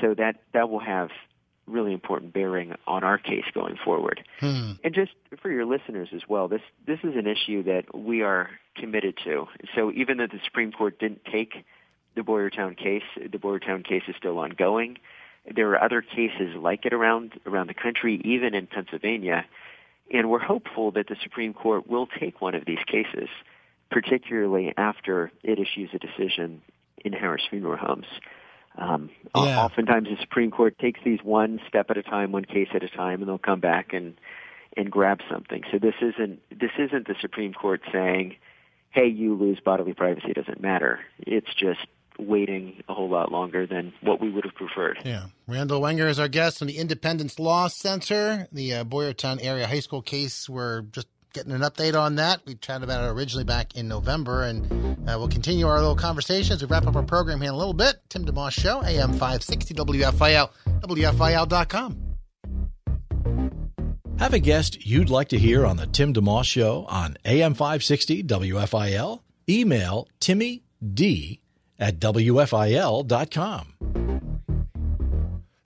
So 0.00 0.14
that, 0.14 0.36
that 0.54 0.70
will 0.70 0.80
have 0.80 1.10
really 1.66 1.92
important 1.92 2.32
bearing 2.32 2.74
on 2.86 3.04
our 3.04 3.18
case 3.18 3.44
going 3.52 3.76
forward. 3.84 4.24
Hmm. 4.40 4.72
And 4.82 4.94
just 4.94 5.12
for 5.40 5.50
your 5.50 5.64
listeners 5.64 6.08
as 6.14 6.22
well, 6.28 6.48
this 6.48 6.60
this 6.86 6.98
is 7.02 7.14
an 7.16 7.26
issue 7.26 7.62
that 7.64 7.94
we 7.94 8.22
are 8.22 8.50
committed 8.76 9.16
to. 9.24 9.46
So 9.74 9.92
even 9.92 10.18
though 10.18 10.26
the 10.26 10.40
Supreme 10.44 10.72
Court 10.72 10.98
didn't 10.98 11.24
take 11.30 11.64
the 12.14 12.22
Boyertown 12.22 12.76
case, 12.76 13.02
the 13.16 13.38
Boyertown 13.38 13.84
case 13.84 14.02
is 14.08 14.14
still 14.16 14.38
ongoing. 14.38 14.98
There 15.54 15.70
are 15.70 15.82
other 15.82 16.00
cases 16.00 16.54
like 16.56 16.86
it 16.86 16.92
around 16.92 17.32
around 17.46 17.68
the 17.68 17.74
country, 17.74 18.20
even 18.24 18.54
in 18.54 18.66
Pennsylvania. 18.66 19.44
And 20.12 20.30
we're 20.30 20.38
hopeful 20.38 20.90
that 20.92 21.08
the 21.08 21.16
Supreme 21.22 21.54
Court 21.54 21.88
will 21.88 22.06
take 22.20 22.40
one 22.40 22.54
of 22.54 22.66
these 22.66 22.84
cases, 22.86 23.28
particularly 23.90 24.74
after 24.76 25.32
it 25.42 25.58
issues 25.58 25.90
a 25.94 25.98
decision 25.98 26.60
in 27.04 27.12
Harris 27.12 27.42
Funeral 27.48 27.78
Homes. 27.78 28.06
Um, 28.76 29.10
Yeah. 29.36 29.64
Oftentimes, 29.64 30.08
the 30.08 30.16
Supreme 30.20 30.50
Court 30.50 30.78
takes 30.78 31.00
these 31.04 31.20
one 31.22 31.60
step 31.68 31.90
at 31.90 31.96
a 31.96 32.02
time, 32.02 32.32
one 32.32 32.44
case 32.44 32.68
at 32.74 32.82
a 32.82 32.88
time, 32.88 33.20
and 33.20 33.28
they'll 33.28 33.38
come 33.38 33.60
back 33.60 33.92
and 33.92 34.14
and 34.76 34.90
grab 34.90 35.20
something. 35.30 35.62
So 35.70 35.78
this 35.78 35.94
isn't 36.00 36.40
this 36.50 36.72
isn't 36.78 37.06
the 37.06 37.14
Supreme 37.20 37.52
Court 37.52 37.80
saying, 37.92 38.36
"Hey, 38.90 39.06
you 39.06 39.34
lose 39.34 39.60
bodily 39.60 39.92
privacy; 39.92 40.30
it 40.30 40.34
doesn't 40.34 40.60
matter." 40.60 41.00
It's 41.18 41.52
just 41.54 41.86
waiting 42.18 42.82
a 42.88 42.94
whole 42.94 43.08
lot 43.08 43.32
longer 43.32 43.66
than 43.66 43.92
what 44.00 44.20
we 44.20 44.30
would 44.30 44.44
have 44.44 44.54
preferred. 44.54 44.98
Yeah. 45.04 45.26
Randall 45.48 45.80
Wenger 45.80 46.06
is 46.06 46.18
our 46.18 46.28
guest 46.28 46.58
from 46.58 46.68
the 46.68 46.78
Independence 46.78 47.38
Law 47.38 47.68
Center. 47.68 48.46
The 48.52 48.74
uh, 48.74 48.84
Boyertown 48.84 49.44
area 49.44 49.66
high 49.66 49.80
school 49.80 50.02
case, 50.02 50.48
we're 50.48 50.82
just 50.82 51.08
getting 51.34 51.52
an 51.52 51.60
update 51.60 52.00
on 52.00 52.14
that. 52.14 52.40
We 52.46 52.54
chatted 52.54 52.84
about 52.84 53.04
it 53.04 53.08
originally 53.12 53.44
back 53.44 53.76
in 53.76 53.88
November, 53.88 54.44
and 54.44 54.64
uh, 55.08 55.16
we'll 55.18 55.28
continue 55.28 55.66
our 55.66 55.78
little 55.78 55.96
conversations. 55.96 56.62
We 56.62 56.68
wrap 56.68 56.86
up 56.86 56.96
our 56.96 57.02
program 57.02 57.40
here 57.40 57.50
in 57.50 57.54
a 57.54 57.58
little 57.58 57.74
bit. 57.74 57.96
Tim 58.08 58.24
DeMoss 58.24 58.52
Show, 58.52 58.82
AM 58.82 59.10
560 59.10 59.74
WFIL, 59.74 60.50
WFIL.com. 60.80 62.00
Have 64.18 64.32
a 64.32 64.38
guest 64.38 64.86
you'd 64.86 65.10
like 65.10 65.28
to 65.30 65.38
hear 65.38 65.66
on 65.66 65.76
the 65.76 65.86
Tim 65.86 66.14
DeMoss 66.14 66.44
Show 66.44 66.86
on 66.88 67.18
AM 67.24 67.52
560 67.54 68.22
WFIL? 68.22 69.20
Email 69.48 70.08
Timmy 70.20 70.62
D 70.94 71.40
at 71.78 71.98
WFIL.com. 71.98 73.74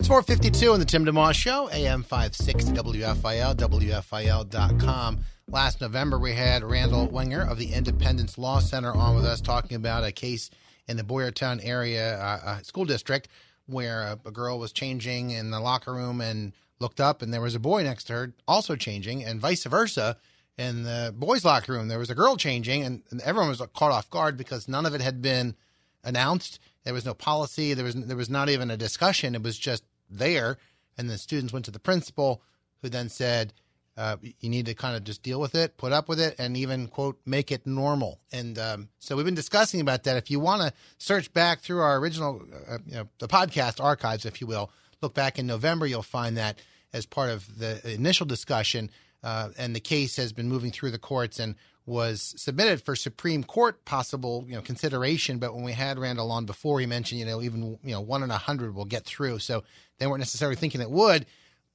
It's 0.00 0.08
452 0.08 0.72
on 0.72 0.78
the 0.78 0.86
Tim 0.86 1.04
DeMoss 1.04 1.34
Show, 1.34 1.68
AM 1.70 2.02
560 2.02 2.72
WFIL, 2.72 3.54
WFIL.com. 3.54 5.20
Last 5.50 5.80
November, 5.80 6.18
we 6.18 6.34
had 6.34 6.62
Randall 6.62 7.06
Wenger 7.06 7.40
of 7.40 7.56
the 7.56 7.72
Independence 7.72 8.36
Law 8.36 8.58
Center 8.58 8.92
on 8.92 9.16
with 9.16 9.24
us 9.24 9.40
talking 9.40 9.76
about 9.76 10.04
a 10.04 10.12
case 10.12 10.50
in 10.86 10.98
the 10.98 11.02
Boyertown 11.02 11.58
area 11.64 12.18
uh, 12.18 12.60
school 12.60 12.84
district 12.84 13.28
where 13.64 14.02
a, 14.02 14.18
a 14.26 14.30
girl 14.30 14.58
was 14.58 14.72
changing 14.72 15.30
in 15.30 15.50
the 15.50 15.58
locker 15.58 15.94
room 15.94 16.20
and 16.20 16.52
looked 16.80 17.00
up, 17.00 17.22
and 17.22 17.32
there 17.32 17.40
was 17.40 17.54
a 17.54 17.58
boy 17.58 17.82
next 17.82 18.04
to 18.04 18.12
her 18.12 18.34
also 18.46 18.76
changing, 18.76 19.24
and 19.24 19.40
vice 19.40 19.64
versa. 19.64 20.18
In 20.58 20.82
the 20.82 21.14
boys' 21.16 21.46
locker 21.46 21.72
room, 21.72 21.88
there 21.88 21.98
was 21.98 22.10
a 22.10 22.14
girl 22.14 22.36
changing, 22.36 22.84
and, 22.84 23.02
and 23.10 23.22
everyone 23.22 23.48
was 23.48 23.62
caught 23.74 23.90
off 23.90 24.10
guard 24.10 24.36
because 24.36 24.68
none 24.68 24.84
of 24.84 24.94
it 24.94 25.00
had 25.00 25.22
been 25.22 25.56
announced. 26.04 26.58
There 26.84 26.92
was 26.92 27.06
no 27.06 27.14
policy. 27.14 27.72
There 27.72 27.86
was 27.86 27.94
there 27.94 28.16
was 28.18 28.28
not 28.28 28.50
even 28.50 28.70
a 28.70 28.76
discussion. 28.76 29.34
It 29.34 29.42
was 29.42 29.58
just 29.58 29.84
there, 30.10 30.58
and 30.98 31.08
the 31.08 31.16
students 31.16 31.54
went 31.54 31.64
to 31.64 31.70
the 31.70 31.78
principal, 31.78 32.42
who 32.82 32.90
then 32.90 33.08
said, 33.08 33.54
uh, 33.98 34.16
"You 34.40 34.48
need 34.48 34.66
to 34.66 34.74
kind 34.74 34.96
of 34.96 35.04
just 35.04 35.22
deal 35.22 35.40
with 35.40 35.54
it, 35.54 35.76
put 35.76 35.92
up 35.92 36.08
with 36.08 36.20
it, 36.20 36.36
and 36.38 36.56
even 36.56 36.88
quote 36.88 37.18
make 37.26 37.52
it 37.52 37.66
normal." 37.66 38.20
And 38.32 38.58
um, 38.58 38.88
so 38.98 39.16
we've 39.16 39.26
been 39.26 39.34
discussing 39.34 39.80
about 39.80 40.04
that. 40.04 40.16
If 40.16 40.30
you 40.30 40.40
want 40.40 40.62
to 40.62 40.72
search 40.96 41.32
back 41.32 41.60
through 41.60 41.80
our 41.80 41.98
original, 41.98 42.40
uh, 42.68 42.78
you 42.86 42.94
know, 42.94 43.08
the 43.18 43.28
podcast 43.28 43.82
archives, 43.82 44.24
if 44.24 44.40
you 44.40 44.46
will, 44.46 44.70
look 45.02 45.14
back 45.14 45.38
in 45.38 45.46
November, 45.46 45.86
you'll 45.86 46.02
find 46.02 46.36
that 46.36 46.58
as 46.92 47.04
part 47.04 47.30
of 47.30 47.58
the 47.58 47.80
initial 47.92 48.26
discussion. 48.26 48.90
Uh, 49.22 49.48
and 49.58 49.74
the 49.74 49.80
case 49.80 50.16
has 50.16 50.32
been 50.32 50.48
moving 50.48 50.70
through 50.70 50.92
the 50.92 50.98
courts 50.98 51.40
and 51.40 51.56
was 51.88 52.34
submitted 52.36 52.82
for 52.82 52.94
Supreme 52.94 53.42
Court 53.42 53.84
possible, 53.84 54.44
you 54.46 54.54
know, 54.54 54.60
consideration. 54.60 55.38
But 55.38 55.54
when 55.54 55.64
we 55.64 55.72
had 55.72 55.98
Randall 55.98 56.30
on 56.30 56.44
before, 56.44 56.78
he 56.80 56.86
mentioned, 56.86 57.18
you 57.18 57.26
know, 57.26 57.40
even 57.40 57.78
you 57.82 57.92
know 57.92 58.00
one 58.00 58.22
in 58.22 58.30
a 58.30 58.38
hundred 58.38 58.74
will 58.74 58.84
get 58.84 59.04
through. 59.04 59.38
So 59.38 59.64
they 59.98 60.06
weren't 60.06 60.20
necessarily 60.20 60.54
thinking 60.54 60.82
it 60.82 60.90
would, 60.90 61.26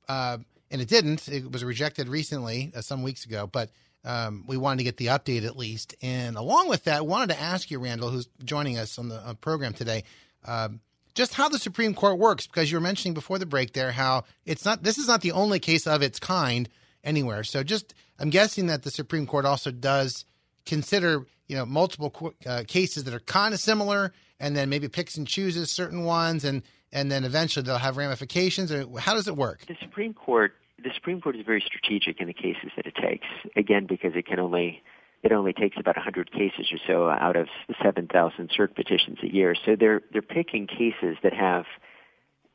uh, 0.07 0.38
and 0.74 0.82
it 0.82 0.89
didn't. 0.89 1.30
It 1.30 1.49
was 1.49 1.63
rejected 1.63 2.09
recently, 2.09 2.74
uh, 2.76 2.82
some 2.82 3.03
weeks 3.03 3.26
ago. 3.26 3.47
But 3.47 3.69
um, 4.03 4.43
we 4.47 4.57
wanted 4.57 4.80
to 4.80 4.84
get 4.84 4.97
the 4.97 5.05
update 5.05 5.45
at 5.45 5.55
least. 5.55 5.95
And 6.01 6.36
along 6.36 6.67
with 6.67 6.84
that, 6.86 6.97
I 6.97 7.01
wanted 7.01 7.30
to 7.30 7.39
ask 7.39 7.71
you, 7.71 7.80
Randall, 7.80 8.09
who's 8.09 8.28
joining 8.43 8.78
us 8.78 8.97
on 8.97 9.07
the 9.07 9.15
uh, 9.15 9.36
program 9.36 9.74
today. 9.74 10.03
Um, 10.43 10.82
just 11.13 11.36
how 11.36 11.47
the 11.47 11.59
Supreme 11.59 11.93
Court 11.93 12.17
works, 12.17 12.47
because 12.47 12.71
you 12.71 12.78
were 12.78 12.82
mentioning 12.82 13.13
before 13.13 13.38
the 13.38 13.45
break 13.45 13.74
there 13.74 13.91
how 13.91 14.24
it's 14.47 14.65
not. 14.65 14.82
This 14.82 14.97
is 14.97 15.07
not 15.07 15.21
the 15.21 15.32
only 15.32 15.59
case 15.59 15.86
of 15.86 16.01
its 16.01 16.19
kind 16.19 16.67
anywhere. 17.03 17.43
So 17.43 17.61
just 17.61 17.93
I'm 18.17 18.32
guessing 18.32 18.65
that 18.65 18.82
the 18.82 18.89
Supreme 18.89 19.28
Court 19.28 19.45
also 19.45 19.69
does 19.69 20.26
consider 20.65 21.28
you 21.47 21.55
know 21.55 21.67
multiple 21.67 22.34
uh, 22.47 22.63
cases 22.67 23.03
that 23.03 23.13
are 23.13 23.19
kind 23.19 23.53
of 23.53 23.59
similar, 23.59 24.11
and 24.39 24.55
then 24.55 24.69
maybe 24.69 24.88
picks 24.88 25.15
and 25.15 25.28
chooses 25.28 25.69
certain 25.69 26.03
ones, 26.03 26.43
and 26.43 26.63
and 26.91 27.11
then 27.11 27.26
eventually 27.26 27.63
they'll 27.63 27.78
have 27.78 27.95
ramifications. 27.95 28.71
How 28.97 29.13
does 29.13 29.28
it 29.28 29.38
work? 29.38 29.67
The 29.67 29.78
Supreme 29.80 30.15
Court 30.15 30.55
the 30.84 30.91
Supreme 30.93 31.21
Court 31.21 31.36
is 31.36 31.45
very 31.45 31.63
strategic 31.65 32.19
in 32.19 32.27
the 32.27 32.34
cases 32.34 32.71
that 32.75 32.86
it 32.86 32.95
takes. 32.95 33.27
Again, 33.55 33.86
because 33.88 34.13
it 34.15 34.25
can 34.25 34.39
only 34.39 34.81
it 35.23 35.31
only 35.31 35.53
takes 35.53 35.77
about 35.79 35.95
100 35.95 36.31
cases 36.31 36.67
or 36.71 36.77
so 36.86 37.09
out 37.09 37.38
of 37.38 37.47
7,000 37.81 38.49
cert 38.49 38.75
petitions 38.75 39.19
a 39.23 39.34
year. 39.34 39.55
So 39.65 39.75
they're 39.79 40.01
they're 40.11 40.21
picking 40.21 40.67
cases 40.67 41.17
that 41.23 41.34
have 41.34 41.65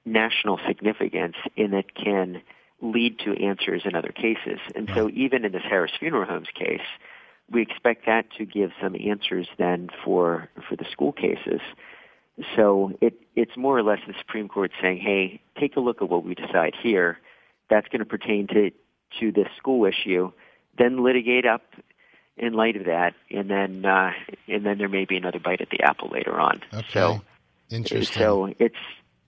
national 0.05 0.59
significance 0.67 1.37
and 1.57 1.73
that 1.73 1.95
can 1.95 2.43
lead 2.81 3.19
to 3.21 3.33
answers 3.43 3.83
in 3.85 3.97
other 3.97 4.13
cases. 4.13 4.61
And 4.75 4.89
so 4.95 5.11
even 5.11 5.45
in 5.45 5.53
this 5.53 5.63
Harris 5.69 5.93
Funeral 5.99 6.27
Homes 6.27 6.49
case, 6.55 6.87
we 7.51 7.63
expect 7.63 8.07
that 8.07 8.31
to 8.39 8.45
give 8.45 8.71
some 8.81 8.95
answers 8.95 9.49
then 9.57 9.89
for 10.05 10.49
for 10.69 10.77
the 10.77 10.85
school 10.93 11.13
cases. 11.13 11.61
So 12.55 12.93
it 13.01 13.15
it's 13.35 13.57
more 13.57 13.77
or 13.77 13.83
less 13.83 13.99
the 14.07 14.15
Supreme 14.19 14.49
Court 14.49 14.71
saying, 14.81 14.99
"Hey, 14.99 15.41
take 15.59 15.77
a 15.77 15.81
look 15.81 16.03
at 16.03 16.09
what 16.09 16.25
we 16.25 16.35
decide 16.35 16.75
here. 16.81 17.19
That's 17.71 17.89
going 17.89 18.01
to 18.01 18.07
pertain 18.07 18.47
to 18.49 18.71
to 19.21 19.33
this 19.33 19.49
school 19.57 19.87
issue. 19.87 20.33
Then 20.77 21.03
litigate 21.03 21.47
up 21.47 21.63
in 22.37 22.53
light 22.53 22.77
of 22.77 22.85
that, 22.87 23.15
and 23.31 23.51
then 23.51 23.85
uh, 23.85 24.13
and 24.47 24.65
then 24.65 24.79
there 24.79 24.89
may 24.89 25.05
be 25.05 25.17
another 25.17 25.41
bite 25.41 25.61
at 25.61 25.71
the 25.71 25.83
apple 25.83 26.09
later 26.09 26.39
on. 26.39 26.61
Okay. 26.73 26.87
So 26.93 27.21
Interesting. 27.71 28.23
so 28.23 28.53
it's 28.59 28.77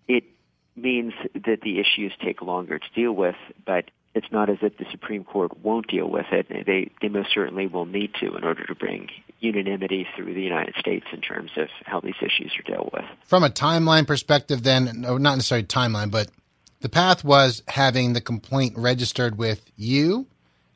it 0.09 0.24
means 0.76 1.12
that 1.34 1.61
the 1.62 1.80
issues 1.80 2.12
take 2.24 2.41
longer 2.43 2.78
to 2.78 2.86
deal 2.95 3.12
with, 3.12 3.36
but 3.66 3.91
it's 4.14 4.30
not 4.32 4.49
as 4.51 4.59
if 4.62 4.76
the 4.78 4.86
Supreme 4.91 5.24
Court 5.24 5.59
won't 5.61 5.86
deal 5.86 6.09
with 6.09 6.26
it. 6.32 6.47
They 6.49 6.91
they 7.01 7.09
most 7.09 7.30
certainly 7.32 7.66
will 7.66 7.86
need 7.86 8.12
to 8.20 8.36
in 8.36 8.45
order 8.45 8.64
to 8.66 8.74
bring 8.74 9.09
unanimity 9.41 10.07
through 10.16 10.34
the 10.34 10.43
United 10.43 10.74
States 10.78 11.07
in 11.12 11.20
terms 11.20 11.51
of 11.57 11.68
how 11.84 12.01
these 12.01 12.16
issues 12.20 12.53
are 12.59 12.70
dealt 12.70 12.93
with. 12.93 13.05
From 13.24 13.43
a 13.43 13.49
timeline 13.49 14.07
perspective, 14.07 14.62
then, 14.62 15.01
not 15.01 15.18
necessarily 15.18 15.66
timeline, 15.66 16.11
but 16.11 16.28
the 16.81 16.89
path 16.89 17.24
was 17.24 17.62
having 17.68 18.12
the 18.12 18.20
complaint 18.20 18.74
registered 18.76 19.39
with 19.39 19.70
you, 19.76 20.26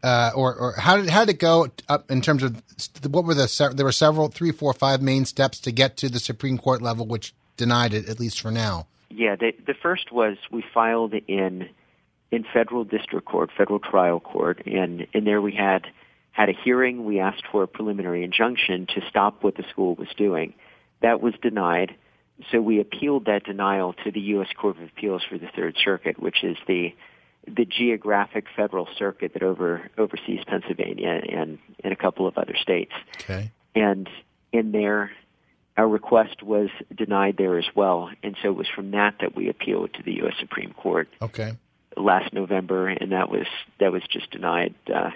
uh, 0.02 0.30
or, 0.34 0.54
or 0.54 0.72
how 0.72 0.96
did 0.96 1.08
how 1.08 1.24
did 1.24 1.36
it 1.36 1.38
go 1.38 1.68
up 1.88 2.10
in 2.10 2.20
terms 2.20 2.42
of 2.42 2.62
what 3.08 3.24
were 3.24 3.34
the 3.34 3.72
there 3.74 3.86
were 3.86 3.92
several 3.92 4.28
three, 4.28 4.52
four, 4.52 4.72
five 4.74 5.00
main 5.00 5.24
steps 5.24 5.58
to 5.60 5.72
get 5.72 5.96
to 5.96 6.08
the 6.08 6.20
Supreme 6.20 6.58
Court 6.58 6.82
level, 6.82 7.06
which 7.06 7.34
denied 7.56 7.94
it 7.94 8.08
at 8.08 8.20
least 8.20 8.40
for 8.40 8.50
now. 8.50 8.86
Yeah, 9.10 9.36
the, 9.36 9.52
the 9.66 9.74
first 9.74 10.12
was 10.12 10.36
we 10.50 10.62
filed 10.74 11.14
in 11.14 11.68
in 12.30 12.44
federal 12.52 12.84
district 12.84 13.26
court, 13.26 13.50
federal 13.56 13.78
trial 13.78 14.20
court, 14.20 14.66
and 14.66 15.06
in 15.14 15.24
there 15.24 15.40
we 15.40 15.52
had 15.54 15.86
had 16.32 16.48
a 16.48 16.52
hearing. 16.52 17.04
We 17.04 17.20
asked 17.20 17.44
for 17.50 17.62
a 17.62 17.68
preliminary 17.68 18.24
injunction 18.24 18.86
to 18.94 19.00
stop 19.08 19.42
what 19.42 19.56
the 19.56 19.64
school 19.70 19.94
was 19.94 20.08
doing. 20.16 20.52
That 21.00 21.22
was 21.22 21.34
denied. 21.40 21.94
So 22.50 22.60
we 22.60 22.80
appealed 22.80 23.26
that 23.26 23.44
denial 23.44 23.94
to 24.04 24.10
the 24.10 24.20
U.S. 24.20 24.48
Court 24.56 24.76
of 24.76 24.82
Appeals 24.82 25.22
for 25.28 25.38
the 25.38 25.48
Third 25.54 25.76
Circuit, 25.82 26.18
which 26.20 26.42
is 26.42 26.56
the 26.66 26.94
the 27.46 27.66
geographic 27.66 28.46
federal 28.56 28.88
circuit 28.98 29.34
that 29.34 29.42
over 29.42 29.90
oversees 29.98 30.40
Pennsylvania 30.46 31.20
and, 31.28 31.58
and 31.82 31.92
a 31.92 31.96
couple 31.96 32.26
of 32.26 32.38
other 32.38 32.56
states. 32.56 32.92
Okay. 33.20 33.50
And 33.74 34.08
in 34.52 34.72
there, 34.72 35.10
our 35.76 35.86
request 35.86 36.42
was 36.42 36.70
denied 36.94 37.36
there 37.36 37.58
as 37.58 37.66
well, 37.74 38.10
and 38.22 38.36
so 38.42 38.48
it 38.48 38.56
was 38.56 38.68
from 38.74 38.92
that 38.92 39.16
that 39.20 39.36
we 39.36 39.48
appealed 39.48 39.92
to 39.94 40.02
the 40.02 40.12
U.S. 40.18 40.34
Supreme 40.38 40.72
Court 40.72 41.08
Okay. 41.20 41.52
last 41.96 42.32
November, 42.32 42.88
and 42.88 43.12
that 43.12 43.28
was 43.28 43.46
that 43.80 43.92
was 43.92 44.02
just 44.10 44.30
denied 44.30 44.74
uh, 44.88 45.10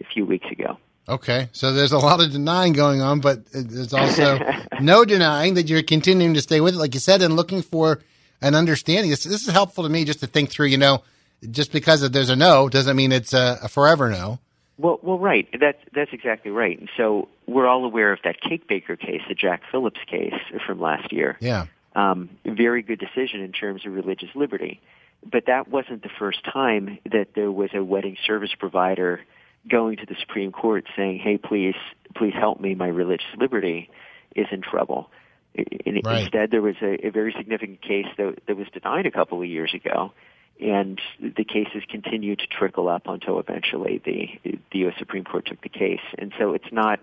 a 0.00 0.04
few 0.12 0.24
weeks 0.24 0.46
ago. 0.50 0.78
Okay. 1.08 1.48
So 1.52 1.72
there's 1.72 1.92
a 1.92 1.98
lot 1.98 2.20
of 2.20 2.32
denying 2.32 2.72
going 2.72 3.00
on, 3.00 3.20
but 3.20 3.44
there's 3.52 3.94
also 3.94 4.38
no 4.80 5.04
denying 5.04 5.54
that 5.54 5.68
you're 5.68 5.82
continuing 5.82 6.34
to 6.34 6.40
stay 6.40 6.60
with 6.60 6.74
it, 6.74 6.78
like 6.78 6.94
you 6.94 7.00
said, 7.00 7.22
and 7.22 7.36
looking 7.36 7.62
for 7.62 8.00
an 8.40 8.54
understanding. 8.54 9.10
This, 9.10 9.24
this 9.24 9.46
is 9.46 9.52
helpful 9.52 9.84
to 9.84 9.90
me 9.90 10.04
just 10.04 10.20
to 10.20 10.26
think 10.26 10.50
through, 10.50 10.66
you 10.66 10.78
know, 10.78 11.02
just 11.50 11.72
because 11.72 12.08
there's 12.10 12.30
a 12.30 12.36
no 12.36 12.68
doesn't 12.68 12.96
mean 12.96 13.12
it's 13.12 13.34
a, 13.34 13.58
a 13.62 13.68
forever 13.68 14.10
no. 14.10 14.40
Well, 14.78 14.98
well, 15.02 15.18
right. 15.18 15.48
That's 15.58 15.78
that's 15.94 16.12
exactly 16.12 16.50
right. 16.50 16.78
And 16.78 16.90
so 16.96 17.28
we're 17.46 17.66
all 17.66 17.84
aware 17.84 18.12
of 18.12 18.18
that 18.24 18.40
cake 18.40 18.68
baker 18.68 18.96
case, 18.96 19.22
the 19.28 19.34
Jack 19.34 19.62
Phillips 19.70 20.00
case 20.06 20.34
from 20.66 20.80
last 20.80 21.12
year. 21.12 21.38
Yeah. 21.40 21.66
Um, 21.94 22.28
very 22.44 22.82
good 22.82 22.98
decision 22.98 23.40
in 23.40 23.52
terms 23.52 23.86
of 23.86 23.94
religious 23.94 24.28
liberty, 24.34 24.82
but 25.24 25.46
that 25.46 25.68
wasn't 25.68 26.02
the 26.02 26.10
first 26.18 26.44
time 26.44 26.98
that 27.10 27.28
there 27.34 27.50
was 27.50 27.70
a 27.72 27.82
wedding 27.82 28.18
service 28.26 28.54
provider 28.58 29.20
going 29.68 29.96
to 29.98 30.06
the 30.06 30.16
Supreme 30.20 30.52
Court 30.52 30.84
saying, 30.96 31.18
"Hey, 31.18 31.38
please, 31.38 31.74
please 32.14 32.34
help 32.34 32.60
me. 32.60 32.74
My 32.74 32.88
religious 32.88 33.26
liberty 33.38 33.90
is 34.34 34.46
in 34.50 34.62
trouble." 34.62 35.10
Right. 35.56 36.22
Instead, 36.22 36.50
there 36.50 36.60
was 36.60 36.76
a, 36.82 37.06
a 37.06 37.10
very 37.10 37.34
significant 37.36 37.80
case 37.80 38.06
that, 38.18 38.40
that 38.46 38.56
was 38.56 38.66
denied 38.74 39.06
a 39.06 39.10
couple 39.10 39.40
of 39.40 39.48
years 39.48 39.72
ago, 39.72 40.12
and 40.60 41.00
the 41.18 41.44
cases 41.44 41.82
continued 41.88 42.40
to 42.40 42.46
trickle 42.46 42.88
up 42.88 43.06
until 43.06 43.38
eventually 43.38 44.00
the 44.04 44.28
the 44.72 44.78
U.S. 44.80 44.94
Supreme 44.98 45.24
Court 45.24 45.46
took 45.46 45.60
the 45.62 45.68
case. 45.68 46.00
And 46.18 46.32
so 46.38 46.52
it's 46.52 46.72
not 46.72 47.00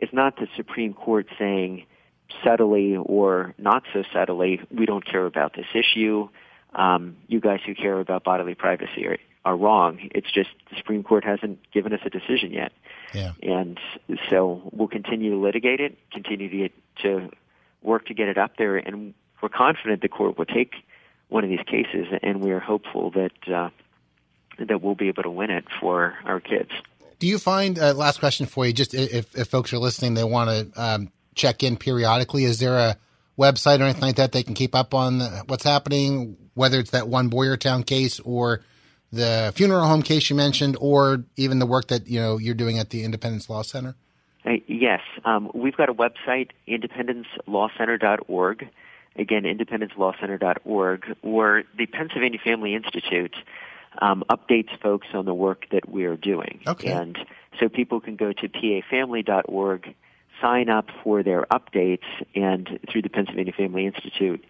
it's 0.00 0.12
not 0.12 0.36
the 0.36 0.48
Supreme 0.56 0.92
Court 0.94 1.26
saying 1.38 1.86
subtly 2.42 2.96
or 2.96 3.54
not 3.58 3.84
so 3.92 4.02
subtly, 4.12 4.60
we 4.70 4.86
don't 4.86 5.04
care 5.04 5.26
about 5.26 5.54
this 5.54 5.66
issue. 5.74 6.28
Um, 6.74 7.16
you 7.28 7.40
guys 7.40 7.60
who 7.64 7.74
care 7.74 7.98
about 8.00 8.24
bodily 8.24 8.54
privacy 8.54 9.06
are, 9.06 9.18
are 9.44 9.56
wrong. 9.56 9.98
It's 10.14 10.30
just 10.30 10.50
the 10.70 10.76
Supreme 10.76 11.02
Court 11.02 11.24
hasn't 11.24 11.58
given 11.72 11.92
us 11.92 12.00
a 12.04 12.10
decision 12.10 12.52
yet. 12.52 12.72
Yeah. 13.12 13.32
And 13.42 13.78
so 14.30 14.62
we'll 14.72 14.88
continue 14.88 15.30
to 15.30 15.36
litigate 15.36 15.80
it, 15.80 15.98
continue 16.10 16.48
to 16.48 16.56
get, 16.56 16.72
to 17.02 17.30
work 17.82 18.06
to 18.06 18.14
get 18.14 18.28
it 18.28 18.38
up 18.38 18.56
there, 18.56 18.76
and 18.76 19.14
we're 19.42 19.48
confident 19.50 20.00
the 20.00 20.08
court 20.08 20.38
will 20.38 20.46
take 20.46 20.72
one 21.28 21.44
of 21.44 21.50
these 21.50 21.64
cases, 21.66 22.06
and 22.22 22.40
we 22.40 22.50
are 22.52 22.60
hopeful 22.60 23.10
that 23.10 23.52
uh, 23.52 23.70
that 24.58 24.80
we'll 24.80 24.94
be 24.94 25.08
able 25.08 25.22
to 25.22 25.30
win 25.30 25.50
it 25.50 25.64
for 25.80 26.14
our 26.24 26.40
kids. 26.40 26.70
Do 27.18 27.26
you 27.26 27.38
find 27.38 27.78
uh, 27.78 27.92
last 27.94 28.20
question 28.20 28.46
for 28.46 28.66
you? 28.66 28.72
Just 28.72 28.94
if, 28.94 29.36
if 29.36 29.48
folks 29.48 29.72
are 29.72 29.78
listening, 29.78 30.14
they 30.14 30.24
want 30.24 30.50
to 30.50 30.82
um, 30.82 31.12
check 31.34 31.62
in 31.62 31.76
periodically. 31.76 32.44
Is 32.44 32.58
there 32.58 32.78
a 32.78 32.96
website 33.38 33.80
or 33.80 33.84
anything 33.84 34.02
like 34.02 34.16
that 34.16 34.32
they 34.32 34.42
can 34.42 34.54
keep 34.54 34.74
up 34.74 34.94
on 34.94 35.20
what's 35.46 35.64
happening, 35.64 36.36
whether 36.54 36.78
it's 36.78 36.90
that 36.90 37.08
one 37.08 37.30
Boyertown 37.30 37.84
case 37.84 38.20
or 38.20 38.62
the 39.14 39.52
funeral 39.54 39.86
home 39.86 40.02
case 40.02 40.30
you 40.30 40.36
mentioned, 40.36 40.76
or 40.80 41.24
even 41.36 41.58
the 41.58 41.66
work 41.66 41.88
that 41.88 42.08
you 42.08 42.20
know 42.20 42.38
you're 42.38 42.54
doing 42.54 42.78
at 42.78 42.90
the 42.90 43.04
Independence 43.04 43.48
Law 43.48 43.62
Center? 43.62 43.94
Uh, 44.44 44.52
yes, 44.66 45.00
um, 45.24 45.50
we've 45.54 45.76
got 45.76 45.88
a 45.88 45.94
website, 45.94 46.50
independencelawcenter.org. 46.68 48.68
Again, 49.16 49.44
independencelawcenter.org, 49.44 51.04
where 51.22 51.64
the 51.78 51.86
Pennsylvania 51.86 52.40
Family 52.42 52.74
Institute 52.74 53.34
um, 54.02 54.24
updates 54.28 54.76
folks 54.80 55.06
on 55.14 55.24
the 55.24 55.34
work 55.34 55.66
that 55.70 55.88
we 55.88 56.04
are 56.04 56.16
doing. 56.16 56.60
Okay. 56.66 56.90
And 56.90 57.16
so 57.60 57.68
people 57.68 58.00
can 58.00 58.16
go 58.16 58.32
to 58.32 58.48
pafamily.org, 58.48 59.94
sign 60.40 60.68
up 60.68 60.86
for 61.02 61.22
their 61.22 61.46
updates, 61.52 62.04
and 62.34 62.80
through 62.90 63.02
the 63.02 63.08
Pennsylvania 63.08 63.52
Family 63.52 63.86
Institute, 63.86 64.44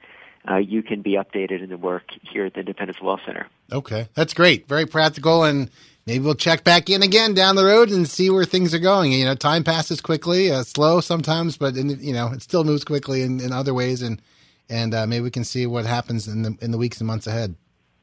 uh, 0.49 0.57
you 0.57 0.83
can 0.83 1.03
be 1.03 1.13
updated 1.13 1.63
in 1.63 1.71
the 1.71 1.77
work 1.77 2.05
here 2.23 2.47
at 2.47 2.55
the 2.55 2.61
Independence 2.61 2.99
Law 3.01 3.19
Center. 3.25 3.47
Okay, 3.73 4.09
that's 4.15 4.35
great. 4.35 4.69
Very 4.69 4.87
practical, 4.87 5.45
and 5.45 5.71
maybe 6.07 6.25
we'll 6.25 6.35
check 6.35 6.65
back 6.65 6.91
in 6.91 7.03
again 7.03 7.35
down 7.35 7.57
the 7.57 7.65
road 7.65 7.91
and 7.91 8.09
see 8.09 8.31
where 8.31 8.45
things 8.45 8.75
are 8.75 8.79
going. 8.79 9.13
You 9.13 9.25
know, 9.25 9.35
time 9.35 9.65
passes 9.65 10.01
quickly, 10.01 10.51
uh, 10.51 10.63
slow 10.63 11.01
sometimes, 11.01 11.57
but 11.57 11.77
in, 11.77 11.91
you 12.01 12.13
know, 12.13 12.33
it 12.33 12.43
still 12.43 12.65
moves 12.65 12.85
quickly 12.85 13.23
in, 13.23 13.41
in 13.41 13.53
other 13.53 13.75
ways, 13.75 14.03
and 14.03 14.21
and 14.69 14.95
uh, 14.95 15.07
maybe 15.07 15.23
we 15.23 15.31
can 15.31 15.45
see 15.45 15.67
what 15.67 15.87
happens 15.87 16.29
in 16.29 16.43
the 16.43 16.57
in 16.61 16.71
the 16.71 16.79
weeks 16.79 17.01
and 17.01 17.07
months 17.07 17.27
ahead. 17.27 17.55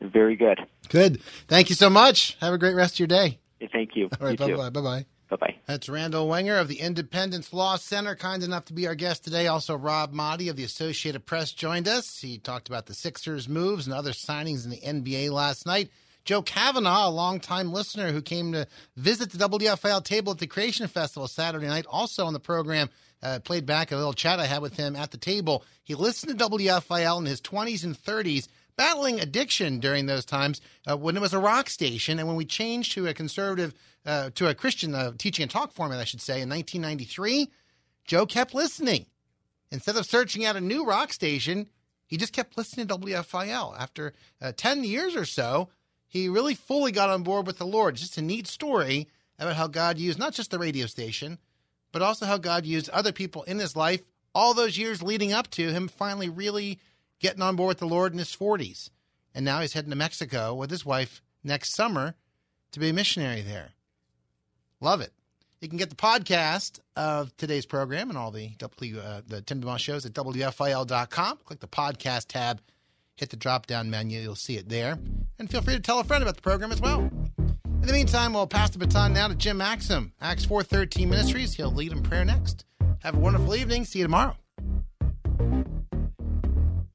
Very 0.01 0.35
good. 0.35 0.59
Good. 0.89 1.21
Thank 1.47 1.69
you 1.69 1.75
so 1.75 1.89
much. 1.89 2.35
Have 2.41 2.53
a 2.53 2.57
great 2.57 2.75
rest 2.75 2.95
of 2.95 2.99
your 2.99 3.07
day. 3.07 3.39
Thank 3.71 3.95
you. 3.95 4.09
All 4.19 4.27
right. 4.27 4.37
Bye 4.37 4.53
bye. 4.53 4.69
Bye 4.69 4.81
bye. 4.81 5.05
Bye 5.31 5.37
bye. 5.37 5.55
That's 5.65 5.87
Randall 5.87 6.27
Wenger 6.27 6.57
of 6.57 6.67
the 6.67 6.81
Independence 6.81 7.53
Law 7.53 7.77
Center, 7.77 8.15
kind 8.15 8.43
enough 8.43 8.65
to 8.65 8.73
be 8.73 8.85
our 8.85 8.95
guest 8.95 9.23
today. 9.23 9.47
Also, 9.47 9.77
Rob 9.77 10.13
Maaddi 10.13 10.49
of 10.49 10.57
the 10.57 10.65
Associated 10.65 11.25
Press 11.25 11.53
joined 11.53 11.87
us. 11.87 12.19
He 12.19 12.37
talked 12.37 12.67
about 12.67 12.85
the 12.85 12.93
Sixers' 12.93 13.47
moves 13.47 13.87
and 13.87 13.93
other 13.93 14.11
signings 14.11 14.65
in 14.65 14.71
the 14.71 14.81
NBA 14.81 15.31
last 15.31 15.65
night. 15.65 15.89
Joe 16.25 16.41
Kavanaugh, 16.41 17.07
a 17.07 17.09
longtime 17.09 17.71
listener 17.71 18.11
who 18.11 18.21
came 18.21 18.51
to 18.51 18.67
visit 18.97 19.31
the 19.31 19.49
WFIL 19.49 20.03
table 20.03 20.33
at 20.33 20.39
the 20.39 20.47
Creation 20.47 20.87
Festival 20.87 21.29
Saturday 21.29 21.67
night, 21.67 21.85
also 21.89 22.25
on 22.25 22.33
the 22.33 22.39
program, 22.39 22.89
uh, 23.23 23.39
played 23.39 23.65
back 23.65 23.93
a 23.93 23.95
little 23.95 24.13
chat 24.13 24.37
I 24.37 24.47
had 24.47 24.61
with 24.61 24.75
him 24.75 24.97
at 24.97 25.11
the 25.11 25.17
table. 25.17 25.63
He 25.83 25.95
listened 25.95 26.37
to 26.37 26.49
WFIL 26.49 27.19
in 27.19 27.25
his 27.25 27.39
20s 27.39 27.85
and 27.85 27.95
30s, 27.95 28.49
battling 28.75 29.21
addiction 29.21 29.79
during 29.79 30.07
those 30.07 30.25
times 30.25 30.59
uh, 30.85 30.97
when 30.97 31.15
it 31.15 31.21
was 31.21 31.33
a 31.33 31.39
rock 31.39 31.69
station. 31.69 32.19
And 32.19 32.27
when 32.27 32.37
we 32.37 32.45
changed 32.45 32.91
to 32.93 33.07
a 33.07 33.13
conservative, 33.13 33.73
uh, 34.05 34.31
to 34.35 34.47
a 34.47 34.55
Christian 34.55 34.95
uh, 34.95 35.11
teaching 35.17 35.43
and 35.43 35.51
talk 35.51 35.71
format, 35.71 35.99
I 35.99 36.05
should 36.05 36.21
say, 36.21 36.41
in 36.41 36.49
1993, 36.49 37.49
Joe 38.05 38.25
kept 38.25 38.53
listening. 38.53 39.05
Instead 39.71 39.95
of 39.95 40.05
searching 40.05 40.45
out 40.45 40.55
a 40.55 40.61
new 40.61 40.85
rock 40.85 41.13
station, 41.13 41.67
he 42.05 42.17
just 42.17 42.33
kept 42.33 42.57
listening 42.57 42.87
to 42.87 42.97
WFIL. 42.97 43.79
After 43.79 44.13
uh, 44.41 44.51
10 44.55 44.83
years 44.83 45.15
or 45.15 45.25
so, 45.25 45.69
he 46.07 46.27
really 46.27 46.55
fully 46.55 46.91
got 46.91 47.09
on 47.09 47.23
board 47.23 47.47
with 47.47 47.57
the 47.57 47.65
Lord. 47.65 47.93
It's 47.93 48.01
just 48.01 48.17
a 48.17 48.21
neat 48.21 48.47
story 48.47 49.07
about 49.39 49.55
how 49.55 49.67
God 49.67 49.97
used 49.97 50.19
not 50.19 50.33
just 50.33 50.51
the 50.51 50.59
radio 50.59 50.87
station, 50.87 51.37
but 51.91 52.01
also 52.01 52.25
how 52.25 52.37
God 52.37 52.65
used 52.65 52.89
other 52.89 53.11
people 53.13 53.43
in 53.43 53.59
his 53.59 53.75
life 53.75 54.01
all 54.35 54.53
those 54.53 54.77
years 54.77 55.01
leading 55.01 55.31
up 55.33 55.49
to 55.51 55.71
him 55.71 55.87
finally 55.87 56.29
really 56.29 56.79
getting 57.19 57.41
on 57.41 57.55
board 57.55 57.69
with 57.69 57.79
the 57.79 57.87
Lord 57.87 58.11
in 58.11 58.19
his 58.19 58.35
40s. 58.35 58.89
And 59.33 59.45
now 59.45 59.61
he's 59.61 59.73
heading 59.73 59.91
to 59.91 59.95
Mexico 59.95 60.53
with 60.53 60.69
his 60.69 60.85
wife 60.85 61.21
next 61.43 61.73
summer 61.73 62.15
to 62.71 62.79
be 62.79 62.89
a 62.89 62.93
missionary 62.93 63.41
there. 63.41 63.69
Love 64.81 65.01
it. 65.01 65.13
You 65.61 65.69
can 65.69 65.77
get 65.77 65.91
the 65.91 65.95
podcast 65.95 66.79
of 66.95 67.35
today's 67.37 67.67
program 67.67 68.09
and 68.09 68.17
all 68.17 68.31
the 68.31 68.49
W, 68.57 68.99
uh, 68.99 69.21
the 69.27 69.41
Tim 69.41 69.61
DeMoss 69.61 69.77
shows 69.77 70.05
at 70.07 70.13
WFIL.com. 70.13 71.37
Click 71.45 71.59
the 71.59 71.67
podcast 71.67 72.25
tab, 72.29 72.59
hit 73.15 73.29
the 73.29 73.37
drop 73.37 73.67
down 73.67 73.91
menu. 73.91 74.19
You'll 74.19 74.35
see 74.35 74.57
it 74.57 74.67
there. 74.67 74.97
And 75.37 75.49
feel 75.49 75.61
free 75.61 75.75
to 75.75 75.79
tell 75.79 75.99
a 75.99 76.03
friend 76.03 76.23
about 76.23 76.35
the 76.35 76.41
program 76.41 76.71
as 76.71 76.81
well. 76.81 77.11
In 77.81 77.87
the 77.87 77.93
meantime, 77.93 78.33
we'll 78.33 78.47
pass 78.47 78.71
the 78.71 78.79
baton 78.79 79.13
now 79.13 79.27
to 79.27 79.35
Jim 79.35 79.57
Maxim, 79.57 80.13
Acts 80.19 80.45
413 80.45 81.09
Ministries. 81.09 81.53
He'll 81.53 81.71
lead 81.71 81.91
in 81.91 82.01
prayer 82.01 82.25
next. 82.25 82.65
Have 82.99 83.15
a 83.15 83.19
wonderful 83.19 83.55
evening. 83.55 83.85
See 83.85 83.99
you 83.99 84.05
tomorrow. 84.05 84.35